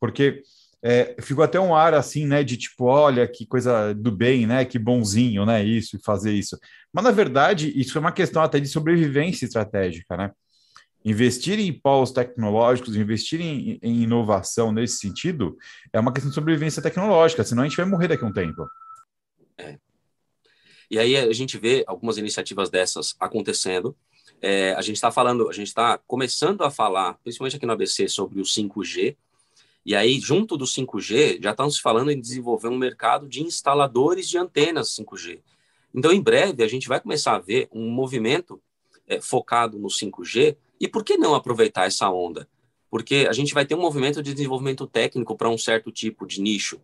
porque 0.00 0.40
é, 0.82 1.16
ficou 1.20 1.42
até 1.42 1.58
um 1.58 1.74
ar 1.74 1.94
assim, 1.94 2.26
né, 2.26 2.44
de 2.44 2.56
tipo, 2.56 2.84
olha 2.84 3.26
que 3.26 3.46
coisa 3.46 3.92
do 3.94 4.10
bem, 4.12 4.46
né, 4.46 4.64
que 4.64 4.78
bonzinho, 4.78 5.44
né, 5.44 5.64
isso, 5.64 5.98
fazer 6.04 6.32
isso. 6.32 6.58
Mas 6.92 7.04
na 7.04 7.10
verdade, 7.10 7.72
isso 7.78 7.96
é 7.96 8.00
uma 8.00 8.12
questão 8.12 8.42
até 8.42 8.60
de 8.60 8.68
sobrevivência 8.68 9.44
estratégica, 9.44 10.16
né? 10.16 10.30
Investir 11.04 11.60
em 11.60 11.72
polos 11.72 12.10
tecnológicos, 12.10 12.96
investir 12.96 13.40
em, 13.40 13.78
em 13.80 14.02
inovação 14.02 14.72
nesse 14.72 14.98
sentido, 14.98 15.56
é 15.92 16.00
uma 16.00 16.12
questão 16.12 16.30
de 16.30 16.34
sobrevivência 16.34 16.82
tecnológica, 16.82 17.44
senão 17.44 17.62
a 17.62 17.68
gente 17.68 17.76
vai 17.76 17.86
morrer 17.86 18.08
daqui 18.08 18.24
a 18.24 18.26
um 18.26 18.32
tempo. 18.32 18.66
É. 19.56 19.78
E 20.90 20.98
aí 20.98 21.16
a 21.16 21.32
gente 21.32 21.58
vê 21.58 21.84
algumas 21.86 22.18
iniciativas 22.18 22.70
dessas 22.70 23.14
acontecendo. 23.18 23.96
É, 24.40 24.74
a 24.74 24.82
gente 24.82 24.96
está 24.96 25.10
falando, 25.10 25.48
a 25.48 25.52
gente 25.52 25.68
está 25.68 25.98
começando 26.06 26.62
a 26.62 26.70
falar, 26.70 27.14
principalmente 27.22 27.56
aqui 27.56 27.66
no 27.66 27.72
ABC, 27.72 28.08
sobre 28.08 28.40
o 28.40 28.44
5G, 28.44 29.16
e 29.86 29.94
aí, 29.94 30.18
junto 30.18 30.56
do 30.56 30.64
5G, 30.64 31.40
já 31.40 31.52
estamos 31.52 31.78
falando 31.78 32.10
em 32.10 32.20
desenvolver 32.20 32.66
um 32.66 32.76
mercado 32.76 33.28
de 33.28 33.40
instaladores 33.40 34.28
de 34.28 34.36
antenas 34.36 34.88
5G. 34.96 35.38
Então, 35.94 36.10
em 36.10 36.20
breve, 36.20 36.64
a 36.64 36.66
gente 36.66 36.88
vai 36.88 37.00
começar 37.00 37.36
a 37.36 37.38
ver 37.38 37.68
um 37.70 37.88
movimento 37.88 38.60
é, 39.06 39.20
focado 39.20 39.78
no 39.78 39.86
5G. 39.86 40.56
E 40.80 40.88
por 40.88 41.04
que 41.04 41.16
não 41.16 41.36
aproveitar 41.36 41.86
essa 41.86 42.10
onda? 42.10 42.48
Porque 42.90 43.28
a 43.30 43.32
gente 43.32 43.54
vai 43.54 43.64
ter 43.64 43.76
um 43.76 43.80
movimento 43.80 44.20
de 44.24 44.34
desenvolvimento 44.34 44.88
técnico 44.88 45.36
para 45.36 45.48
um 45.48 45.56
certo 45.56 45.92
tipo 45.92 46.26
de 46.26 46.40
nicho. 46.40 46.80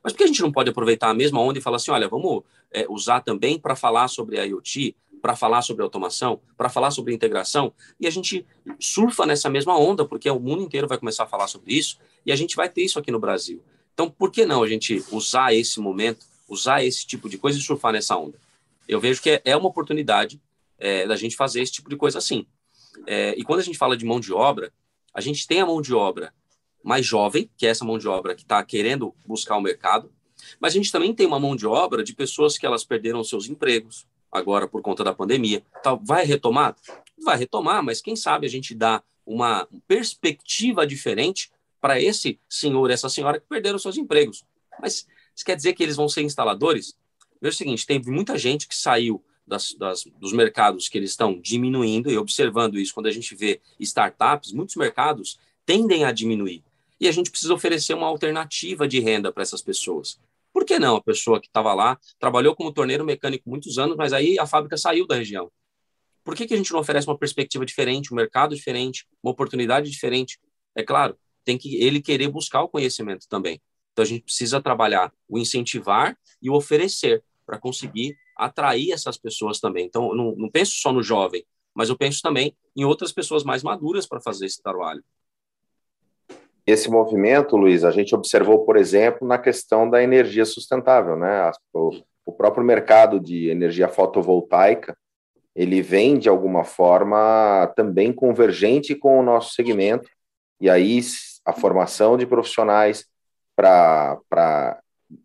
Mas 0.00 0.12
por 0.12 0.18
que 0.18 0.24
a 0.24 0.28
gente 0.28 0.40
não 0.40 0.52
pode 0.52 0.70
aproveitar 0.70 1.10
a 1.10 1.14
mesma 1.14 1.40
onda 1.40 1.58
e 1.58 1.62
falar 1.62 1.78
assim, 1.78 1.90
olha, 1.90 2.06
vamos 2.06 2.44
é, 2.70 2.86
usar 2.88 3.20
também 3.20 3.58
para 3.58 3.74
falar 3.74 4.06
sobre 4.06 4.40
IoT, 4.40 4.94
para 5.24 5.34
falar 5.34 5.62
sobre 5.62 5.82
automação, 5.82 6.38
para 6.54 6.68
falar 6.68 6.90
sobre 6.90 7.14
integração, 7.14 7.72
e 7.98 8.06
a 8.06 8.10
gente 8.10 8.44
surfa 8.78 9.24
nessa 9.24 9.48
mesma 9.48 9.74
onda, 9.74 10.04
porque 10.04 10.28
o 10.28 10.38
mundo 10.38 10.62
inteiro 10.62 10.86
vai 10.86 10.98
começar 10.98 11.24
a 11.24 11.26
falar 11.26 11.48
sobre 11.48 11.72
isso, 11.72 11.98
e 12.26 12.30
a 12.30 12.36
gente 12.36 12.54
vai 12.54 12.68
ter 12.68 12.82
isso 12.82 12.98
aqui 12.98 13.10
no 13.10 13.18
Brasil. 13.18 13.62
Então, 13.94 14.10
por 14.10 14.30
que 14.30 14.44
não 14.44 14.62
a 14.62 14.68
gente 14.68 15.02
usar 15.10 15.54
esse 15.54 15.80
momento, 15.80 16.26
usar 16.46 16.84
esse 16.84 17.06
tipo 17.06 17.26
de 17.26 17.38
coisa 17.38 17.58
e 17.58 17.62
surfar 17.62 17.90
nessa 17.90 18.14
onda? 18.18 18.38
Eu 18.86 19.00
vejo 19.00 19.22
que 19.22 19.40
é 19.42 19.56
uma 19.56 19.66
oportunidade 19.66 20.38
é, 20.78 21.06
da 21.06 21.16
gente 21.16 21.36
fazer 21.36 21.62
esse 21.62 21.72
tipo 21.72 21.88
de 21.88 21.96
coisa 21.96 22.18
assim. 22.18 22.46
É, 23.06 23.34
e 23.34 23.42
quando 23.44 23.60
a 23.60 23.64
gente 23.64 23.78
fala 23.78 23.96
de 23.96 24.04
mão 24.04 24.20
de 24.20 24.30
obra, 24.30 24.74
a 25.14 25.22
gente 25.22 25.46
tem 25.46 25.62
a 25.62 25.64
mão 25.64 25.80
de 25.80 25.94
obra 25.94 26.34
mais 26.82 27.06
jovem, 27.06 27.48
que 27.56 27.66
é 27.66 27.70
essa 27.70 27.82
mão 27.82 27.96
de 27.96 28.06
obra 28.06 28.34
que 28.34 28.42
está 28.42 28.62
querendo 28.62 29.14
buscar 29.26 29.56
o 29.56 29.62
mercado, 29.62 30.12
mas 30.60 30.74
a 30.74 30.76
gente 30.76 30.92
também 30.92 31.14
tem 31.14 31.26
uma 31.26 31.40
mão 31.40 31.56
de 31.56 31.66
obra 31.66 32.04
de 32.04 32.14
pessoas 32.14 32.58
que 32.58 32.66
elas 32.66 32.84
perderam 32.84 33.24
seus 33.24 33.48
empregos, 33.48 34.06
agora 34.34 34.66
por 34.66 34.82
conta 34.82 35.04
da 35.04 35.14
pandemia. 35.14 35.64
Então, 35.78 36.00
vai 36.04 36.24
retomar? 36.24 36.76
Vai 37.24 37.38
retomar, 37.38 37.82
mas 37.82 38.00
quem 38.00 38.16
sabe 38.16 38.46
a 38.46 38.50
gente 38.50 38.74
dá 38.74 39.02
uma 39.24 39.66
perspectiva 39.86 40.86
diferente 40.86 41.50
para 41.80 42.00
esse 42.00 42.38
senhor, 42.48 42.90
essa 42.90 43.08
senhora 43.08 43.38
que 43.38 43.46
perderam 43.46 43.78
seus 43.78 43.96
empregos. 43.96 44.44
Mas 44.80 45.06
isso 45.34 45.44
quer 45.44 45.56
dizer 45.56 45.72
que 45.72 45.82
eles 45.82 45.96
vão 45.96 46.08
ser 46.08 46.22
instaladores? 46.22 46.96
Veja 47.40 47.54
o 47.54 47.58
seguinte, 47.58 47.86
tem 47.86 48.02
muita 48.04 48.36
gente 48.36 48.66
que 48.66 48.76
saiu 48.76 49.22
das, 49.46 49.74
das, 49.74 50.04
dos 50.18 50.32
mercados 50.32 50.88
que 50.88 50.98
eles 50.98 51.10
estão 51.10 51.38
diminuindo, 51.38 52.10
e 52.10 52.16
observando 52.16 52.78
isso, 52.78 52.94
quando 52.94 53.06
a 53.06 53.10
gente 53.10 53.34
vê 53.34 53.60
startups, 53.78 54.52
muitos 54.52 54.76
mercados 54.76 55.38
tendem 55.64 56.04
a 56.04 56.12
diminuir. 56.12 56.62
E 56.98 57.06
a 57.08 57.12
gente 57.12 57.30
precisa 57.30 57.52
oferecer 57.52 57.94
uma 57.94 58.06
alternativa 58.06 58.88
de 58.88 59.00
renda 59.00 59.30
para 59.32 59.42
essas 59.42 59.60
pessoas. 59.60 60.18
Por 60.54 60.64
que 60.64 60.78
não? 60.78 60.94
A 60.94 61.02
pessoa 61.02 61.40
que 61.40 61.48
estava 61.48 61.74
lá 61.74 61.98
trabalhou 62.16 62.54
como 62.54 62.72
torneiro 62.72 63.04
mecânico 63.04 63.50
muitos 63.50 63.76
anos, 63.76 63.96
mas 63.96 64.12
aí 64.12 64.38
a 64.38 64.46
fábrica 64.46 64.76
saiu 64.76 65.04
da 65.04 65.16
região. 65.16 65.50
Por 66.22 66.36
que, 66.36 66.46
que 66.46 66.54
a 66.54 66.56
gente 66.56 66.72
não 66.72 66.78
oferece 66.78 67.08
uma 67.08 67.18
perspectiva 67.18 67.66
diferente, 67.66 68.12
um 68.12 68.16
mercado 68.16 68.54
diferente, 68.54 69.04
uma 69.20 69.32
oportunidade 69.32 69.90
diferente? 69.90 70.38
É 70.76 70.84
claro, 70.84 71.18
tem 71.44 71.58
que 71.58 71.82
ele 71.82 72.00
querer 72.00 72.28
buscar 72.28 72.62
o 72.62 72.68
conhecimento 72.68 73.26
também. 73.28 73.60
Então 73.92 74.04
a 74.04 74.06
gente 74.06 74.22
precisa 74.22 74.62
trabalhar 74.62 75.12
o 75.28 75.40
incentivar 75.40 76.16
e 76.40 76.48
o 76.48 76.54
oferecer 76.54 77.24
para 77.44 77.58
conseguir 77.58 78.16
atrair 78.38 78.92
essas 78.92 79.18
pessoas 79.18 79.58
também. 79.58 79.86
Então 79.86 80.14
não, 80.14 80.36
não 80.36 80.48
penso 80.48 80.74
só 80.76 80.92
no 80.92 81.02
jovem, 81.02 81.44
mas 81.74 81.88
eu 81.88 81.98
penso 81.98 82.22
também 82.22 82.56
em 82.76 82.84
outras 82.84 83.10
pessoas 83.10 83.42
mais 83.42 83.64
maduras 83.64 84.06
para 84.06 84.20
fazer 84.20 84.46
esse 84.46 84.62
trabalho 84.62 85.02
esse 86.66 86.90
movimento, 86.90 87.56
Luiz, 87.56 87.84
a 87.84 87.90
gente 87.90 88.14
observou, 88.14 88.64
por 88.64 88.76
exemplo, 88.76 89.26
na 89.26 89.38
questão 89.38 89.88
da 89.88 90.02
energia 90.02 90.44
sustentável, 90.44 91.16
né? 91.16 91.50
O, 91.72 91.90
o 92.24 92.32
próprio 92.32 92.64
mercado 92.64 93.20
de 93.20 93.48
energia 93.50 93.88
fotovoltaica, 93.88 94.96
ele 95.54 95.82
vem 95.82 96.18
de 96.18 96.28
alguma 96.28 96.64
forma 96.64 97.72
também 97.76 98.12
convergente 98.12 98.94
com 98.94 99.20
o 99.20 99.22
nosso 99.22 99.54
segmento, 99.54 100.08
e 100.60 100.70
aí 100.70 101.00
a 101.44 101.52
formação 101.52 102.16
de 102.16 102.26
profissionais 102.26 103.06
para 103.54 104.80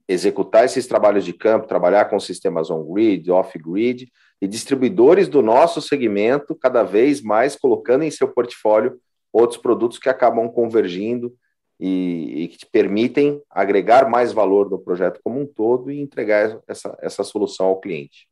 executar 0.07 0.65
esses 0.65 0.85
trabalhos 0.85 1.23
de 1.23 1.33
campo, 1.33 1.67
trabalhar 1.67 2.05
com 2.05 2.19
sistemas 2.19 2.69
on-grid, 2.69 3.31
off-grid, 3.31 4.11
e 4.41 4.47
distribuidores 4.47 5.27
do 5.27 5.41
nosso 5.41 5.81
segmento 5.81 6.55
cada 6.55 6.83
vez 6.83 7.21
mais 7.21 7.55
colocando 7.55 8.03
em 8.03 8.11
seu 8.11 8.27
portfólio 8.29 8.99
outros 9.31 9.59
produtos 9.59 9.97
que 9.97 10.09
acabam 10.09 10.49
convergindo 10.49 11.35
e, 11.79 12.43
e, 12.43 12.47
que 12.49 12.57
te 12.57 12.65
permitem 12.65 13.41
agregar 13.49 14.09
mais 14.09 14.33
valor 14.33 14.69
no 14.69 14.79
projeto 14.79 15.21
como 15.23 15.39
um 15.39 15.45
todo 15.45 15.89
e 15.89 15.99
entregar 15.99 16.59
essa, 16.67 16.97
essa 17.01 17.23
solução 17.23 17.67
ao 17.67 17.79
cliente. 17.79 18.27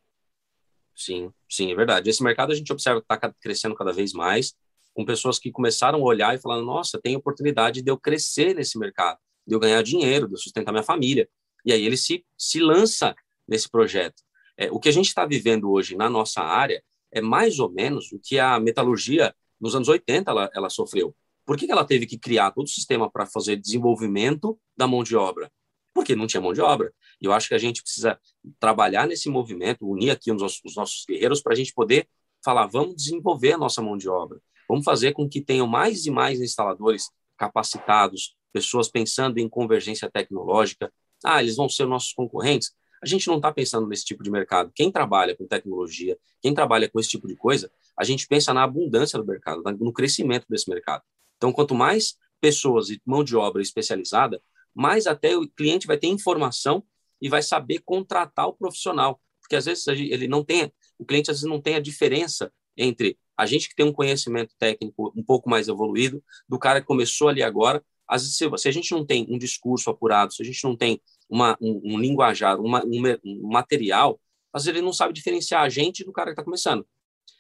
Sim, 0.94 1.32
sim, 1.50 1.72
é 1.72 1.76
verdade. 1.76 2.10
Esse 2.10 2.24
mercado 2.24 2.52
a 2.52 2.56
gente 2.56 2.72
observa 2.74 3.00
que 3.00 3.06
está 3.14 3.34
crescendo 3.40 3.76
cada 3.76 3.94
vez 3.94 4.12
mais, 4.12 4.54
com 4.94 5.06
pessoas 5.06 5.38
que 5.38 5.52
começaram 5.52 6.00
a 6.00 6.04
olhar 6.04 6.36
e 6.36 6.42
falaram: 6.42 6.66
nossa, 6.66 7.00
tem 7.00 7.16
oportunidade 7.16 7.82
de 7.82 7.90
eu 7.90 7.98
crescer 7.98 8.56
nesse 8.56 8.78
mercado, 8.78 9.20
de 9.46 9.56
eu 9.56 9.60
ganhar 9.60 9.82
dinheiro, 9.84 10.28
de 10.28 10.34
eu 10.34 10.40
sustentar 10.40 10.72
minha 10.72 10.84
família. 10.84 11.30
E 11.64 11.72
aí 11.72 11.86
ele 11.86 11.96
se, 11.96 12.26
se 12.38 12.60
lança 12.60 13.16
nesse 13.48 13.70
projeto. 13.70 14.24
É, 14.58 14.72
o 14.72 14.80
que 14.80 14.90
a 14.90 14.92
gente 14.92 15.08
está 15.08 15.26
vivendo 15.26 15.72
hoje 15.72 15.96
na 15.96 16.10
nossa 16.10 16.42
área 16.42 16.84
é 17.12 17.22
mais 17.22 17.60
ou 17.60 17.70
menos 17.70 18.12
o 18.12 18.20
que 18.20 18.40
a 18.40 18.60
metalurgia 18.60 19.34
nos 19.60 19.76
anos 19.76 19.88
80 19.88 20.30
ela, 20.32 20.50
ela 20.54 20.70
sofreu. 20.70 21.16
Por 21.46 21.58
que 21.58 21.72
ela 21.72 21.86
teve 21.86 22.06
que 22.06 22.18
criar 22.18 22.52
todo 22.52 22.66
o 22.66 22.70
sistema 22.70 23.10
para 23.10 23.26
fazer 23.26 23.56
desenvolvimento 23.56 24.60
da 24.76 24.86
mão 24.86 25.04
de 25.04 25.16
obra? 25.16 25.52
Porque 25.94 26.16
não 26.16 26.28
tinha 26.28 26.42
mão 26.42 26.54
de 26.54 26.62
obra. 26.62 26.94
E 27.22 27.26
eu 27.26 27.34
acho 27.34 27.48
que 27.48 27.56
a 27.56 27.58
gente 27.58 27.82
precisa 27.82 28.20
trabalhar 28.60 29.08
nesse 29.08 29.30
movimento, 29.30 29.90
unir 29.90 30.12
aqui 30.12 30.32
os 30.32 30.42
nossos, 30.42 30.62
os 30.64 30.76
nossos 30.76 31.06
guerreiros 31.08 31.42
para 31.42 31.54
a 31.54 31.56
gente 31.56 31.74
poder 31.74 32.08
falar, 32.44 32.68
vamos 32.68 32.96
desenvolver 32.96 33.54
a 33.54 33.58
nossa 33.58 33.82
mão 33.82 33.98
de 33.98 34.10
obra. 34.10 34.40
Vamos 34.68 34.84
fazer 34.84 35.14
com 35.14 35.28
que 35.28 35.42
tenham 35.42 35.66
mais 35.66 36.06
e 36.06 36.12
mais 36.12 36.42
instaladores 36.42 37.10
capacitados, 37.38 38.36
pessoas 38.52 38.90
pensando 38.90 39.38
em 39.38 39.48
convergência 39.48 40.10
tecnológica. 40.10 40.92
Ah, 41.24 41.42
eles 41.42 41.56
vão 41.56 41.70
ser 41.70 41.86
nossos 41.86 42.12
concorrentes? 42.14 42.74
A 43.02 43.06
gente 43.08 43.28
não 43.28 43.38
está 43.38 43.52
pensando 43.52 43.88
nesse 43.88 44.06
tipo 44.06 44.24
de 44.24 44.32
mercado. 44.32 44.72
Quem 44.74 44.92
trabalha 44.92 45.36
com 45.36 45.46
tecnologia, 45.46 46.18
quem 46.42 46.54
trabalha 46.54 46.90
com 46.90 47.00
esse 47.00 47.10
tipo 47.10 47.28
de 47.28 47.36
coisa, 47.36 47.72
a 47.98 48.04
gente 48.04 48.28
pensa 48.28 48.54
na 48.54 48.64
abundância 48.64 49.20
do 49.20 49.26
mercado, 49.26 49.64
no 49.80 49.94
crescimento 49.94 50.46
desse 50.50 50.70
mercado. 50.70 51.04
Então, 51.38 51.52
quanto 51.52 51.76
mais 51.76 52.16
pessoas 52.42 52.90
e 52.90 53.02
mão 53.06 53.24
de 53.24 53.36
obra 53.36 53.62
especializada, 53.62 54.42
mais 54.74 55.08
até 55.08 55.36
o 55.36 55.48
cliente 55.48 55.88
vai 55.88 55.98
ter 55.98 56.08
informação 56.08 56.84
e 57.22 57.30
vai 57.30 57.42
saber 57.42 57.80
contratar 57.80 58.48
o 58.48 58.54
profissional, 58.54 59.20
porque 59.40 59.56
às 59.56 59.66
vezes 59.66 59.88
ele 59.88 60.28
não 60.28 60.44
tem, 60.44 60.72
o 61.00 61.06
cliente 61.06 61.32
às 61.32 61.38
vezes 61.38 61.50
não 61.50 61.62
tem 61.62 61.76
a 61.76 61.80
diferença 61.80 62.52
entre 62.76 63.18
a 63.36 63.46
gente 63.46 63.70
que 63.70 63.76
tem 63.76 63.86
um 63.86 63.94
conhecimento 63.94 64.54
técnico 64.58 65.14
um 65.16 65.24
pouco 65.24 65.50
mais 65.50 65.68
evoluído 65.68 66.24
do 66.50 66.58
cara 66.58 66.82
que 66.82 66.88
começou 66.88 67.28
ali 67.28 67.44
agora. 67.44 67.84
Às 68.08 68.24
vezes, 68.24 68.38
se 68.38 68.68
a 68.68 68.72
gente 68.72 68.92
não 68.92 69.06
tem 69.06 69.28
um 69.30 69.38
discurso 69.38 69.90
apurado, 69.90 70.34
se 70.34 70.42
a 70.42 70.46
gente 70.46 70.64
não 70.64 70.76
tem 70.76 71.02
uma, 71.30 71.58
um, 71.62 71.82
um 71.84 72.00
linguajar, 72.00 72.60
uma, 72.60 72.84
um, 72.86 73.02
um 73.24 73.48
material, 73.48 74.20
às 74.54 74.66
vezes 74.66 74.78
ele 74.78 74.86
não 74.86 74.94
sabe 74.94 75.14
diferenciar 75.14 75.62
a 75.62 75.70
gente 75.70 76.04
do 76.04 76.12
cara 76.12 76.28
que 76.28 76.34
está 76.34 76.44
começando. 76.44 76.86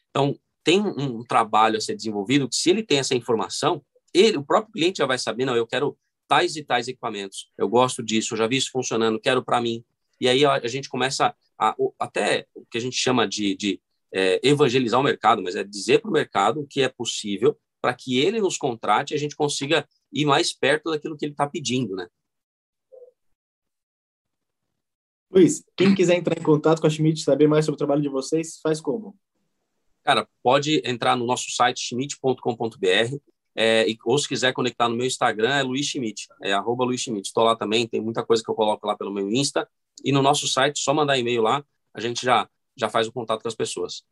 Então, 0.09 0.37
tem 0.63 0.81
um 0.81 1.23
trabalho 1.23 1.77
a 1.77 1.81
ser 1.81 1.95
desenvolvido, 1.95 2.49
que 2.49 2.55
se 2.55 2.69
ele 2.69 2.83
tem 2.83 2.99
essa 2.99 3.15
informação, 3.15 3.81
ele, 4.13 4.37
o 4.37 4.43
próprio 4.43 4.73
cliente 4.73 4.97
já 4.97 5.05
vai 5.05 5.17
saber, 5.17 5.45
não, 5.45 5.55
eu 5.55 5.65
quero 5.65 5.97
tais 6.27 6.55
e 6.57 6.63
tais 6.63 6.87
equipamentos, 6.87 7.49
eu 7.57 7.69
gosto 7.69 8.03
disso, 8.03 8.33
eu 8.33 8.37
já 8.37 8.47
vi 8.47 8.57
isso 8.57 8.71
funcionando, 8.71 9.19
quero 9.19 9.43
para 9.43 9.61
mim. 9.61 9.83
E 10.19 10.27
aí 10.27 10.45
a, 10.45 10.67
gente 10.67 10.89
começa 10.89 11.33
a, 11.57 11.75
até 11.99 12.47
o 12.53 12.65
que 12.65 12.77
a 12.77 12.81
gente 12.81 12.97
chama 12.97 13.27
de, 13.27 13.55
de 13.55 13.81
é, 14.13 14.39
evangelizar 14.43 14.99
o 14.99 15.03
mercado, 15.03 15.41
mas 15.41 15.55
é 15.55 15.63
dizer 15.63 16.01
para 16.01 16.09
o 16.09 16.13
mercado 16.13 16.61
o 16.61 16.67
que 16.67 16.81
é 16.81 16.89
possível 16.89 17.57
para 17.81 17.93
que 17.93 18.19
ele 18.19 18.41
nos 18.41 18.57
contrate 18.57 19.13
e 19.13 19.15
a 19.15 19.19
gente 19.19 19.35
consiga 19.35 19.87
ir 20.11 20.25
mais 20.25 20.51
perto 20.51 20.91
daquilo 20.91 21.15
que 21.15 21.25
ele 21.25 21.33
está 21.33 21.47
pedindo, 21.47 21.95
né? 21.95 22.07
Luiz, 25.29 25.63
quem 25.75 25.93
quiser 25.93 26.15
entrar 26.15 26.37
em 26.37 26.43
contato 26.43 26.79
com 26.79 26.87
a 26.87 26.89
Schmidt, 26.89 27.21
saber 27.21 27.47
mais 27.47 27.65
sobre 27.65 27.75
o 27.75 27.77
trabalho 27.77 28.01
de 28.01 28.09
vocês, 28.09 28.59
faz 28.61 28.79
como? 28.79 29.15
Cara, 30.03 30.27
pode 30.41 30.81
entrar 30.85 31.17
no 31.17 31.25
nosso 31.25 31.51
site 31.51 31.81
schmidt.com.br 31.81 33.17
é, 33.59 33.87
ou 34.05 34.17
se 34.19 34.27
quiser 34.27 34.53
conectar 34.53 34.87
no 34.87 34.95
meu 34.95 35.07
Instagram, 35.07 35.49
é 35.49 35.63
Luiz 35.63 35.87
Schmidt, 35.87 36.27
é 36.43 36.53
arroba 36.53 36.85
Luiz 36.85 37.01
Schmidt. 37.01 37.27
Estou 37.27 37.43
lá 37.43 37.55
também, 37.55 37.87
tem 37.87 37.99
muita 37.99 38.23
coisa 38.23 38.43
que 38.43 38.49
eu 38.49 38.53
coloco 38.53 38.85
lá 38.85 38.95
pelo 38.95 39.11
meu 39.11 39.31
Insta. 39.31 39.67
E 40.05 40.11
no 40.11 40.21
nosso 40.21 40.47
site, 40.47 40.79
só 40.79 40.93
mandar 40.93 41.17
e-mail 41.17 41.41
lá, 41.41 41.63
a 41.91 41.99
gente 41.99 42.23
já, 42.23 42.47
já 42.75 42.87
faz 42.87 43.07
o 43.07 43.11
contato 43.11 43.41
com 43.41 43.47
as 43.47 43.55
pessoas. 43.55 44.03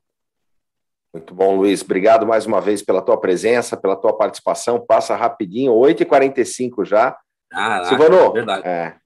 Muito 1.14 1.34
bom, 1.34 1.56
Luiz. 1.58 1.84
Obrigado 1.84 2.26
mais 2.26 2.48
uma 2.48 2.60
vez 2.60 2.82
pela 2.82 3.04
tua 3.04 3.18
presença, 3.18 3.78
pela 3.78 3.96
tua 3.96 4.18
participação. 4.18 4.84
Passa 4.84 5.16
rapidinho, 5.16 5.72
8h45 5.74 6.84
já. 6.84 7.16
Ah, 7.54 7.86
Silvano, 7.86 8.34
verdade. 8.34 8.68
É. 8.68 8.98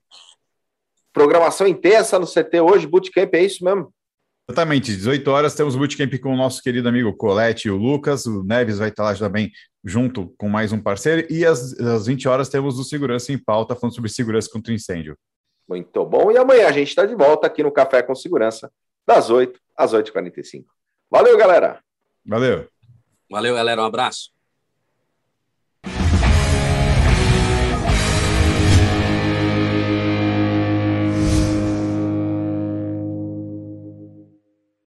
Programação 1.20 1.68
intensa 1.68 2.18
no 2.18 2.26
CT 2.26 2.62
hoje, 2.62 2.88
bootcamp, 2.88 3.34
é 3.34 3.44
isso 3.44 3.62
mesmo? 3.62 3.94
Exatamente, 4.50 4.96
18 4.96 5.30
horas 5.30 5.54
temos 5.54 5.76
bootcamp 5.76 6.18
com 6.18 6.34
o 6.34 6.38
nosso 6.38 6.64
querido 6.64 6.88
amigo 6.88 7.14
Colette 7.14 7.68
e 7.68 7.72
o 7.72 7.76
Lucas, 7.76 8.26
o 8.26 8.42
Neves 8.42 8.78
vai 8.78 8.88
estar 8.88 9.04
lá 9.04 9.14
também 9.14 9.52
junto 9.84 10.34
com 10.38 10.48
mais 10.48 10.72
um 10.72 10.82
parceiro, 10.82 11.28
e 11.30 11.46
às, 11.46 11.78
às 11.78 12.06
20 12.06 12.26
horas 12.30 12.48
temos 12.48 12.80
o 12.80 12.86
Segurança 12.86 13.34
em 13.34 13.38
Pauta, 13.38 13.76
falando 13.76 13.96
sobre 13.96 14.10
segurança 14.10 14.50
contra 14.50 14.74
incêndio. 14.74 15.18
Muito 15.68 16.06
bom, 16.06 16.32
e 16.32 16.38
amanhã 16.38 16.70
a 16.70 16.72
gente 16.72 16.88
está 16.88 17.06
de 17.06 17.16
volta 17.16 17.48
aqui 17.48 17.62
no 17.62 17.72
Café 17.72 18.02
com 18.02 18.16
Segurança, 18.16 18.72
das 19.06 19.30
8 19.30 19.60
às 19.76 19.94
8h45. 19.94 20.64
Valeu, 21.12 21.38
galera! 21.38 21.84
Valeu! 22.26 22.66
Valeu, 23.30 23.56
galera, 23.56 23.82
um 23.82 23.86
abraço! 23.86 24.30